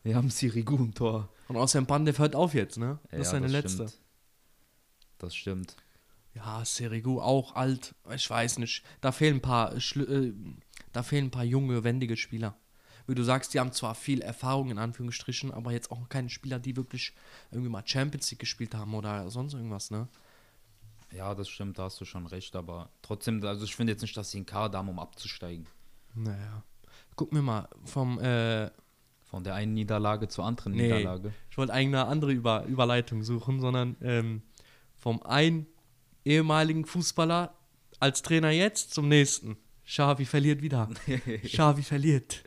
wir 0.05 0.15
haben 0.15 0.29
Sirigu 0.29 0.77
im 0.77 0.93
Tor. 0.93 1.29
Und 1.47 1.57
außerdem 1.57 1.87
Pandev 1.87 2.19
hört 2.19 2.35
auf 2.35 2.53
jetzt, 2.53 2.77
ne? 2.77 2.99
Das 3.05 3.11
Ja, 3.11 3.19
ist 3.21 3.29
seine 3.31 3.47
letzte. 3.47 3.87
Stimmt. 3.87 4.01
Das 5.17 5.35
stimmt. 5.35 5.75
Ja, 6.35 6.63
Serigu 6.63 7.21
auch 7.21 7.55
alt. 7.55 7.95
Ich 8.13 8.29
weiß 8.29 8.59
nicht. 8.59 8.83
Da 9.01 9.11
fehlen 9.11 9.37
ein 9.37 9.41
paar, 9.41 9.73
äh, 9.75 10.33
da 10.93 11.01
fehlen 11.03 11.25
ein 11.25 11.31
paar 11.31 11.43
junge, 11.43 11.83
wendige 11.83 12.17
Spieler. 12.17 12.55
Wie 13.07 13.15
du 13.15 13.23
sagst, 13.23 13.53
die 13.53 13.59
haben 13.59 13.71
zwar 13.71 13.95
viel 13.95 14.21
Erfahrung 14.21 14.69
in 14.69 14.77
Anführungsstrichen, 14.77 15.51
aber 15.51 15.71
jetzt 15.71 15.91
auch 15.91 16.07
keine 16.09 16.29
Spieler, 16.29 16.59
die 16.59 16.75
wirklich 16.75 17.13
irgendwie 17.51 17.69
mal 17.69 17.83
Champions 17.85 18.29
League 18.31 18.39
gespielt 18.39 18.75
haben 18.75 18.93
oder 18.93 19.29
sonst 19.29 19.53
irgendwas, 19.53 19.89
ne? 19.91 20.07
Ja, 21.11 21.33
das 21.33 21.49
stimmt, 21.49 21.79
da 21.79 21.83
hast 21.83 21.99
du 22.01 22.05
schon 22.05 22.27
recht. 22.27 22.55
Aber 22.55 22.89
trotzdem, 23.01 23.43
also 23.43 23.63
ich 23.65 23.75
finde 23.75 23.93
jetzt 23.93 24.01
nicht, 24.01 24.17
dass 24.17 24.31
sie 24.31 24.37
einen 24.37 24.45
Kader 24.45 24.77
haben, 24.79 24.89
um 24.89 24.99
abzusteigen. 24.99 25.65
Naja. 26.13 26.63
Guck 27.15 27.31
mir 27.31 27.41
mal 27.41 27.69
vom, 27.85 28.19
äh, 28.19 28.69
Von 29.25 29.43
der 29.43 29.55
einen 29.55 29.73
Niederlage 29.73 30.27
zur 30.27 30.45
anderen 30.45 30.73
Nee. 30.73 30.83
Niederlage. 30.83 31.33
ich 31.49 31.57
wollte 31.57 31.73
eigentlich 31.73 31.99
eine 31.99 32.05
andere 32.07 32.31
Über 32.31 32.63
Überleitung 32.65 33.23
suchen, 33.23 33.59
sondern 33.59 33.95
ähm, 34.01 34.41
vom 34.95 35.21
einen 35.23 35.67
ehemaligen 36.23 36.85
Fußballer 36.85 37.53
als 37.99 38.21
Trainer 38.21 38.51
jetzt 38.51 38.93
zum 38.93 39.07
nächsten. 39.09 39.57
Xavi 39.85 40.25
verliert 40.25 40.61
wieder. 40.61 40.89
Xavi 41.43 41.83
verliert. 41.83 42.43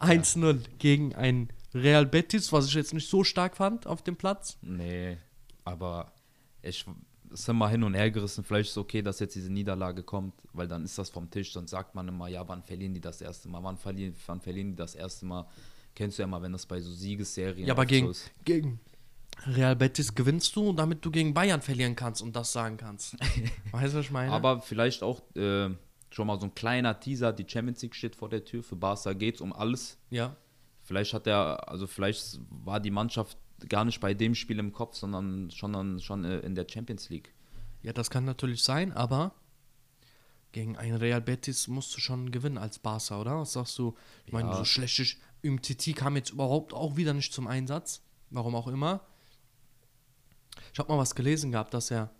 1-0 0.00 0.60
gegen 0.78 1.14
ein 1.14 1.48
Real 1.74 2.06
Betis, 2.06 2.52
was 2.52 2.66
ich 2.66 2.74
jetzt 2.74 2.94
nicht 2.94 3.08
so 3.08 3.24
stark 3.24 3.56
fand 3.56 3.86
auf 3.86 4.02
dem 4.02 4.16
Platz. 4.16 4.56
Nee, 4.62 5.18
aber 5.64 6.12
ich 6.62 6.84
es 7.30 7.40
ist 7.40 7.48
immer 7.50 7.68
hin 7.68 7.82
und 7.84 7.92
her 7.92 8.10
gerissen. 8.10 8.42
Vielleicht 8.42 8.68
ist 8.68 8.72
es 8.72 8.78
okay, 8.78 9.02
dass 9.02 9.20
jetzt 9.20 9.34
diese 9.34 9.52
Niederlage 9.52 10.02
kommt, 10.02 10.32
weil 10.54 10.66
dann 10.66 10.84
ist 10.84 10.96
das 10.96 11.10
vom 11.10 11.30
Tisch. 11.30 11.52
Sonst 11.52 11.70
sagt 11.72 11.94
man 11.94 12.08
immer, 12.08 12.28
ja, 12.28 12.46
wann 12.48 12.62
verlieren 12.62 12.94
die 12.94 13.02
das 13.02 13.20
erste 13.20 13.50
Mal? 13.50 13.62
Wann 13.62 13.76
verlieren, 13.76 14.14
wann 14.26 14.40
verlieren 14.40 14.70
die 14.70 14.76
das 14.76 14.94
erste 14.94 15.26
Mal? 15.26 15.46
Kennst 15.98 16.16
du 16.16 16.22
ja 16.22 16.28
immer, 16.28 16.40
wenn 16.40 16.52
das 16.52 16.64
bei 16.64 16.80
so 16.80 16.92
Siegesserien 16.92 17.66
Ja, 17.66 17.74
aber 17.74 17.84
gegen, 17.84 18.06
so 18.06 18.10
ist. 18.12 18.30
gegen 18.44 18.78
Real 19.46 19.74
Betis 19.74 20.14
gewinnst 20.14 20.54
du, 20.54 20.72
damit 20.72 21.04
du 21.04 21.10
gegen 21.10 21.34
Bayern 21.34 21.60
verlieren 21.60 21.96
kannst 21.96 22.22
und 22.22 22.36
das 22.36 22.52
sagen 22.52 22.76
kannst. 22.76 23.14
weißt 23.72 23.94
du, 23.94 23.98
was 23.98 24.04
ich 24.06 24.12
meine? 24.12 24.30
Aber 24.30 24.62
vielleicht 24.62 25.02
auch 25.02 25.20
äh, 25.34 25.70
schon 26.10 26.26
mal 26.28 26.38
so 26.38 26.46
ein 26.46 26.54
kleiner 26.54 27.00
Teaser. 27.00 27.32
Die 27.32 27.44
Champions 27.48 27.82
League 27.82 27.96
steht 27.96 28.14
vor 28.14 28.28
der 28.28 28.44
Tür. 28.44 28.62
Für 28.62 28.76
Barca 28.76 29.12
geht 29.12 29.34
es 29.34 29.40
um 29.40 29.52
alles. 29.52 29.98
ja. 30.10 30.36
Vielleicht 30.84 31.12
hat 31.12 31.26
er, 31.26 31.68
also 31.68 31.86
vielleicht 31.88 32.38
war 32.48 32.78
die 32.80 32.90
Mannschaft 32.92 33.36
gar 33.68 33.84
nicht 33.84 34.00
bei 34.00 34.14
dem 34.14 34.34
Spiel 34.36 34.58
im 34.60 34.72
Kopf, 34.72 34.94
sondern 34.96 35.50
schon, 35.50 36.00
schon 36.00 36.24
äh, 36.24 36.38
in 36.38 36.54
der 36.54 36.64
Champions 36.66 37.10
League. 37.10 37.34
Ja, 37.82 37.92
das 37.92 38.08
kann 38.08 38.24
natürlich 38.24 38.62
sein, 38.62 38.92
aber 38.92 39.34
gegen 40.52 40.78
ein 40.78 40.94
Real 40.94 41.20
Betis 41.20 41.68
musst 41.68 41.94
du 41.94 42.00
schon 42.00 42.30
gewinnen 42.30 42.56
als 42.56 42.78
Barca, 42.78 43.20
oder? 43.20 43.38
Was 43.40 43.52
sagst 43.52 43.78
du? 43.78 43.94
Ich 44.24 44.32
meine, 44.32 44.48
Ja. 44.48 44.56
so 44.56 44.64
schlecht 44.64 45.18
ist. 45.42 45.48
Umtiti 45.48 45.92
kam 45.92 46.16
jetzt 46.16 46.30
überhaupt 46.30 46.72
auch 46.72 46.96
wieder 46.96 47.14
nicht 47.14 47.32
zum 47.32 47.46
Einsatz. 47.46 48.02
Warum 48.30 48.54
auch 48.54 48.68
immer. 48.68 49.00
Ich 50.72 50.78
habe 50.78 50.92
mal 50.92 50.98
was 50.98 51.14
gelesen 51.14 51.52
gehabt, 51.52 51.74
dass 51.74 51.90
er. 51.90 52.10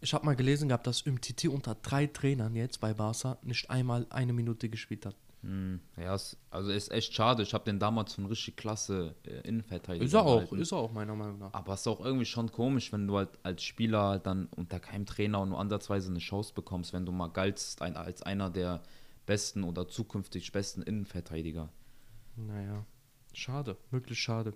Ich 0.00 0.14
habe 0.14 0.24
mal 0.24 0.36
gelesen 0.36 0.68
gehabt, 0.68 0.86
dass 0.86 1.02
Umtiti 1.02 1.48
unter 1.48 1.74
drei 1.74 2.06
Trainern 2.06 2.54
jetzt 2.54 2.80
bei 2.80 2.94
Barca 2.94 3.36
nicht 3.42 3.68
einmal 3.68 4.06
eine 4.10 4.32
Minute 4.32 4.68
gespielt 4.68 5.04
hat. 5.04 5.16
Hm, 5.42 5.80
ja, 5.96 6.16
also 6.50 6.70
ist 6.70 6.90
echt 6.90 7.14
schade. 7.14 7.42
Ich 7.42 7.54
habe 7.54 7.64
den 7.64 7.78
damals 7.78 8.14
von 8.14 8.26
richtig 8.26 8.56
klasse 8.56 9.14
äh, 9.24 9.40
Innenverteidiger. 9.46 10.04
Ist 10.04 10.14
er 10.14 10.22
auch, 10.24 10.36
gehalten. 10.36 10.60
ist 10.60 10.72
er 10.72 10.78
auch, 10.78 10.92
meiner 10.92 11.14
Meinung 11.14 11.38
nach. 11.38 11.54
Aber 11.54 11.74
es 11.74 11.80
ist 11.80 11.86
auch 11.86 12.04
irgendwie 12.04 12.24
schon 12.24 12.50
komisch, 12.50 12.92
wenn 12.92 13.06
du 13.06 13.16
halt 13.16 13.30
als 13.44 13.62
Spieler 13.62 14.18
dann 14.18 14.48
unter 14.56 14.80
keinem 14.80 15.06
Trainer 15.06 15.40
und 15.40 15.50
nur 15.50 15.60
ansatzweise 15.60 16.10
eine 16.10 16.18
Chance 16.18 16.52
bekommst, 16.54 16.92
wenn 16.92 17.06
du 17.06 17.12
mal 17.12 17.28
galtst 17.28 17.82
ein, 17.82 17.96
als 17.96 18.22
einer 18.22 18.50
der 18.50 18.82
besten 19.26 19.62
oder 19.62 19.86
zukünftig 19.86 20.50
besten 20.50 20.82
Innenverteidiger. 20.82 21.68
Naja, 22.46 22.86
schade, 23.32 23.76
wirklich 23.90 24.20
schade. 24.20 24.54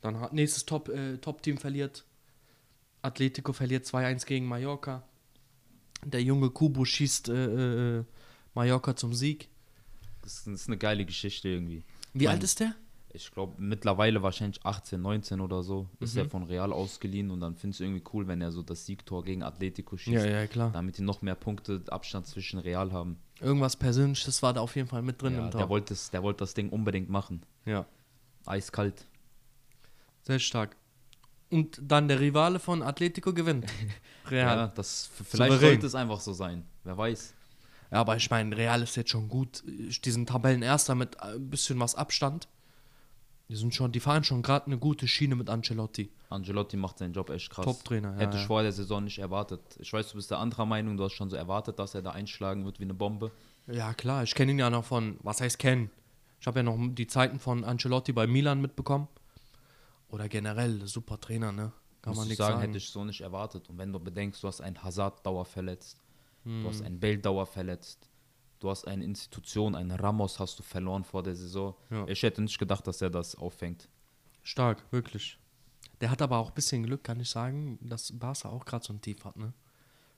Dann 0.00 0.18
hat 0.20 0.32
nächstes 0.32 0.64
Top, 0.64 0.88
äh, 0.88 1.18
Top-Team 1.18 1.58
verliert. 1.58 2.04
Atletico 3.02 3.52
verliert 3.52 3.84
2-1 3.84 4.26
gegen 4.26 4.46
Mallorca. 4.46 5.06
Der 6.04 6.22
junge 6.22 6.50
Kubo 6.50 6.84
schießt 6.84 7.28
äh, 7.28 7.98
äh, 7.98 8.04
Mallorca 8.54 8.96
zum 8.96 9.12
Sieg. 9.14 9.48
Das 10.22 10.38
ist, 10.38 10.46
das 10.46 10.54
ist 10.62 10.68
eine 10.68 10.78
geile 10.78 11.04
Geschichte 11.04 11.48
irgendwie. 11.48 11.84
Wie 12.14 12.24
Mein- 12.24 12.34
alt 12.34 12.44
ist 12.44 12.60
der? 12.60 12.74
Ich 13.14 13.30
glaube, 13.30 13.60
mittlerweile 13.60 14.22
wahrscheinlich 14.22 14.64
18, 14.64 15.00
19 15.00 15.40
oder 15.40 15.62
so 15.62 15.88
ist 16.00 16.14
Mhm. 16.14 16.20
er 16.20 16.30
von 16.30 16.42
Real 16.44 16.72
ausgeliehen 16.72 17.30
und 17.30 17.40
dann 17.40 17.56
finde 17.56 17.74
ich 17.74 17.76
es 17.76 17.80
irgendwie 17.80 18.02
cool, 18.12 18.26
wenn 18.26 18.40
er 18.40 18.52
so 18.52 18.62
das 18.62 18.86
Siegtor 18.86 19.22
gegen 19.24 19.42
Atletico 19.42 19.96
schießt, 19.96 20.24
Ja, 20.24 20.30
ja, 20.30 20.46
klar. 20.46 20.70
damit 20.72 20.96
die 20.98 21.02
noch 21.02 21.20
mehr 21.22 21.34
Punkte 21.34 21.82
Abstand 21.88 22.26
zwischen 22.26 22.58
Real 22.58 22.90
haben. 22.92 23.18
Irgendwas 23.40 23.76
Persönliches 23.76 24.42
war 24.42 24.54
da 24.54 24.60
auf 24.62 24.76
jeden 24.76 24.88
Fall 24.88 25.02
mit 25.02 25.20
drin 25.20 25.34
ja, 25.34 25.38
im 25.40 25.50
der 25.50 25.60
Tor. 25.60 25.68
wollte 25.68 25.92
das, 25.94 26.10
der 26.10 26.22
wollte 26.22 26.38
das 26.38 26.54
Ding 26.54 26.70
unbedingt 26.70 27.10
machen. 27.10 27.42
Ja, 27.66 27.84
Eiskalt. 28.46 29.06
sehr 30.22 30.38
stark. 30.38 30.76
Und 31.50 31.78
dann 31.82 32.08
der 32.08 32.18
Rivale 32.18 32.58
von 32.58 32.82
Atletico 32.82 33.34
gewinnt. 33.34 33.66
Real. 34.30 34.56
Ja, 34.56 34.66
das 34.68 35.10
vielleicht 35.14 35.52
Souverän. 35.52 35.60
sollte 35.74 35.86
es 35.86 35.94
einfach 35.94 36.20
so 36.20 36.32
sein. 36.32 36.64
Wer 36.84 36.96
weiß. 36.96 37.34
Ja, 37.90 37.98
aber 38.00 38.16
ich 38.16 38.30
meine, 38.30 38.56
Real 38.56 38.80
ist 38.82 38.96
jetzt 38.96 39.10
schon 39.10 39.28
gut. 39.28 39.62
Die 39.66 40.10
sind 40.10 40.30
Tabellenerster 40.30 40.94
mit 40.94 41.20
ein 41.22 41.50
bisschen 41.50 41.78
was 41.78 41.94
Abstand. 41.94 42.48
Die 43.52 43.58
sind 43.58 43.74
schon, 43.74 43.92
die 43.92 44.00
fahren 44.00 44.24
schon 44.24 44.40
gerade 44.40 44.64
eine 44.64 44.78
gute 44.78 45.06
Schiene 45.06 45.34
mit 45.36 45.50
Ancelotti. 45.50 46.10
Angelotti 46.30 46.78
macht 46.78 46.96
seinen 46.96 47.12
Job 47.12 47.28
echt 47.28 47.50
krass. 47.50 47.66
Top-Trainer, 47.66 48.14
ja, 48.14 48.20
Hätte 48.20 48.38
ich 48.38 48.46
vor 48.46 48.62
der 48.62 48.72
Saison 48.72 49.04
nicht 49.04 49.18
erwartet. 49.18 49.60
Ich 49.78 49.92
weiß, 49.92 50.08
du 50.08 50.14
bist 50.16 50.30
der 50.30 50.38
anderer 50.38 50.64
Meinung, 50.64 50.96
du 50.96 51.04
hast 51.04 51.12
schon 51.12 51.28
so 51.28 51.36
erwartet, 51.36 51.78
dass 51.78 51.94
er 51.94 52.00
da 52.00 52.12
einschlagen 52.12 52.64
wird 52.64 52.80
wie 52.80 52.84
eine 52.84 52.94
Bombe. 52.94 53.30
Ja, 53.66 53.92
klar, 53.92 54.22
ich 54.22 54.34
kenne 54.34 54.52
ihn 54.52 54.58
ja 54.58 54.70
noch 54.70 54.86
von, 54.86 55.18
was 55.22 55.42
heißt 55.42 55.58
kennen? 55.58 55.90
Ich 56.40 56.46
habe 56.46 56.60
ja 56.60 56.62
noch 56.62 56.78
die 56.94 57.06
Zeiten 57.06 57.38
von 57.38 57.62
Ancelotti 57.62 58.12
bei 58.14 58.26
Milan 58.26 58.62
mitbekommen. 58.62 59.06
Oder 60.08 60.30
generell, 60.30 60.86
super 60.86 61.20
Trainer, 61.20 61.52
ne? 61.52 61.72
Kann 62.00 62.12
Muss 62.12 62.20
man 62.20 62.24
ich 62.24 62.28
nichts 62.30 62.38
sagen, 62.38 62.52
sagen. 62.54 62.66
hätte 62.68 62.78
ich 62.78 62.88
so 62.88 63.04
nicht 63.04 63.20
erwartet. 63.20 63.68
Und 63.68 63.76
wenn 63.76 63.92
du 63.92 64.00
bedenkst, 64.00 64.42
du 64.42 64.48
hast 64.48 64.62
einen 64.62 64.82
Hazard 64.82 65.26
Dauer 65.26 65.44
verletzt, 65.44 65.98
du 66.44 66.50
Hm. 66.52 66.66
hast 66.66 66.80
einen 66.80 66.98
Bale 66.98 67.18
Dauer 67.18 67.44
verletzt, 67.44 68.08
du 68.62 68.70
hast 68.70 68.86
eine 68.86 69.04
Institution, 69.04 69.74
einen 69.74 69.90
Ramos 69.90 70.38
hast 70.38 70.58
du 70.58 70.62
verloren 70.62 71.04
vor 71.04 71.22
der 71.22 71.34
Saison. 71.36 71.74
Ja. 71.90 72.06
Ich 72.06 72.22
hätte 72.22 72.42
nicht 72.42 72.58
gedacht, 72.58 72.86
dass 72.86 73.02
er 73.02 73.10
das 73.10 73.34
auffängt. 73.34 73.88
Stark, 74.42 74.84
wirklich. 74.92 75.38
Der 76.00 76.10
hat 76.10 76.22
aber 76.22 76.38
auch 76.38 76.48
ein 76.48 76.54
bisschen 76.54 76.82
Glück, 76.82 77.04
kann 77.04 77.20
ich 77.20 77.30
sagen, 77.30 77.78
dass 77.80 78.16
Barca 78.18 78.48
auch 78.48 78.64
gerade 78.64 78.84
so 78.84 78.92
ein 78.92 79.00
Tief 79.00 79.24
hat, 79.24 79.36
ne? 79.36 79.52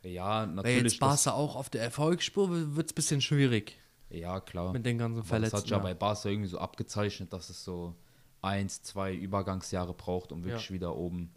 Ja, 0.03 0.47
natürlich. 0.47 0.93
jetzt 0.93 1.01
Barca 1.01 1.33
auch 1.33 1.57
auf 1.57 1.71
der 1.71 1.83
Erfolgsspur, 1.83 2.51
wird 2.77 2.87
es 2.87 2.93
ein 2.93 2.95
bisschen 2.95 3.21
schwierig 3.21 3.77
ja, 4.11 4.41
klar. 4.41 4.73
mit 4.73 4.85
den 4.85 4.99
ganzen 4.99 5.15
Aber 5.19 5.23
das 5.23 5.29
Verletzten. 5.29 5.57
hat 5.59 5.71
ja 5.71 5.77
ja. 5.79 5.83
bei 5.83 5.95
Barca 5.95 6.29
irgendwie 6.29 6.49
so 6.49 6.59
abgezeichnet, 6.59 7.33
dass 7.33 7.49
es 7.51 7.65
so 7.65 7.95
eins, 8.43 8.83
zwei 8.83 9.15
Übergangsjahre 9.15 9.95
braucht, 9.95 10.33
um 10.33 10.45
wirklich 10.45 10.69
Ja. 10.69 10.75
wieder 10.75 10.97
oben, 10.97 11.33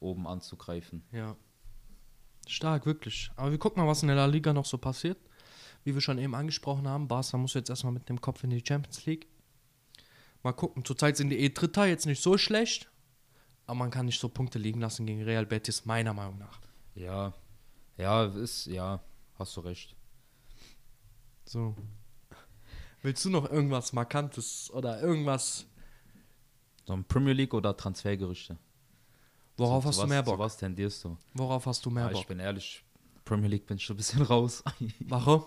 oben 0.00 0.26
anzugreifen. 0.26 1.02
Ja. 1.12 1.36
Stark, 2.46 2.86
wirklich. 2.86 3.30
Aber 3.36 3.50
wir 3.50 3.58
gucken 3.58 3.82
mal, 3.82 3.88
was 3.88 4.02
in 4.02 4.08
der 4.08 4.16
La 4.16 4.26
Liga 4.26 4.52
noch 4.52 4.64
so 4.64 4.78
passiert. 4.78 5.18
Wie 5.84 5.94
wir 5.94 6.00
schon 6.00 6.18
eben 6.18 6.34
angesprochen 6.34 6.86
haben, 6.86 7.08
Barca 7.08 7.36
muss 7.38 7.54
jetzt 7.54 7.70
erstmal 7.70 7.92
mit 7.92 8.08
dem 8.08 8.20
Kopf 8.20 8.44
in 8.44 8.50
die 8.50 8.62
Champions 8.66 9.04
League. 9.06 9.26
Mal 10.42 10.52
gucken. 10.52 10.84
Zurzeit 10.84 11.16
sind 11.16 11.30
die 11.30 11.38
eh 11.38 11.48
Dritter, 11.50 11.86
jetzt 11.86 12.06
nicht 12.06 12.22
so 12.22 12.36
schlecht. 12.38 12.90
Aber 13.66 13.78
man 13.78 13.90
kann 13.90 14.06
nicht 14.06 14.20
so 14.20 14.28
Punkte 14.28 14.58
liegen 14.58 14.80
lassen 14.80 15.06
gegen 15.06 15.22
Real 15.22 15.46
Betis, 15.46 15.84
meiner 15.84 16.12
Meinung 16.12 16.38
nach. 16.38 16.60
Ja, 16.94 17.32
ja, 17.96 18.24
ist, 18.26 18.66
ja, 18.66 19.00
hast 19.38 19.56
du 19.56 19.60
recht. 19.60 19.94
So. 21.44 21.74
Willst 23.02 23.24
du 23.24 23.30
noch 23.30 23.50
irgendwas 23.50 23.92
Markantes 23.92 24.70
oder 24.72 25.00
irgendwas, 25.00 25.66
So 26.86 26.92
ein 26.94 27.04
Premier 27.04 27.32
League 27.32 27.54
oder 27.54 27.76
Transfergerüchte? 27.76 28.58
worauf 29.56 29.84
Zu- 29.84 29.88
hast 29.88 29.96
zu 29.96 30.00
du 30.00 30.04
was- 30.04 30.08
mehr 30.10 30.22
Bock? 30.22 30.38
was 30.38 30.56
tendierst 30.56 31.04
du? 31.04 31.16
Worauf 31.34 31.66
hast 31.66 31.84
du 31.84 31.90
mehr 31.90 32.04
Ja, 32.06 32.10
ich 32.10 32.16
Bock? 32.18 32.28
bin 32.28 32.38
ehrlich, 32.40 32.82
Premier 33.24 33.48
League 33.48 33.66
bin 33.66 33.76
ich 33.76 33.84
schon 33.84 33.94
ein 33.94 33.98
bisschen 33.98 34.22
raus. 34.30 34.62
Warum? 35.00 35.44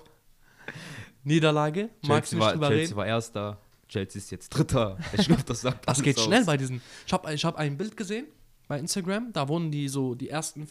Niederlage? 1.24 1.90
Magst 2.04 2.32
du 2.32 2.38
Chelsea, 2.38 2.38
nicht 2.38 2.40
war, 2.40 2.52
drüber 2.54 2.68
Chelsea 2.68 2.84
reden? 2.84 2.96
war 2.98 3.06
Erster, 3.06 3.60
Chelsea 3.88 4.20
ist 4.20 4.32
jetzt 4.32 4.50
Dritter. 4.50 4.98
Ich 5.14 5.28
glaube, 5.28 5.44
das 5.44 5.62
sagt 5.62 5.88
Das 5.88 6.02
geht 6.02 6.18
aus. 6.18 6.26
schnell 6.26 6.46
bei 6.46 6.58
diesen. 6.58 6.82
Ich 7.06 7.14
habe 7.14 7.34
ich 7.34 7.46
hab 7.46 7.56
ein 7.56 7.78
Bild 7.78 7.96
gesehen 7.98 8.28
bei 8.68 8.80
Instagram, 8.80 9.34
da 9.34 9.48
wurden 9.48 9.72
die 9.72 9.88
so 9.90 10.16
die 10.16 10.30
ersten 10.30 10.68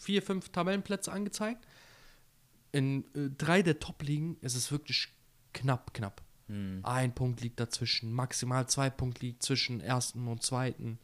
vier, 0.00 0.22
fünf 0.22 0.50
Tabellenplätze 0.50 1.10
angezeigt. 1.10 1.66
In 2.72 3.04
äh, 3.14 3.30
drei 3.36 3.62
der 3.62 3.80
Top-Ligen 3.80 4.36
ist 4.40 4.54
es 4.54 4.70
wirklich 4.70 5.08
knapp, 5.52 5.94
knapp. 5.94 6.22
Hm. 6.48 6.80
Ein 6.84 7.14
Punkt 7.14 7.40
liegt 7.40 7.58
dazwischen, 7.58 8.12
maximal 8.12 8.68
zwei 8.68 8.90
Punkte 8.90 9.26
liegt 9.26 9.42
zwischen 9.42 9.80
ersten 9.80 10.28
und 10.28 10.42
zweiten. 10.42 10.98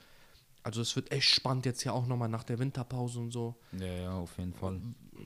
Also 0.62 0.80
es 0.80 0.94
wird 0.94 1.10
echt 1.10 1.28
spannend 1.28 1.66
jetzt 1.66 1.82
ja 1.82 1.92
auch 1.92 2.06
nochmal 2.06 2.28
nach 2.28 2.44
der 2.44 2.58
Winterpause 2.58 3.18
und 3.18 3.32
so. 3.32 3.56
Ja, 3.72 3.86
ja, 3.86 4.12
auf 4.12 4.38
jeden 4.38 4.54
Fall. 4.54 4.80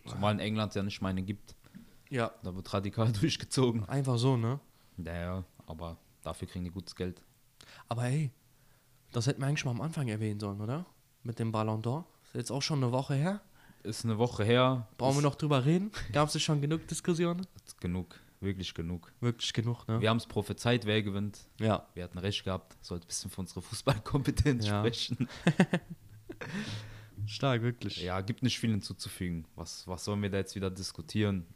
Zumal 0.06 0.32
in 0.34 0.40
England 0.40 0.74
ja 0.74 0.82
nicht 0.82 1.02
meine 1.02 1.22
gibt. 1.22 1.54
Ja, 2.10 2.30
Da 2.42 2.54
wird 2.54 2.72
radikal 2.72 3.10
durchgezogen. 3.20 3.84
einfach 3.88 4.18
so, 4.18 4.36
ne? 4.36 4.60
Ja, 4.98 5.14
ja, 5.14 5.44
aber 5.66 5.96
dafür 6.22 6.48
kriegen 6.48 6.64
die 6.64 6.70
gutes 6.70 6.94
Geld. 6.94 7.20
Aber 7.88 8.02
hey, 8.04 8.30
das 9.12 9.26
hätten 9.26 9.40
wir 9.40 9.46
eigentlich 9.48 9.64
mal 9.64 9.72
am 9.72 9.80
Anfang 9.80 10.08
erwähnen 10.08 10.40
sollen, 10.40 10.60
oder? 10.60 10.86
Mit 11.22 11.38
dem 11.38 11.52
Ballon 11.52 11.82
d'Or. 11.82 12.04
Ist 12.24 12.34
jetzt 12.34 12.50
auch 12.52 12.62
schon 12.62 12.82
eine 12.82 12.92
Woche 12.92 13.14
her. 13.14 13.40
Ist 13.82 14.04
eine 14.04 14.18
Woche 14.18 14.44
her. 14.44 14.88
Brauchen 14.98 15.16
wir 15.18 15.22
noch 15.22 15.34
drüber 15.36 15.64
reden? 15.64 15.90
Gab 16.12 16.28
es 16.34 16.40
schon 16.42 16.60
genug 16.60 16.86
Diskussionen? 16.88 17.46
genug, 17.80 18.18
wirklich 18.40 18.72
genug. 18.74 19.12
Wirklich 19.20 19.52
genug, 19.52 19.86
ne? 19.88 20.00
Wir 20.00 20.08
haben 20.10 20.16
es 20.16 20.26
prophezeit, 20.26 20.86
wer 20.86 21.02
gewinnt. 21.02 21.40
Ja. 21.60 21.86
Wir 21.94 22.04
hatten 22.04 22.18
recht 22.18 22.44
gehabt. 22.44 22.76
Sollte 22.84 23.04
ein 23.06 23.08
bisschen 23.08 23.30
für 23.30 23.40
unsere 23.40 23.62
Fußballkompetenz 23.62 24.66
Ja. 24.66 24.80
sprechen. 24.80 25.28
Stark, 27.26 27.62
wirklich. 27.62 28.02
Ja, 28.02 28.20
gibt 28.20 28.42
nicht 28.42 28.58
viel 28.58 28.70
hinzuzufügen. 28.70 29.46
Was, 29.54 29.86
was 29.88 30.04
sollen 30.04 30.22
wir 30.22 30.30
da 30.30 30.38
jetzt 30.38 30.54
wieder 30.54 30.70
diskutieren? 30.70 31.46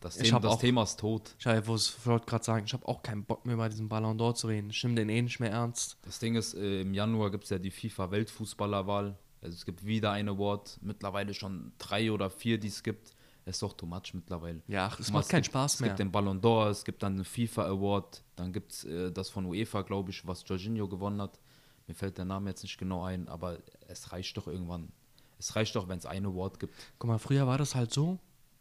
Das, 0.00 0.16
Ich 0.16 0.28
Thema, 0.28 0.40
das 0.40 0.52
auch- 0.52 0.60
Thema 0.60 0.82
ist 0.82 0.98
tot. 0.98 1.34
Ich 1.38 1.46
wollte 1.46 2.26
gerade 2.26 2.44
sagen, 2.44 2.64
ich 2.64 2.72
habe 2.72 2.88
auch 2.88 3.02
keinen 3.02 3.24
Bock 3.24 3.44
mehr 3.44 3.56
bei 3.56 3.68
diesem 3.68 3.88
Ballon 3.88 4.18
d'Or 4.18 4.34
zu 4.34 4.46
reden. 4.46 4.70
Ich 4.70 4.82
nehme 4.82 4.94
den 4.96 5.10
eh 5.10 5.20
nicht 5.20 5.40
mehr 5.40 5.50
ernst. 5.50 5.98
Das 6.02 6.18
Ding 6.18 6.36
ist, 6.36 6.54
äh, 6.54 6.80
im 6.80 6.94
Januar 6.94 7.30
gibt 7.30 7.44
es 7.44 7.50
ja 7.50 7.58
die 7.58 7.70
FIFA-Weltfußballerwahl. 7.70 9.18
Also 9.42 9.54
es 9.54 9.64
gibt 9.64 9.84
wieder 9.84 10.12
ein 10.12 10.28
Award. 10.28 10.78
Mittlerweile 10.82 11.34
schon 11.34 11.72
drei 11.78 12.10
oder 12.12 12.30
vier, 12.30 12.58
die 12.58 12.68
es 12.68 12.82
gibt. 12.82 13.12
Es 13.44 13.56
ist 13.56 13.62
doch 13.62 13.72
too 13.72 13.86
much 13.86 14.12
mittlerweile. 14.14 14.62
Ja, 14.68 14.86
ach, 14.86 15.00
es 15.00 15.10
macht 15.10 15.28
keinen 15.28 15.44
Spaß 15.44 15.74
es 15.74 15.80
mehr. 15.80 15.90
gibt 15.90 15.98
den 15.98 16.10
Ballon 16.12 16.40
d'Or, 16.40 16.68
es 16.70 16.84
gibt 16.84 17.02
dann 17.02 17.16
den 17.16 17.24
FIFA 17.24 17.64
Award, 17.66 18.22
dann 18.36 18.52
gibt 18.52 18.72
es 18.72 18.84
äh, 18.84 19.10
das 19.10 19.30
von 19.30 19.46
UEFA, 19.46 19.80
glaube 19.82 20.10
ich, 20.10 20.26
was 20.26 20.44
Jorginho 20.46 20.86
gewonnen 20.88 21.20
hat. 21.22 21.40
Mir 21.86 21.94
fällt 21.94 22.18
der 22.18 22.26
Name 22.26 22.50
jetzt 22.50 22.62
nicht 22.62 22.76
genau 22.78 23.02
ein, 23.04 23.28
aber 23.28 23.58
es 23.88 24.12
reicht 24.12 24.36
doch 24.36 24.46
irgendwann. 24.46 24.92
Es 25.38 25.56
reicht 25.56 25.74
doch, 25.74 25.88
wenn 25.88 25.98
es 25.98 26.06
einen 26.06 26.26
Award 26.26 26.60
gibt. 26.60 26.74
Guck 26.98 27.08
mal, 27.08 27.18
früher 27.18 27.46
war 27.46 27.56
das 27.58 27.74
halt 27.74 27.92
so, 27.92 28.18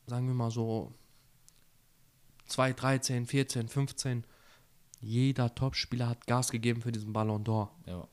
sagen 0.08 0.28
wir 0.28 0.34
mal 0.34 0.50
so 0.50 0.94
2, 2.50 2.74
13, 2.74 3.26
14, 3.26 3.68
15. 3.68 4.24
Jeder 5.02 5.54
Topspieler 5.56 6.10
hat 6.10 6.28
Gas 6.28 6.52
gegeben 6.52 6.82
für 6.82 6.92
diesen 6.92 7.14
Ballon 7.14 7.44
d'Or. 7.44 7.70
Ja. 7.86 8.08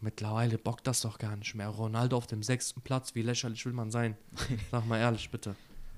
Mittlerweile 0.00 0.58
bockt 0.58 0.86
das 0.86 1.00
doch 1.00 1.18
gar 1.18 1.36
nicht 1.36 1.54
mehr. 1.54 1.68
Ronaldo 1.68 2.16
auf 2.16 2.26
dem 2.26 2.42
sechsten 2.42 2.80
Platz, 2.82 3.14
wie 3.14 3.22
lächerlich 3.22 3.64
will 3.64 3.72
man 3.72 3.90
sein? 3.90 4.16
Sag 4.70 4.86
mal 4.86 4.98
ehrlich, 4.98 5.30
bitte. 5.30 5.54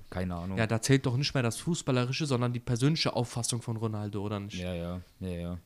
Keine 0.09 0.35
Ahnung. 0.35 0.57
Ja, 0.57 0.67
da 0.67 0.81
zählt 0.81 1.05
doch 1.05 1.17
nicht 1.17 1.33
mehr 1.33 1.43
das 1.43 1.57
Fußballerische, 1.57 2.25
sondern 2.25 2.53
die 2.53 2.61
persönliche 2.61 3.13
Auffassung 3.13 3.61
von 3.61 3.75
Ronaldo, 3.75 4.23
oder 4.23 4.39
nicht? 4.39 4.57
Ja, 4.57 4.73
ja, 4.73 5.01
ja, 5.19 5.29
ja. 5.29 5.57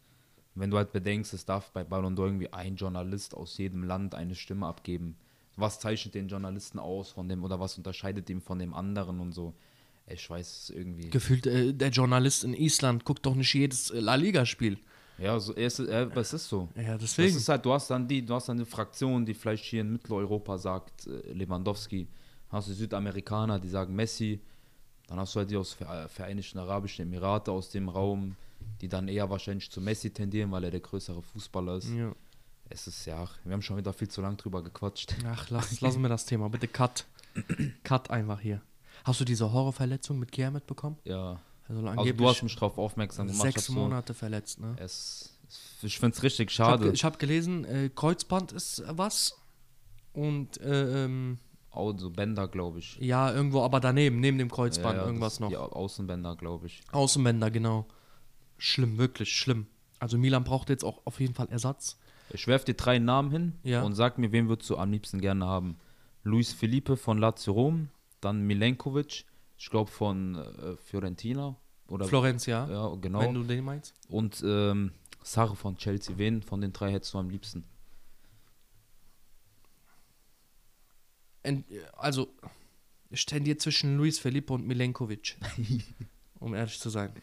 Wenn 0.56 0.72
du 0.72 0.78
halt 0.78 0.92
bedenkst, 0.92 1.34
es 1.34 1.46
darf 1.46 1.72
bei 1.72 1.84
Ballon 1.84 2.16
d'Or 2.16 2.26
irgendwie 2.26 2.52
ein 2.52 2.76
Journalist 2.76 3.36
aus 3.36 3.58
jedem 3.58 3.84
Land 3.84 4.16
eine 4.16 4.36
Stimme 4.36 4.66
abgeben. 4.66 5.16
Was 5.56 5.80
zeichnet 5.80 6.16
den 6.16 6.28
Journalisten 6.28 6.80
aus 6.80 7.12
von 7.12 7.30
dem 7.30 7.44
oder 7.44 7.60
was 7.60 7.78
unterscheidet 7.78 8.30
ihn 8.30 8.42
von 8.42 8.58
dem 8.60 8.74
anderen 8.74 9.20
und 9.20 9.32
so. 9.34 9.54
Ich 10.08 10.30
weiß 10.30 10.64
es 10.64 10.70
irgendwie. 10.70 11.10
Gefühlt, 11.10 11.48
äh, 11.48 11.74
der 11.74 11.90
Journalist 11.90 12.44
in 12.44 12.54
Island 12.54 13.06
guckt 13.06 13.26
doch 13.26 13.36
nicht 13.36 13.54
jedes 13.54 13.92
äh, 13.92 14.00
La 14.00 14.16
Liga-Spiel. 14.16 14.78
Ja, 15.18 15.40
so, 15.40 15.56
es, 15.56 15.80
ist- 15.80 15.88
äh, 15.90 16.08
es 16.16 16.34
ist 16.34 16.50
so. 16.50 16.68
Ja, 16.76 16.94
Das 16.94 17.02
deswegen. 17.02 17.38
ist 17.38 17.48
halt, 17.48 17.64
du 17.66 17.72
hast 17.74 17.90
dann 17.90 18.08
die, 18.08 18.26
du 18.26 18.34
hast 18.34 18.50
dann 18.50 18.58
eine 18.58 18.66
Fraktion, 18.66 19.26
die 19.26 19.34
vielleicht 19.34 19.64
hier 19.66 19.82
in 19.82 19.92
Mitteleuropa 19.94 20.58
sagt, 20.58 21.08
äh, 21.08 21.32
Lewandowski. 21.34 22.08
Dann 22.50 22.58
hast 22.58 22.68
du 22.70 22.74
Südamerikaner, 22.74 23.60
die 23.60 23.70
sagen 23.70 23.96
Messi. 23.96 24.42
Dann 25.08 25.20
hast 25.20 25.36
du 25.36 25.40
halt 25.40 25.52
die 25.52 25.58
aus 25.58 25.74
Ver- 25.74 26.10
Vereinigten 26.10 26.58
Arabischen 26.58 27.04
Emirate 27.04 27.52
aus 27.52 27.70
dem 27.70 27.88
Raum, 27.88 28.36
die 28.82 28.88
dann 28.88 29.08
eher 29.08 29.30
wahrscheinlich 29.30 29.70
zu 29.70 29.80
Messi 29.80 30.10
tendieren, 30.12 30.52
weil 30.52 30.64
er 30.64 30.72
der 30.72 30.80
größere 30.80 31.22
Fußballer 31.22 31.78
ist. 31.78 31.90
ja. 31.92 32.14
Es 32.74 32.88
ist 32.88 33.06
ja, 33.06 33.28
wir 33.44 33.52
haben 33.52 33.62
schon 33.62 33.76
wieder 33.76 33.92
viel 33.92 34.08
zu 34.08 34.22
lang 34.22 34.38
drüber 34.38 34.64
gequatscht. 34.64 35.14
Ach, 35.26 35.50
lass, 35.50 35.82
lassen 35.82 36.02
wir 36.02 36.08
das 36.10 36.26
Thema. 36.26 36.50
Bitte 36.50 36.70
cut. 36.70 37.06
cut 37.84 38.10
einfach 38.10 38.40
hier. 38.40 38.62
Hast 39.04 39.20
du 39.20 39.26
diese 39.26 39.52
Horrorverletzung 39.52 40.20
mit 40.20 40.32
Kier 40.32 40.52
mitbekommen? 40.52 40.98
Ja, 41.06 41.40
Also, 41.68 41.86
also 41.88 42.12
du 42.14 42.28
hast 42.28 42.44
mich 42.44 42.54
darauf 42.56 42.78
aufmerksam 42.78 43.28
gemacht. 43.28 43.42
Sechs 43.44 43.66
so- 43.66 43.74
Monate 43.74 44.14
verletzt, 44.14 44.60
ne? 44.60 44.76
Es, 44.78 45.38
ich 45.82 45.98
finde 46.00 46.16
es 46.16 46.24
richtig 46.24 46.52
Ich 46.52 46.60
habe 46.60 46.84
schade. 46.84 46.92
ich 46.94 47.04
hab 47.04 47.18
gelesen, 47.20 47.66
äh, 47.66 47.90
Kreuzband 47.94 48.52
ist 48.52 48.84
was. 48.88 49.38
Und 50.14 50.60
äh, 50.62 51.06
ähm, 51.06 51.38
Auch 51.72 51.98
so 51.98 52.10
Bänder, 52.10 52.48
glaube 52.50 52.80
ich. 52.80 52.98
ja, 53.00 53.32
irgendwo 53.34 53.62
aber 53.64 53.80
daneben, 53.80 54.20
neben 54.20 54.38
dem 54.38 54.52
Kreuzband, 54.52 54.96
Ja, 54.98 55.02
ja, 55.02 55.08
irgendwas 55.08 55.40
noch. 55.40 55.50
Die 55.50 55.58
Au- 55.58 55.70
Außenbänder, 55.72 56.36
glaube 56.36 56.68
ich. 56.68 56.82
Außenbänder, 56.92 57.50
genau. 57.50 57.86
Schlimm, 58.58 58.98
wirklich 58.98 59.34
schlimm. 59.34 59.68
Also 60.00 60.18
Milan 60.18 60.44
braucht 60.44 60.70
jetzt 60.70 60.84
auch 60.84 61.02
auf 61.06 61.20
jeden 61.20 61.34
Fall 61.34 61.48
Ersatz. 61.50 61.98
Ich 62.34 62.46
werfe 62.48 62.66
dir 62.66 62.74
drei 62.76 63.00
Namen 63.00 63.32
hin 63.32 63.54
Ja. 63.64 63.84
und 63.84 63.94
sag 63.96 64.18
mir, 64.18 64.32
wen 64.32 64.50
würdest 64.50 64.70
du 64.70 64.78
am 64.78 64.92
liebsten 64.92 65.22
gerne 65.22 65.46
haben? 65.46 65.78
Luis 66.24 66.54
Felipe 66.54 66.98
von 66.98 67.18
Lazio 67.18 67.54
Rom, 67.54 67.90
dann 68.22 68.42
Milenkovic, 68.44 69.26
ich 69.58 69.70
glaube 69.70 69.92
von 69.92 70.36
äh, 70.36 70.78
Fiorentina. 70.78 71.56
Oder 71.88 72.06
Florenz, 72.06 72.46
ja, 72.46 72.70
Ja, 72.70 72.96
genau. 72.96 73.20
wenn 73.20 73.34
du 73.34 73.44
den 73.44 73.66
meinst. 73.66 73.94
Und 74.08 74.42
ähm, 74.46 74.92
Sarre 75.24 75.56
von 75.56 75.78
Chelsea. 75.78 76.18
Wen 76.18 76.42
von 76.42 76.62
den 76.62 76.72
drei 76.74 76.92
hättest 76.92 77.14
du 77.14 77.18
am 77.18 77.30
liebsten? 77.30 77.66
Ent, 81.44 81.66
also, 81.98 82.34
ich 83.10 83.26
tendiere 83.26 83.58
zwischen 83.58 83.98
Luis 83.98 84.20
Felipe 84.20 84.54
und 84.54 84.66
Milenkovic. 84.66 85.38
um 86.40 86.54
ehrlich 86.54 86.80
zu 86.80 86.90
sein. 86.90 87.14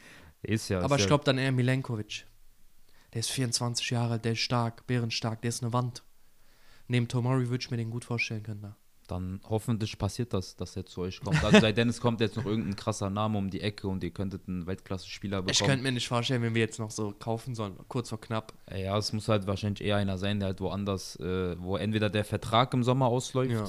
Ist 0.42 0.68
ja. 0.68 0.80
Aber 0.80 0.96
ist 0.96 1.00
ich 1.00 1.04
ja, 1.04 1.08
glaube 1.08 1.24
dann 1.24 1.38
eher 1.38 1.52
Milenkovic. 1.52 2.26
Der 3.12 3.20
ist 3.20 3.30
24 3.30 3.90
Jahre 3.90 4.14
alt, 4.14 4.24
der 4.24 4.32
ist 4.32 4.40
stark, 4.40 4.86
bärenstark, 4.86 5.42
der 5.42 5.48
ist 5.48 5.62
eine 5.62 5.72
Wand. 5.72 6.02
Neben 6.88 7.08
Tomori 7.08 7.48
würde 7.48 7.62
ich 7.62 7.70
mir 7.70 7.76
den 7.76 7.90
gut 7.90 8.04
vorstellen 8.04 8.42
können 8.42 8.62
da. 8.62 8.76
Dann 9.08 9.40
hoffentlich 9.48 9.98
passiert 9.98 10.34
das, 10.34 10.54
dass 10.54 10.76
er 10.76 10.84
zu 10.86 11.00
euch 11.00 11.20
kommt. 11.20 11.42
Also 11.42 11.60
sei 11.60 11.72
denn, 11.72 11.88
es 11.88 12.00
kommt 12.00 12.20
jetzt 12.20 12.36
noch 12.36 12.44
irgendein 12.44 12.76
krasser 12.76 13.08
Name 13.10 13.38
um 13.38 13.48
die 13.50 13.60
Ecke 13.62 13.88
und 13.88 14.04
ihr 14.04 14.10
könntet 14.10 14.46
einen 14.46 14.66
Weltklasse-Spieler 14.66 15.38
bekommen. 15.38 15.50
Ich 15.52 15.64
könnte 15.66 15.82
mir 15.82 15.92
nicht 15.92 16.06
vorstellen, 16.06 16.42
wenn 16.42 16.54
wir 16.54 16.60
jetzt 16.60 16.78
noch 16.78 16.90
so 16.90 17.14
kaufen 17.18 17.54
sollen, 17.54 17.74
kurz 17.88 18.10
vor 18.10 18.20
knapp. 18.20 18.52
Ja, 18.70 18.96
es 18.98 19.12
muss 19.12 19.26
halt 19.28 19.46
wahrscheinlich 19.46 19.82
eher 19.86 19.96
einer 19.96 20.18
sein, 20.18 20.38
der 20.40 20.48
halt 20.48 20.60
woanders, 20.60 21.16
äh, 21.16 21.56
wo 21.58 21.76
entweder 21.76 22.10
der 22.10 22.24
Vertrag 22.24 22.74
im 22.74 22.84
Sommer 22.84 23.06
ausläuft 23.06 23.50
Ja. 23.50 23.66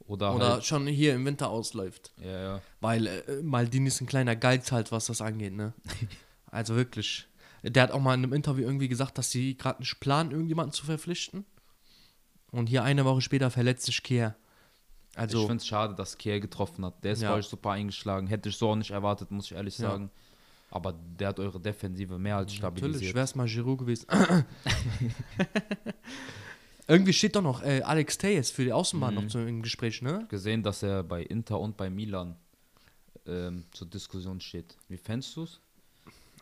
oder, 0.00 0.34
Oder 0.34 0.52
halt. 0.54 0.64
schon 0.64 0.86
hier 0.88 1.14
im 1.14 1.24
Winter 1.24 1.50
ausläuft. 1.50 2.12
Ja, 2.20 2.40
ja. 2.42 2.62
Weil 2.80 3.06
äh, 3.06 3.42
Maldini 3.42 3.86
ist 3.88 4.00
ein 4.00 4.06
kleiner 4.08 4.34
Geiz 4.36 4.72
halt, 4.72 4.90
was 4.90 5.06
das 5.06 5.20
angeht, 5.20 5.52
ne? 5.54 5.72
also 6.50 6.74
wirklich. 6.74 7.26
Der 7.62 7.82
hat 7.84 7.90
auch 7.92 8.00
mal 8.00 8.14
in 8.14 8.24
einem 8.24 8.32
Interview 8.32 8.64
irgendwie 8.64 8.88
gesagt, 8.88 9.18
dass 9.18 9.30
sie 9.30 9.56
gerade 9.56 9.80
nicht 9.80 10.00
planen, 10.00 10.30
irgendjemanden 10.32 10.72
zu 10.72 10.84
verpflichten. 10.84 11.44
Und 12.50 12.68
hier 12.68 12.82
eine 12.82 13.04
Woche 13.04 13.20
später 13.20 13.50
verletzt 13.50 13.84
sich 13.84 14.02
Kehr. 15.14 15.24
ich 15.24 15.30
Also, 15.34 15.40
finde 15.46 15.56
es 15.56 15.66
schade, 15.66 15.94
dass 15.94 16.16
Kier 16.18 16.40
getroffen 16.40 16.84
hat. 16.84 17.02
Der 17.04 17.12
ist 17.12 17.22
Ja. 17.22 17.32
bei 17.32 17.38
euch 17.38 17.46
super 17.46 17.70
eingeschlagen. 17.72 18.26
Hätte 18.26 18.48
ich 18.48 18.56
so 18.56 18.70
auch 18.70 18.76
nicht 18.76 18.90
erwartet, 18.90 19.30
muss 19.30 19.46
ich 19.46 19.52
ehrlich 19.52 19.76
Ja. 19.78 19.90
sagen. 19.90 20.10
Aber 20.70 20.92
der 20.92 21.28
hat 21.28 21.40
eure 21.40 21.58
Defensive 21.58 22.18
mehr 22.18 22.36
als 22.36 22.52
natürlich, 22.52 22.58
stabilisiert. 22.80 23.14
wäre 23.14 23.24
es 23.24 23.34
mal 23.34 23.46
Giroud 23.48 23.78
gewesen. 23.78 24.06
irgendwie 26.86 27.12
steht 27.12 27.36
doch 27.36 27.42
noch 27.42 27.62
äh, 27.62 27.82
Alex 27.82 28.18
Tejes 28.18 28.50
für 28.50 28.64
die 28.64 28.72
Außenbahn 28.72 29.14
Mhm. 29.14 29.22
noch 29.24 29.30
so 29.30 29.38
im 29.40 29.62
Gespräch, 29.62 30.02
ne? 30.02 30.26
gesehen, 30.28 30.62
dass 30.62 30.82
er 30.82 31.02
bei 31.02 31.22
Inter 31.22 31.58
und 31.60 31.76
bei 31.76 31.90
Milan 31.90 32.36
ähm, 33.26 33.64
zur 33.72 33.86
Diskussion 33.88 34.40
steht. 34.40 34.76
Wie 34.88 34.96
fändest 34.96 35.36
du 35.36 35.42
es? 35.44 35.60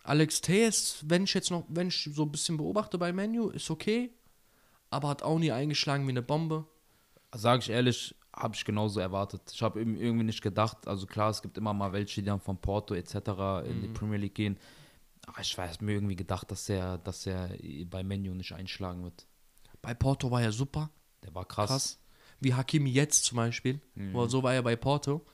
Alex 0.05 0.41
Tejes, 0.41 0.99
wenn 1.05 1.25
ich 1.25 1.35
jetzt 1.35 1.51
noch, 1.51 1.65
wenn 1.69 1.89
ich 1.89 2.09
so 2.13 2.23
ein 2.23 2.31
bisschen 2.31 2.57
beobachte 2.57 2.97
bei 2.97 3.13
Menu, 3.13 3.49
ist 3.49 3.71
okay. 3.71 4.11
Aber 4.91 5.09
hat 5.09 5.23
auch 5.23 5.39
nie 5.39 5.51
eingeschlagen 5.51 6.07
wie 6.07 6.11
eine 6.11 6.23
Bombe. 6.23 6.65
Sage 7.35 7.61
ich 7.63 7.71
ehrlich, 7.71 8.15
habe 8.37 8.55
ich 8.55 8.65
genauso 8.65 9.01
erwartet. 9.01 9.41
Ich 9.53 9.63
habe 9.63 9.81
irgendwie 9.81 10.25
nicht 10.25 10.43
gedacht, 10.43 10.87
also 10.87 11.07
klar, 11.07 11.31
es 11.31 11.41
gibt 11.43 11.57
immer 11.59 11.73
mal 11.73 11.93
welche, 11.93 12.21
die 12.21 12.27
dann 12.27 12.41
von 12.41 12.59
Porto 12.61 12.95
etc. 12.95 13.15
in 13.67 13.79
Mhm. 13.79 13.83
die 13.83 13.89
Premier 13.89 14.19
League 14.19 14.35
gehen. 14.35 14.59
Aber 15.27 15.41
ich 15.41 15.57
weiß 15.57 15.81
mir 15.81 15.93
irgendwie 15.95 16.17
gedacht, 16.17 16.51
dass 16.51 16.69
er, 16.69 16.99
dass 16.99 17.27
er 17.27 17.51
bei 17.87 18.03
Menu 18.05 18.35
nicht 18.35 18.53
einschlagen 18.53 19.03
wird. 19.03 19.27
Bei 19.83 19.95
Porto 19.95 20.31
war 20.31 20.43
er 20.43 20.53
super. 20.53 20.91
Der 21.25 21.35
war 21.35 21.45
krass. 21.47 21.71
krass. 21.71 21.99
Wie 22.41 22.55
Hakimi 22.55 22.91
jetzt 22.91 23.25
zum 23.25 23.37
Beispiel. 23.37 23.81
Wo, 23.95 24.27
so 24.27 24.43
war 24.43 24.55
er 24.55 24.63
bei 24.63 24.77
Porto. 24.77 25.25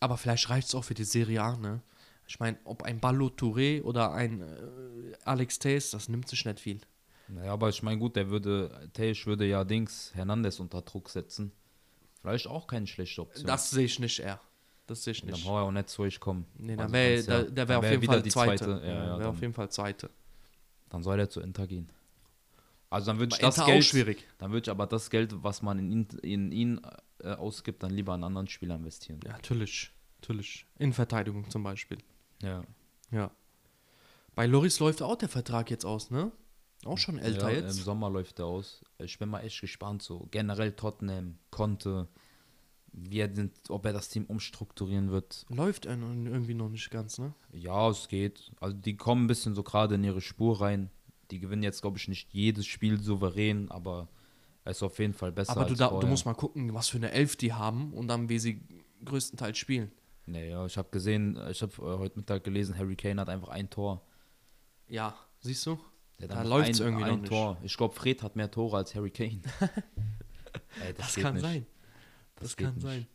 Aber 0.00 0.16
vielleicht 0.16 0.48
reicht 0.48 0.68
es 0.68 0.74
auch 0.74 0.84
für 0.84 0.94
die 0.94 1.04
Serie 1.04 1.42
A, 1.42 1.56
ne? 1.56 1.82
Ich 2.26 2.40
meine, 2.40 2.58
ob 2.64 2.82
ein 2.82 3.00
Ballo 3.00 3.26
Touré 3.28 3.82
oder 3.82 4.12
ein 4.12 4.42
äh, 4.42 5.12
Alex 5.24 5.58
Tejes, 5.58 5.90
das 5.90 6.08
nimmt 6.08 6.28
sich 6.28 6.44
nicht 6.44 6.60
viel. 6.60 6.80
Naja, 7.28 7.52
aber 7.52 7.68
ich 7.70 7.82
meine, 7.82 7.98
gut, 7.98 8.16
der 8.16 8.28
würde, 8.30 8.90
Teich 8.92 9.26
würde 9.26 9.46
ja 9.46 9.64
Dings 9.64 10.12
Hernandez 10.14 10.60
unter 10.60 10.82
Druck 10.82 11.08
setzen. 11.10 11.52
Vielleicht 12.28 12.46
auch 12.46 12.66
keine 12.66 12.86
schlechte 12.86 13.22
Option. 13.22 13.46
Das 13.46 13.70
sehe 13.70 13.84
ich 13.84 13.98
nicht 13.98 14.18
eher. 14.20 14.40
Das 14.86 15.04
sehe 15.04 15.12
ich 15.12 15.20
dann 15.20 15.30
nicht. 15.30 15.44
braucht 15.44 15.56
er 15.58 15.62
auch 15.64 15.70
nicht 15.72 15.88
zu 15.88 16.02
euch 16.02 16.18
kommen. 16.18 16.46
Nee, 16.56 16.76
dann 16.76 16.80
Also 16.84 16.92
wär, 16.94 17.14
kannst 17.16 17.28
der, 17.28 17.36
ja- 17.38 17.42
der 17.44 17.50
dann 17.52 17.68
wäre 17.68 17.78
auf 17.78 17.84
wär 17.84 17.90
jeden 17.92 18.06
Fall 18.06 18.22
die 18.22 18.30
Zweite. 18.30 18.64
zweite. 18.64 18.86
Ja, 18.86 18.88
Ja, 18.88 18.94
ja, 18.94 19.18
wäre 19.18 19.28
auf 19.28 19.34
dann, 19.34 19.42
jeden 19.42 19.54
Fall 19.54 19.70
Zweite. 19.70 20.10
dann 20.88 21.02
soll 21.02 21.18
er 21.20 21.28
zu 21.30 21.40
Inter 21.40 21.66
gehen. 21.66 21.90
Also 22.90 23.06
dann 23.08 23.18
würde 23.18 23.34
ich 23.34 23.40
das 23.40 23.58
Inter 23.58 23.70
Geld, 23.70 23.84
schwierig. 23.84 24.24
dann 24.38 24.50
würde 24.50 24.64
ich 24.66 24.70
aber 24.70 24.86
das 24.86 25.10
Geld, 25.10 25.42
was 25.42 25.60
man 25.60 25.78
in 25.78 25.90
ihn, 25.92 26.08
in 26.22 26.52
ihn 26.52 26.80
äh, 27.22 27.32
ausgibt, 27.34 27.82
dann 27.82 27.90
lieber 27.90 28.14
an 28.14 28.24
anderen 28.24 28.48
Spieler 28.48 28.76
investieren. 28.76 29.20
Ja, 29.26 29.32
natürlich. 29.32 29.90
Natürlich. 30.22 30.64
In 30.78 30.92
Verteidigung 30.94 31.50
zum 31.50 31.62
Beispiel. 31.62 31.98
Ja. 32.42 32.62
Ja. 33.10 33.30
Bei 34.34 34.46
Loris 34.46 34.78
läuft 34.80 35.02
auch 35.02 35.16
der 35.16 35.28
Vertrag 35.28 35.70
jetzt 35.70 35.84
aus, 35.84 36.10
ne? 36.10 36.32
Auch 36.84 36.98
schon 36.98 37.18
älter 37.18 37.50
ja, 37.50 37.60
jetzt. 37.60 37.78
Im 37.78 37.84
Sommer 37.84 38.10
läuft 38.10 38.38
er 38.38 38.46
aus. 38.46 38.82
Ich 38.98 39.18
bin 39.18 39.28
mal 39.28 39.40
echt 39.40 39.60
gespannt, 39.60 40.02
so 40.02 40.28
generell 40.30 40.72
Tottenham, 40.72 41.38
Conte, 41.50 42.08
wie 42.92 43.18
er 43.18 43.28
den, 43.28 43.50
ob 43.68 43.84
er 43.84 43.92
das 43.92 44.08
Team 44.08 44.24
umstrukturieren 44.26 45.10
wird. 45.10 45.44
Läuft 45.48 45.86
er 45.86 45.98
irgendwie 45.98 46.54
noch 46.54 46.68
nicht 46.68 46.90
ganz, 46.90 47.18
ne? 47.18 47.34
Ja, 47.52 47.88
es 47.90 48.08
geht. 48.08 48.52
Also 48.60 48.76
die 48.76 48.96
kommen 48.96 49.24
ein 49.24 49.26
bisschen 49.26 49.54
so 49.54 49.62
gerade 49.62 49.96
in 49.96 50.04
ihre 50.04 50.20
Spur 50.20 50.60
rein. 50.60 50.90
Die 51.30 51.40
gewinnen 51.40 51.62
jetzt, 51.62 51.82
glaube 51.82 51.98
ich, 51.98 52.08
nicht 52.08 52.32
jedes 52.32 52.66
Spiel 52.66 53.00
souverän, 53.00 53.70
aber 53.70 54.08
er 54.64 54.70
ist 54.70 54.82
auf 54.82 54.98
jeden 54.98 55.14
Fall 55.14 55.32
besser 55.32 55.52
Aber 55.52 55.64
du, 55.64 55.74
da, 55.74 55.88
du 55.88 56.06
musst 56.06 56.26
mal 56.26 56.34
gucken, 56.34 56.72
was 56.74 56.88
für 56.88 56.98
eine 56.98 57.10
Elf 57.10 57.36
die 57.36 57.52
haben 57.52 57.92
und 57.92 58.08
dann, 58.08 58.28
wie 58.28 58.38
sie 58.38 58.62
größtenteils 59.04 59.58
spielen. 59.58 59.90
Naja, 60.26 60.64
ich 60.66 60.76
habe 60.76 60.88
gesehen, 60.90 61.38
ich 61.50 61.62
habe 61.62 61.72
äh, 61.78 61.98
heute 61.98 62.18
Mittag 62.18 62.44
gelesen, 62.44 62.76
Harry 62.78 62.96
Kane 62.96 63.20
hat 63.20 63.28
einfach 63.28 63.48
ein 63.48 63.70
Tor. 63.70 64.02
Ja, 64.86 65.16
siehst 65.40 65.64
du? 65.66 65.78
Da 66.26 66.42
läuft's 66.42 66.80
ein, 66.80 66.86
irgendwie 66.88 67.04
noch 67.04 67.12
ein 67.12 67.20
nicht. 67.20 67.28
Tor. 67.30 67.56
Ich 67.62 67.76
glaube, 67.76 67.94
Fred 67.94 68.22
hat 68.22 68.34
mehr 68.34 68.50
Tore 68.50 68.78
als 68.78 68.94
Harry 68.94 69.10
Kane. 69.10 69.40
Ey, 70.84 70.94
Das, 70.96 71.14
geht 71.14 71.24
kann 71.24 71.34
nicht. 71.34 71.42
sein. 71.42 71.66
Das, 72.34 72.42
Das 72.44 72.56
kann 72.56 72.74
nicht. 72.74 72.82
sein. 72.82 73.06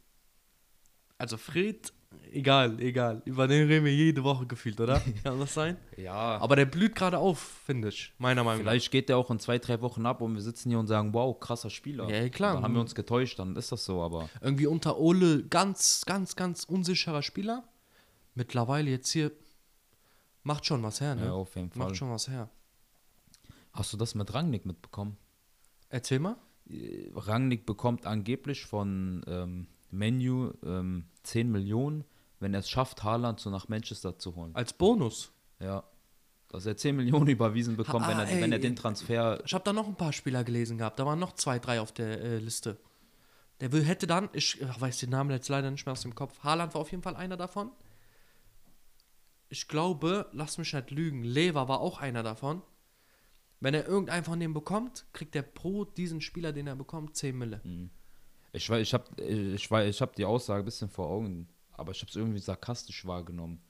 Also 1.18 1.38
Fred, 1.38 1.94
egal, 2.32 2.80
egal. 2.82 3.22
Über 3.26 3.48
den 3.48 3.68
reden 3.68 3.86
wir 3.86 3.94
jede 3.94 4.24
Woche 4.24 4.46
gefühlt, 4.46 4.80
oder? 4.82 5.00
Kann 5.24 5.40
das 5.40 5.54
sein? 5.54 5.78
Ja, 5.96 6.14
Aber 6.14 6.56
der 6.56 6.66
blüht 6.66 6.96
gerade 6.96 7.18
auf, 7.18 7.40
finde 7.40 7.90
ich. 7.90 8.14
Meiner 8.18 8.44
Meinung 8.44 8.62
vielleicht 8.64 8.92
geht 8.92 9.10
der 9.10 9.18
auch 9.18 9.30
in 9.32 9.40
zwei, 9.40 9.58
drei 9.60 9.80
Wochen 9.82 10.06
ab 10.06 10.22
und 10.22 10.34
wir 10.34 10.42
sitzen 10.42 10.70
hier 10.70 10.80
und 10.80 10.88
sagen, 10.88 11.14
wow, 11.14 11.40
krasser 11.40 11.70
Spieler. 11.70 12.10
Ja, 12.10 12.28
klar. 12.30 12.56
Dann 12.56 12.64
haben 12.64 12.74
wir 12.74 12.82
uns 12.82 12.96
getäuscht, 12.96 13.40
dann 13.40 13.56
ist 13.56 13.72
das 13.72 13.86
so, 13.86 14.02
aber 14.02 14.24
nach. 14.24 14.42
Irgendwie 14.42 14.68
unter 14.68 14.98
Ole 14.98 15.44
ganz, 15.46 16.04
ganz, 16.06 16.36
ganz 16.36 16.64
unsicherer 16.66 17.22
Spieler. 17.22 17.64
Mittlerweile 18.36 18.90
jetzt 18.90 19.12
hier 19.12 19.32
macht 20.44 20.66
schon 20.66 20.82
was 20.84 21.00
her, 21.00 21.16
ne? 21.16 21.26
ja, 21.26 21.34
auf 21.34 21.56
jeden 21.56 21.70
Fall. 21.70 21.86
macht 21.86 21.96
schon 21.96 22.10
was 22.10 22.28
her. 22.28 22.50
Hast 23.74 23.92
du 23.94 23.98
das 23.98 24.16
mit 24.16 24.34
Rangnick 24.34 24.66
mitbekommen? 24.66 25.18
Erzähl 25.90 26.20
mal. 26.20 26.38
Äh, 26.70 27.10
Rangnick 27.14 27.66
bekommt 27.66 28.06
angeblich 28.06 28.66
von 28.66 29.24
ähm, 29.28 29.68
Menu 29.92 30.52
ähm, 30.64 31.06
10 31.24 31.52
Millionen, 31.52 32.04
wenn 32.40 32.54
er 32.54 32.60
es 32.62 32.70
schafft, 32.70 33.04
Haaland 33.04 33.40
so 33.40 33.50
nach 33.50 33.68
Manchester 33.68 34.18
zu 34.18 34.36
holen. 34.36 34.56
Als 34.56 34.74
Bonus. 34.74 35.32
Ja. 35.60 35.84
Dass 36.50 36.66
er 36.66 36.78
10 36.78 36.96
Millionen 36.96 37.28
überwiesen 37.30 37.76
bekommt, 37.78 38.06
Ah, 38.06 38.10
wenn, 38.10 38.20
er, 38.20 38.28
ey, 38.30 38.42
wenn 38.42 38.52
er 38.52 38.60
den. 38.60 38.76
Transfer. 38.76 39.42
Ich 39.46 39.54
habe 39.54 39.64
da 39.64 39.74
noch 39.74 39.88
ein 39.88 39.96
paar 39.96 40.14
Spieler 40.14 40.44
gelesen 40.44 40.78
gehabt. 40.78 41.00
Da 41.00 41.06
waren 41.06 41.20
noch 41.20 41.34
zwei, 41.34 41.58
drei 41.60 41.82
auf 41.82 41.92
der 41.92 42.22
äh, 42.22 42.38
Liste. 42.38 42.78
Der 43.60 43.72
will, 43.72 43.84
hätte 43.84 44.08
dann, 44.08 44.30
ich 44.34 44.60
weiß 44.80 44.98
den 45.00 45.10
Namen 45.10 45.30
jetzt 45.32 45.48
leider 45.50 45.72
nicht 45.72 45.86
mehr 45.86 45.94
aus 45.94 46.02
dem 46.02 46.16
Kopf. 46.16 46.40
Haaland 46.44 46.74
war 46.74 46.82
auf 46.82 46.92
jeden 46.92 47.04
Fall 47.04 47.16
einer 47.16 47.38
davon. 47.38 47.72
Ich 49.50 49.68
glaube, 49.68 50.28
lass 50.32 50.58
mich 50.58 50.74
nicht 50.74 50.92
lügen, 50.92 51.24
Lever 51.24 51.68
war 51.68 51.80
auch 51.80 52.00
einer 52.00 52.24
davon. 52.24 52.62
Wenn 53.64 53.74
er 53.74 53.88
irgendeinen 53.88 54.26
von 54.26 54.40
denen 54.40 54.54
bekommt, 54.54 55.06
kriegt 55.14 55.36
er 55.38 55.42
pro 55.42 55.86
diesen 55.86 56.20
Spieler, 56.20 56.52
den 56.52 56.68
er 56.68 56.76
bekommt, 56.76 57.16
10 57.16 57.38
Mille. 57.38 57.62
Ich, 58.52 58.70
weiß- 58.70 58.80
ich 58.82 58.94
habe 58.94 59.06
ich, 59.24 59.68
weiß- 59.68 59.88
ich 59.88 60.02
hab 60.02 60.16
die 60.18 60.26
Aussage 60.26 60.64
ein 60.64 60.66
bisschen 60.66 60.90
vor 60.90 61.08
Augen, 61.08 61.48
aber 61.72 61.92
ich 61.94 62.02
habe 62.02 62.10
es 62.10 62.16
irgendwie 62.18 62.40
sarkastisch 62.40 63.06
wahrgenommen. 63.06 63.62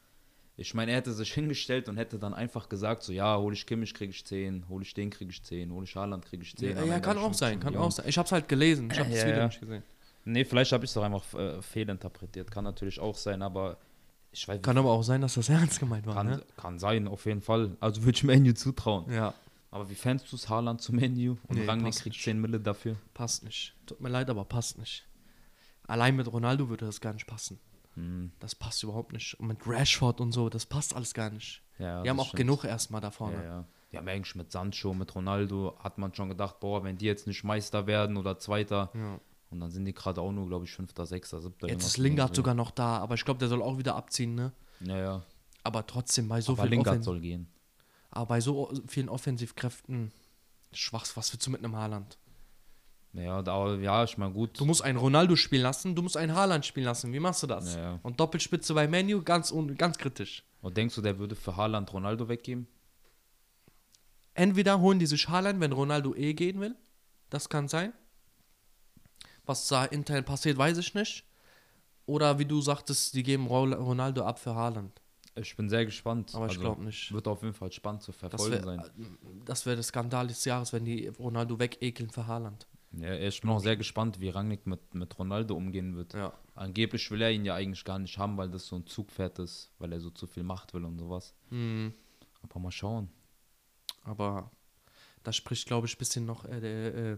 Ich 0.58 0.74
meine, 0.74 0.92
er 0.92 0.98
hätte 0.98 1.14
sich 1.14 1.32
hingestellt 1.34 1.90
und 1.90 1.98
hätte 1.98 2.18
dann 2.18 2.34
einfach 2.34 2.70
gesagt, 2.70 3.04
so 3.04 3.14
ja, 3.14 3.38
hole 3.38 3.54
ich 3.54 3.66
Kimmich, 3.68 3.94
kriege 3.94 4.12
ich 4.12 4.26
10, 4.26 4.68
hole 4.68 4.84
ich 4.84 4.94
den, 4.96 5.12
kriege 5.12 5.30
ich 5.32 5.44
10, 5.44 5.72
hole 5.72 5.84
ich 5.86 5.96
Haaland, 5.96 6.26
kriege 6.26 6.42
ich 6.44 6.56
10. 6.56 6.76
Ja, 6.76 6.84
ja 6.86 7.00
kann 7.00 7.18
ich 7.18 7.24
auch 7.24 7.34
sein, 7.34 7.54
15 7.54 7.60
kann 7.60 7.74
Millionen. 7.74 7.88
auch 7.88 7.92
sein. 7.92 8.06
Ich 8.08 8.18
hab's 8.18 8.32
halt 8.32 8.48
gelesen, 8.50 8.90
ich 8.92 9.00
hab 9.00 9.08
das 9.08 9.18
Ja, 9.20 9.26
Video 9.28 9.40
ja. 9.42 9.46
nicht 9.48 9.60
gesehen. 9.60 9.84
Nee, 10.26 10.44
vielleicht 10.46 10.72
habe 10.72 10.86
ich 10.86 10.90
es 10.90 10.94
doch 10.96 11.04
einfach 11.04 11.34
äh, 11.36 11.62
fehlinterpretiert. 11.62 12.50
Kann 12.50 12.64
natürlich 12.64 13.00
auch 13.00 13.16
sein, 13.16 13.42
aber 13.44 13.78
ich 14.32 14.48
weiß 14.48 14.62
Kann 14.64 14.78
aber 14.78 14.92
auch 14.92 15.04
sein, 15.04 15.22
dass 15.22 15.36
das 15.36 15.50
ernst 15.50 15.80
gemeint 15.80 16.06
war, 16.08 16.16
kann, 16.16 16.28
ne? 16.28 16.44
kann 16.58 16.80
sein, 16.80 17.08
auf 17.08 17.26
jeden 17.26 17.42
Fall. 17.42 17.76
Also 17.80 18.04
würde 18.04 18.16
ich 18.16 18.24
Menu 18.24 18.54
zutrauen. 18.54 19.12
Ja, 19.12 19.34
Aber 19.74 19.90
wie 19.90 19.96
fändest 19.96 20.32
du 20.32 20.36
es, 20.36 20.48
Haaland 20.50 20.82
zu 20.82 20.94
Menu 20.94 21.38
und 21.48 21.58
Nee, 21.58 21.66
Rangnick 21.66 21.94
kriegt 21.96 22.16
nicht. 22.16 22.24
10 22.24 22.40
Mille 22.40 22.60
dafür? 22.60 22.96
passt 23.16 23.44
nicht. 23.44 23.74
Tut 23.88 24.00
mir 24.02 24.10
leid, 24.10 24.30
aber 24.30 24.46
passt 24.46 24.78
nicht. 24.78 25.08
Allein 25.88 26.16
mit 26.16 26.32
Ronaldo 26.32 26.70
würde 26.70 26.86
das 26.86 27.02
gar 27.02 27.14
nicht 27.14 27.26
passen. 27.28 27.60
Hm, 27.96 28.32
Das 28.40 28.54
passt 28.56 28.84
überhaupt 28.84 29.14
nicht. 29.14 29.34
Und 29.40 29.48
mit 29.48 29.66
Rashford 29.66 30.22
und 30.22 30.32
so, 30.32 30.50
das 30.50 30.66
passt 30.66 30.96
alles 30.96 31.14
gar 31.14 31.30
nicht. 31.32 31.62
ja, 31.80 32.04
Die 32.04 32.10
haben 32.10 32.20
auch 32.20 32.28
stimmt. 32.28 32.38
genug 32.38 32.64
erstmal 32.66 33.02
da 33.02 33.10
vorne. 33.12 33.36
Ja, 33.38 33.44
ja. 33.44 33.66
Ja, 33.92 34.00
aber 34.00 34.12
eigentlich 34.12 34.36
mit 34.36 34.52
Sancho, 34.52 34.94
mit 34.94 35.14
Ronaldo 35.14 35.76
hat 35.80 35.98
man 36.00 36.14
schon 36.16 36.30
gedacht, 36.30 36.60
boah, 36.60 36.84
wenn 36.84 36.98
die 36.98 37.06
jetzt 37.06 37.28
nicht 37.28 37.44
Meister 37.44 37.86
werden 37.86 38.18
oder 38.18 38.40
Zweiter, 38.40 38.90
Ja. 38.96 39.20
und 39.52 39.60
dann 39.60 39.70
sind 39.72 39.86
die 39.86 39.94
gerade 39.94 40.20
auch 40.22 40.32
nur, 40.32 40.48
glaube 40.48 40.66
ich, 40.66 40.72
Fünfter, 40.72 41.06
Sechster, 41.06 41.42
Siebter. 41.42 41.68
Jetzt 41.68 41.86
ist 41.86 41.98
Lingard 41.98 42.32
Dreh. 42.32 42.36
sogar 42.38 42.54
noch 42.56 42.72
da, 42.72 42.98
aber 42.98 43.14
ich 43.16 43.24
glaube, 43.26 43.40
der 43.40 43.50
soll 43.50 43.62
auch 43.62 43.78
wieder 43.78 43.96
abziehen, 43.96 44.34
ne? 44.36 44.52
Ja, 44.80 44.98
ja. 44.98 45.22
Aber 45.64 45.86
trotzdem, 45.86 46.28
bei 46.28 46.42
so 46.42 46.54
aber 46.54 46.64
vielen 46.64 46.72
Lingard 46.72 46.88
Offen 46.96 47.04
soll 47.04 47.20
gehen. 47.22 47.48
Aber 48.14 48.28
bei 48.28 48.42
so 48.42 48.72
vielen 48.88 49.10
Offensivkräften 49.10 50.12
schwachs, 50.72 51.16
was 51.18 51.32
willst 51.34 51.46
du 51.48 51.52
mit 51.52 51.64
einem 51.64 51.76
Haaland? 51.76 52.18
Ja, 53.14 53.42
da, 53.44 53.76
ja, 53.76 54.04
ich 54.04 54.18
meine, 54.18 54.34
gut. 54.34 54.60
Du 54.60 54.66
musst 54.66 54.82
einen 54.82 54.98
Ronaldo 54.98 55.36
spielen 55.36 55.62
lassen, 55.62 55.96
du 55.96 56.02
musst 56.02 56.18
einen 56.18 56.34
Haaland 56.34 56.66
spielen 56.66 56.86
lassen. 56.88 57.14
Wie 57.14 57.20
machst 57.20 57.44
du 57.44 57.48
das? 57.48 57.76
Ja. 57.76 58.00
Und 58.02 58.20
Doppelspitze 58.20 58.74
bei 58.74 58.88
Menu, 58.88 59.22
ganz, 59.22 59.52
un- 59.52 59.76
ganz 59.78 59.98
kritisch. 60.00 60.44
Und 60.62 60.76
denkst 60.78 60.96
du, 60.96 61.02
der 61.02 61.20
würde 61.20 61.36
für 61.36 61.56
Haaland 61.56 61.94
Ronaldo 61.94 62.28
weggeben? 62.28 62.68
Entweder 64.34 64.80
holen 64.80 64.98
die 64.98 65.06
sich 65.06 65.30
Haaland, 65.30 65.60
wenn 65.60 65.72
Ronaldo 65.74 66.16
eh 66.16 66.34
gehen 66.34 66.60
will. 66.60 66.76
Das 67.30 67.50
kann 67.50 67.68
sein. 67.68 67.94
Was 69.46 69.68
da 69.68 69.86
intern 69.86 70.24
passiert, 70.26 70.58
weiß 70.58 70.78
ich 70.80 70.96
nicht. 70.96 71.24
Oder 72.08 72.40
wie 72.40 72.46
du 72.46 72.62
sagtest, 72.62 73.14
die 73.14 73.24
geben 73.24 73.46
Ro- 73.46 73.66
Ronaldo 73.74 74.26
ab 74.26 74.40
für 74.40 74.56
Haaland. 74.56 75.02
Ich 75.36 75.56
bin 75.56 75.68
sehr 75.70 75.86
gespannt. 75.86 76.34
Aber 76.36 76.46
ich 76.46 76.52
Also, 76.52 76.62
glaube 76.62 76.84
nicht. 76.84 77.12
Wird 77.12 77.28
auf 77.28 77.42
jeden 77.42 77.54
Fall 77.56 77.72
spannend 77.72 78.04
zu 78.04 78.12
Das 78.12 78.20
verfolgen 78.20 78.64
sein. 78.64 78.80
wäre 78.80 78.92
das 79.46 79.66
wär 79.66 79.76
der 79.76 79.84
Skandal 79.84 80.28
des 80.28 80.46
Jahres, 80.46 80.74
wenn 80.74 80.86
die 80.86 81.08
Ronaldo 81.08 81.58
wegekeln 81.60 82.10
für 82.12 82.28
Haaland. 82.28 82.68
Ja, 82.92 83.16
ich 83.16 83.42
bin 83.42 83.50
auch 83.50 83.60
sehr 83.60 83.76
gespannt, 83.76 84.20
wie 84.20 84.30
Rangnick 84.30 84.68
mit, 84.68 84.94
mit 84.94 85.18
Ronaldo 85.18 85.56
umgehen 85.56 85.96
wird. 85.96 86.14
Ja. 86.14 86.32
Angeblich 86.54 87.10
will 87.10 87.24
er 87.24 87.32
ihn 87.32 87.44
ja 87.44 87.56
eigentlich 87.56 87.84
gar 87.84 87.98
nicht 87.98 88.18
haben, 88.20 88.38
weil 88.38 88.52
das 88.52 88.68
so 88.68 88.76
ein 88.76 88.86
Zugpferd 88.86 89.40
ist, 89.40 89.72
weil 89.80 89.92
er 89.92 90.00
so 90.00 90.12
zu 90.12 90.28
viel 90.28 90.44
Macht 90.44 90.76
will 90.76 90.86
und 90.86 91.00
sowas. 91.00 91.34
Mhm. 91.50 91.94
Aber 92.44 92.60
mal 92.60 92.72
schauen. 92.72 93.10
Aber 94.04 94.52
da 95.24 95.32
spricht, 95.34 95.66
glaube 95.66 95.88
ich, 95.88 95.96
ein 95.96 95.98
bisschen 95.98 96.26
noch 96.26 96.46
äh, 96.46 96.60
der, 96.60 96.96
äh, 96.96 97.18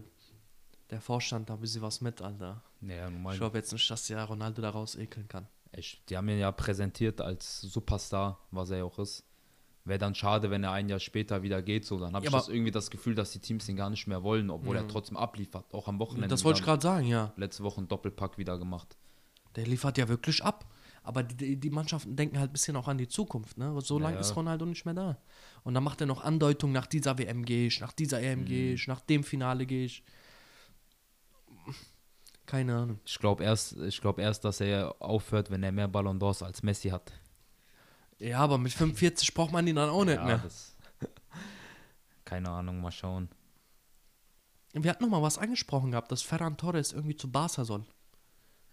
der 0.88 1.00
Vorstand 1.02 1.50
da 1.50 1.54
ein 1.54 1.60
bisschen 1.60 1.82
was 1.82 2.00
mit, 2.00 2.22
Alter. 2.22 2.62
Ja. 2.80 3.08
Ich 3.32 3.36
glaube 3.38 3.58
jetzt 3.58 3.72
nicht, 3.72 3.90
dass 3.90 4.06
der 4.06 4.24
Ronaldo 4.24 4.62
da 4.62 4.70
raus 4.70 4.94
ekeln 4.96 5.28
kann. 5.28 5.46
Ich, 5.72 6.02
die 6.08 6.16
haben 6.16 6.28
ihn 6.28 6.38
ja 6.38 6.52
präsentiert 6.52 7.20
als 7.20 7.60
Superstar, 7.60 8.38
was 8.50 8.70
er 8.70 8.78
ja 8.78 8.84
auch 8.84 8.98
ist. 8.98 9.24
Wäre 9.84 9.98
dann 9.98 10.14
schade, 10.14 10.50
wenn 10.50 10.64
er 10.64 10.72
ein 10.72 10.88
Jahr 10.88 10.98
später 10.98 11.42
wieder 11.42 11.62
geht. 11.62 11.84
So, 11.84 11.98
dann 12.00 12.14
habe 12.14 12.24
Ja, 12.24 12.30
ich 12.30 12.36
das 12.36 12.48
irgendwie 12.48 12.72
das 12.72 12.90
Gefühl, 12.90 13.14
dass 13.14 13.30
die 13.32 13.38
Teams 13.38 13.68
ihn 13.68 13.76
gar 13.76 13.88
nicht 13.90 14.06
mehr 14.08 14.22
wollen, 14.24 14.50
obwohl 14.50 14.76
er 14.76 14.82
Mhm. 14.82 14.88
trotzdem 14.88 15.16
abliefert. 15.16 15.72
Auch 15.72 15.86
am 15.86 15.98
Wochenende. 16.00 16.28
Das 16.28 16.44
wollte 16.44 16.58
ich 16.60 16.64
gerade 16.64 16.82
sagen, 16.82 17.06
ja. 17.06 17.32
Letzte 17.36 17.62
Woche 17.62 17.78
einen 17.78 17.88
Doppelpack 17.88 18.36
wieder 18.38 18.58
gemacht. 18.58 18.96
Der 19.54 19.64
liefert 19.66 19.96
ja 19.98 20.08
wirklich 20.08 20.42
ab. 20.42 20.66
Aber 21.04 21.22
die, 21.22 21.54
die 21.56 21.70
Mannschaften 21.70 22.16
denken 22.16 22.40
halt 22.40 22.50
ein 22.50 22.52
bisschen 22.52 22.74
auch 22.74 22.88
an 22.88 22.98
die 22.98 23.06
Zukunft. 23.06 23.58
Ne? 23.58 23.80
So 23.80 24.00
lange 24.00 24.14
ja. 24.16 24.20
ist 24.20 24.34
Ronaldo 24.34 24.66
nicht 24.66 24.84
mehr 24.86 24.94
da. 24.94 25.18
Und 25.62 25.74
dann 25.74 25.84
macht 25.84 26.00
er 26.00 26.08
noch 26.08 26.24
Andeutungen, 26.24 26.74
nach 26.74 26.86
dieser 26.88 27.16
WM 27.16 27.44
gehe 27.44 27.68
ich, 27.68 27.80
nach 27.80 27.92
dieser 27.92 28.20
EM 28.20 28.44
gehe 28.44 28.70
Mhm. 28.70 28.74
ich, 28.74 28.88
nach 28.88 29.00
dem 29.02 29.22
Finale 29.22 29.66
gehe 29.66 29.84
ich. 29.84 30.02
Keine 32.46 32.76
Ahnung. 32.76 33.00
Ich 33.04 33.18
glaube 33.18 33.42
erst, 33.44 33.76
ich 33.78 34.00
glaub 34.00 34.18
erst, 34.18 34.44
dass 34.44 34.60
er 34.60 34.94
aufhört, 35.00 35.50
wenn 35.50 35.62
er 35.62 35.72
mehr 35.72 35.88
Ballon 35.88 36.20
d'Ors 36.20 36.44
als 36.44 36.62
Messi 36.62 36.90
hat. 36.90 37.12
Ja, 38.18 38.38
aber 38.38 38.56
mit 38.56 38.72
45 38.72 39.34
braucht 39.34 39.52
man 39.52 39.66
ihn 39.66 39.76
dann 39.76 39.90
auch 39.90 40.04
nicht 40.04 40.14
Ja, 40.16 40.24
mehr. 40.24 40.42
Keine 42.24 42.48
Ahnung, 42.48 42.80
mal 42.80 42.92
schauen. 42.92 43.28
Wir 44.72 44.90
hatten 44.90 45.04
noch 45.04 45.10
mal 45.10 45.22
was 45.22 45.38
angesprochen 45.38 45.90
gehabt, 45.90 46.12
dass 46.12 46.22
Ferran 46.22 46.56
Torres 46.56 46.92
irgendwie 46.92 47.16
zu 47.16 47.30
Barca 47.30 47.64
soll. 47.64 47.84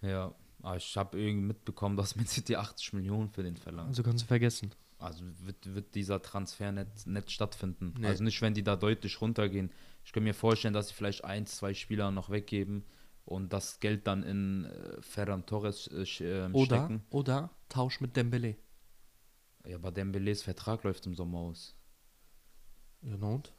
Ja, 0.01 0.33
aber 0.61 0.77
ich 0.77 0.95
habe 0.97 1.19
irgendwie 1.19 1.47
mitbekommen, 1.47 1.97
dass 1.97 2.15
Man 2.15 2.27
City 2.27 2.55
80 2.55 2.93
Millionen 2.93 3.29
für 3.29 3.43
den 3.43 3.57
verlangt. 3.57 3.89
Also 3.89 4.03
kannst 4.03 4.23
du 4.23 4.27
vergessen. 4.27 4.71
Also 4.99 5.23
wird, 5.39 5.75
wird 5.75 5.95
dieser 5.95 6.21
Transfer 6.21 6.71
nicht, 6.71 7.07
nicht 7.07 7.31
stattfinden. 7.31 7.93
Nee. 7.97 8.07
Also 8.07 8.23
nicht, 8.23 8.41
wenn 8.41 8.53
die 8.53 8.63
da 8.63 8.75
deutlich 8.75 9.19
runtergehen. 9.19 9.71
Ich 10.05 10.13
kann 10.13 10.23
mir 10.23 10.33
vorstellen, 10.33 10.73
dass 10.73 10.89
sie 10.89 10.93
vielleicht 10.93 11.25
ein, 11.25 11.45
zwei 11.45 11.73
Spieler 11.73 12.11
noch 12.11 12.29
weggeben 12.29 12.85
und 13.25 13.53
das 13.53 13.79
Geld 13.79 14.07
dann 14.07 14.23
in 14.23 14.65
äh, 14.65 15.01
Ferran 15.01 15.45
Torres 15.45 15.87
äh, 15.87 16.49
Oder, 16.51 16.65
stecken. 16.65 17.03
oder 17.09 17.49
Tausch 17.69 18.01
mit 18.01 18.15
Dembele. 18.15 18.55
Ja, 19.65 19.77
aber 19.77 19.89
Dembélés 19.89 20.43
Vertrag 20.43 20.83
läuft 20.83 21.05
im 21.05 21.15
Sommer 21.15 21.39
aus. 21.39 21.75
Ja, 23.01 23.15
und? 23.15 23.53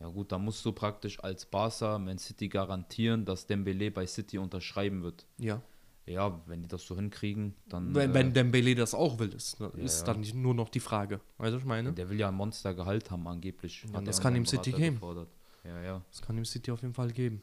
Ja 0.00 0.08
gut, 0.08 0.32
dann 0.32 0.44
musst 0.44 0.64
du 0.64 0.72
praktisch 0.72 1.22
als 1.22 1.46
Barca 1.46 1.98
Man 1.98 2.18
City 2.18 2.48
garantieren, 2.48 3.24
dass 3.24 3.48
Dembélé 3.48 3.90
bei 3.90 4.06
City 4.06 4.38
unterschreiben 4.38 5.02
wird. 5.02 5.26
Ja. 5.38 5.62
Ja, 6.06 6.40
wenn 6.46 6.62
die 6.62 6.68
das 6.68 6.86
so 6.86 6.94
hinkriegen, 6.94 7.56
dann... 7.68 7.92
Wenn, 7.94 8.10
äh, 8.10 8.14
wenn 8.14 8.32
Dembele 8.32 8.76
das 8.76 8.94
auch 8.94 9.18
will, 9.18 9.34
ist, 9.34 9.58
Ja, 9.58 9.68
ist 9.76 10.04
dann 10.04 10.24
nur 10.34 10.54
noch 10.54 10.68
die 10.68 10.78
Frage. 10.78 11.20
Weißt 11.38 11.50
du, 11.50 11.56
was 11.56 11.62
ich 11.62 11.66
meine? 11.68 11.92
Der 11.94 12.08
will 12.08 12.20
ja 12.20 12.28
ein 12.28 12.34
Monstergehalt 12.34 13.10
haben, 13.10 13.26
angeblich. 13.26 13.84
Ja, 13.92 14.00
das 14.00 14.20
kann 14.20 14.36
ihm 14.36 14.46
City 14.46 14.70
geben. 14.70 14.94
gefordert. 14.96 15.28
Ja, 15.64 15.82
ja. 15.82 16.02
Das 16.10 16.22
kann 16.22 16.36
dem 16.36 16.44
City 16.44 16.70
auf 16.70 16.80
jeden 16.82 16.94
Fall 16.94 17.10
geben. 17.10 17.42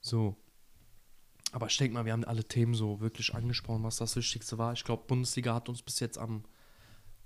So. 0.00 0.36
Aber 1.52 1.66
ich 1.66 1.76
denke 1.76 1.94
mal, 1.94 2.04
wir 2.04 2.12
haben 2.12 2.24
alle 2.24 2.44
Themen 2.44 2.74
so 2.74 3.00
wirklich 3.00 3.34
angesprochen, 3.34 3.82
was 3.82 3.96
das 3.96 4.14
Wichtigste 4.16 4.56
war. 4.58 4.72
Ich 4.72 4.84
glaube, 4.84 5.04
Bundesliga 5.06 5.54
hat 5.54 5.68
uns 5.68 5.82
bis 5.82 5.98
jetzt 6.00 6.16
am 6.18 6.44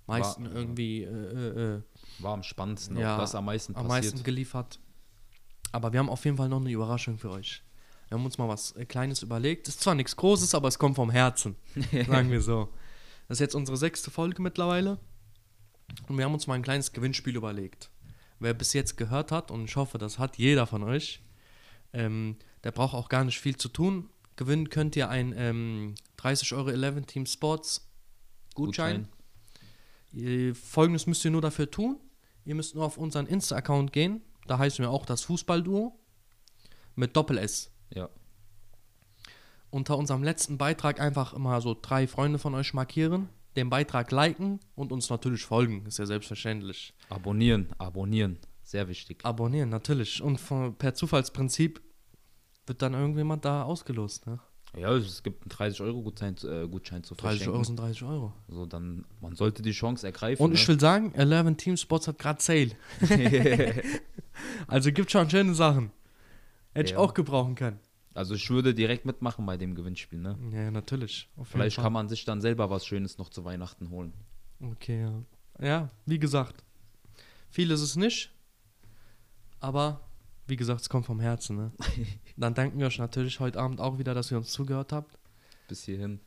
meisten 0.06 0.46
War- 0.46 0.52
irgendwie 0.54 1.02
äh, 1.02 1.08
äh, 1.08 1.74
äh, 1.76 1.82
War 2.20 2.34
am 2.34 2.42
spannendsten, 2.42 2.96
Ja, 2.96 3.18
das 3.18 3.34
am 3.34 3.44
meisten 3.44 3.74
am 3.76 3.86
passiert. 3.86 4.12
meisten 4.14 4.24
geliefert. 4.24 4.78
Aber 5.72 5.92
wir 5.92 5.98
haben 6.00 6.08
auf 6.08 6.24
jeden 6.24 6.36
Fall 6.36 6.48
noch 6.48 6.60
eine 6.60 6.70
Überraschung 6.70 7.18
für 7.18 7.30
euch. 7.30 7.62
Wir 8.08 8.18
haben 8.18 8.24
uns 8.24 8.38
mal 8.38 8.48
was 8.48 8.72
äh, 8.76 8.84
Kleines 8.86 9.22
überlegt. 9.22 9.68
Ist 9.68 9.80
zwar 9.80 9.94
nichts 9.94 10.16
Großes, 10.16 10.54
aber 10.54 10.68
es 10.68 10.78
kommt 10.78 10.96
vom 10.96 11.10
Herzen. 11.10 11.56
sagen 12.06 12.30
wir 12.30 12.40
so. 12.40 12.68
Das 13.28 13.36
ist 13.36 13.40
jetzt 13.40 13.54
unsere 13.54 13.76
sechste 13.76 14.10
Folge 14.10 14.40
mittlerweile. 14.40 14.98
Und 16.08 16.16
wir 16.16 16.24
haben 16.24 16.34
uns 16.34 16.46
mal 16.46 16.54
ein 16.54 16.62
kleines 16.62 16.92
Gewinnspiel 16.92 17.36
überlegt. 17.36 17.90
Wer 18.38 18.54
bis 18.54 18.72
jetzt 18.72 18.96
gehört 18.96 19.32
hat, 19.32 19.50
und 19.50 19.64
ich 19.64 19.76
hoffe, 19.76 19.98
das 19.98 20.18
hat 20.18 20.36
jeder 20.38 20.66
von 20.66 20.82
euch, 20.82 21.22
ähm, 21.94 22.36
der 22.64 22.72
braucht 22.72 22.94
auch 22.94 23.08
gar 23.08 23.24
nicht 23.24 23.40
viel 23.40 23.56
zu 23.56 23.68
tun. 23.68 24.10
Gewinnen 24.36 24.68
könnt 24.68 24.96
ihr 24.96 25.08
ein 25.08 25.32
ähm, 25.36 25.94
30 26.16 26.52
Euro 26.54 26.70
11 26.70 27.06
Team 27.06 27.26
Sports 27.26 27.88
Gutschein. 28.54 29.08
Ihr, 30.12 30.54
Folgendes 30.54 31.06
müsst 31.06 31.24
ihr 31.24 31.30
nur 31.30 31.42
dafür 31.42 31.70
tun. 31.70 31.98
Ihr 32.44 32.54
müsst 32.54 32.74
nur 32.74 32.84
auf 32.84 32.98
unseren 32.98 33.26
Insta-Account 33.26 33.92
gehen. 33.92 34.22
Da 34.46 34.58
heißen 34.58 34.82
wir 34.82 34.90
auch 34.90 35.06
das 35.06 35.22
Fußballduo. 35.22 35.98
Mit 36.96 37.16
Doppel-S. 37.16 37.70
Ja. 37.90 38.08
Unter 39.70 39.98
unserem 39.98 40.22
letzten 40.22 40.58
Beitrag 40.58 41.00
einfach 41.00 41.32
immer 41.32 41.60
so 41.60 41.76
drei 41.80 42.06
Freunde 42.06 42.38
von 42.38 42.54
euch 42.54 42.74
markieren, 42.74 43.28
den 43.56 43.70
Beitrag 43.70 44.12
liken 44.12 44.60
und 44.76 44.92
uns 44.92 45.10
natürlich 45.10 45.44
folgen. 45.44 45.84
Ist 45.86 45.98
ja 45.98 46.06
selbstverständlich. 46.06 46.94
Abonnieren, 47.08 47.72
abonnieren. 47.78 48.38
Sehr 48.64 48.88
wichtig. 48.88 49.24
Abonnieren, 49.24 49.68
natürlich. 49.68 50.22
Und 50.22 50.40
von, 50.40 50.74
per 50.74 50.94
Zufallsprinzip 50.94 51.80
wird 52.66 52.82
dann 52.82 52.94
irgendjemand 52.94 53.44
da 53.44 53.62
ausgelost. 53.62 54.26
Ne? 54.26 54.40
Ja, 54.76 54.92
es 54.96 55.22
gibt 55.22 55.42
einen 55.42 55.72
30-Euro-Gutschein 55.72 56.36
äh, 56.44 56.66
Gutschein 56.66 57.04
zu 57.04 57.14
30 57.14 57.20
verschenken. 57.20 57.54
Euro 57.54 57.64
sind 57.64 57.78
30 57.78 58.02
Euro. 58.04 58.32
So, 58.48 58.66
dann, 58.66 59.04
man 59.20 59.36
sollte 59.36 59.62
die 59.62 59.72
Chance 59.72 60.06
ergreifen. 60.06 60.42
Und 60.42 60.54
ich 60.54 60.62
ne? 60.62 60.68
will 60.68 60.80
sagen, 60.80 61.12
11 61.14 61.56
Team 61.58 61.76
Sports 61.76 62.08
hat 62.08 62.18
gerade 62.18 62.42
Sale. 62.42 62.70
also 64.66 64.90
gibt 64.90 65.10
schon 65.10 65.28
schöne 65.30 65.54
Sachen. 65.54 65.90
Hätte 66.72 66.86
ich 66.86 66.92
Ja. 66.92 66.98
auch 66.98 67.14
gebrauchen 67.14 67.54
können. 67.54 67.78
Also 68.14 68.34
ich 68.34 68.48
würde 68.48 68.74
direkt 68.74 69.04
mitmachen 69.04 69.44
bei 69.44 69.56
dem 69.56 69.74
Gewinnspiel, 69.74 70.20
ne? 70.20 70.38
Ja, 70.52 70.70
natürlich. 70.70 71.28
Vielleicht 71.42 71.76
kann 71.76 71.92
man 71.92 72.08
sich 72.08 72.24
dann 72.24 72.40
selber 72.40 72.70
was 72.70 72.86
Schönes 72.86 73.18
noch 73.18 73.28
zu 73.28 73.44
Weihnachten 73.44 73.90
holen. 73.90 74.12
Okay, 74.60 75.02
ja. 75.02 75.22
Ja, 75.60 75.88
wie 76.06 76.18
gesagt. 76.18 76.64
Viel 77.50 77.70
ist 77.70 77.80
es 77.80 77.96
nicht. 77.96 78.33
Aber, 79.64 80.02
wie 80.46 80.56
gesagt, 80.56 80.82
es 80.82 80.90
kommt 80.90 81.06
vom 81.06 81.20
Herzen. 81.20 81.56
Ne? 81.56 81.72
Dann 82.36 82.52
danken 82.52 82.78
wir 82.78 82.86
euch 82.86 82.98
natürlich 82.98 83.40
heute 83.40 83.58
Abend 83.58 83.80
auch 83.80 83.98
wieder, 83.98 84.12
dass 84.12 84.30
ihr 84.30 84.36
uns 84.36 84.50
zugehört 84.50 84.92
habt. 84.92 85.18
Bis 85.68 85.84
hierhin. 85.84 86.20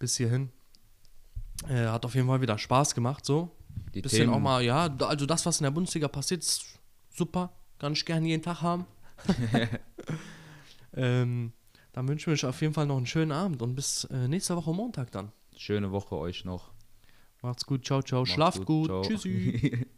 Bis 0.00 0.16
hierhin. 0.16 0.50
Äh, 1.68 1.86
hat 1.86 2.04
auf 2.04 2.16
jeden 2.16 2.26
Fall 2.26 2.40
wieder 2.40 2.58
Spaß 2.58 2.96
gemacht, 2.96 3.24
so. 3.24 3.52
Die 3.94 4.02
Bisschen 4.02 4.28
auch 4.30 4.40
mal, 4.40 4.64
ja, 4.64 4.92
also 4.98 5.26
das, 5.26 5.46
was 5.46 5.60
in 5.60 5.64
der 5.64 5.70
Bundesliga 5.70 6.08
passiert, 6.08 6.42
ist 6.42 6.64
super. 7.14 7.52
Kann 7.78 7.92
ich 7.92 8.04
gerne 8.04 8.26
jeden 8.26 8.42
Tag 8.42 8.62
haben. 8.62 8.84
ähm, 10.94 11.52
dann 11.92 12.08
wünschen 12.08 12.26
wir 12.26 12.32
euch 12.32 12.44
auf 12.44 12.60
jeden 12.60 12.74
Fall 12.74 12.86
noch 12.86 12.96
einen 12.96 13.06
schönen 13.06 13.30
Abend 13.30 13.62
und 13.62 13.76
bis 13.76 14.04
äh, 14.04 14.26
nächste 14.26 14.56
Woche 14.56 14.74
Montag 14.74 15.12
dann. 15.12 15.30
Schöne 15.56 15.92
Woche 15.92 16.16
euch 16.16 16.44
noch. 16.44 16.72
Macht's 17.42 17.64
gut, 17.64 17.86
ciao, 17.86 18.02
ciao. 18.02 18.22
Macht's 18.22 18.34
Schlaft 18.34 18.66
gut. 18.66 18.86
ciao. 18.88 19.02
Tschüssi. 19.02 19.86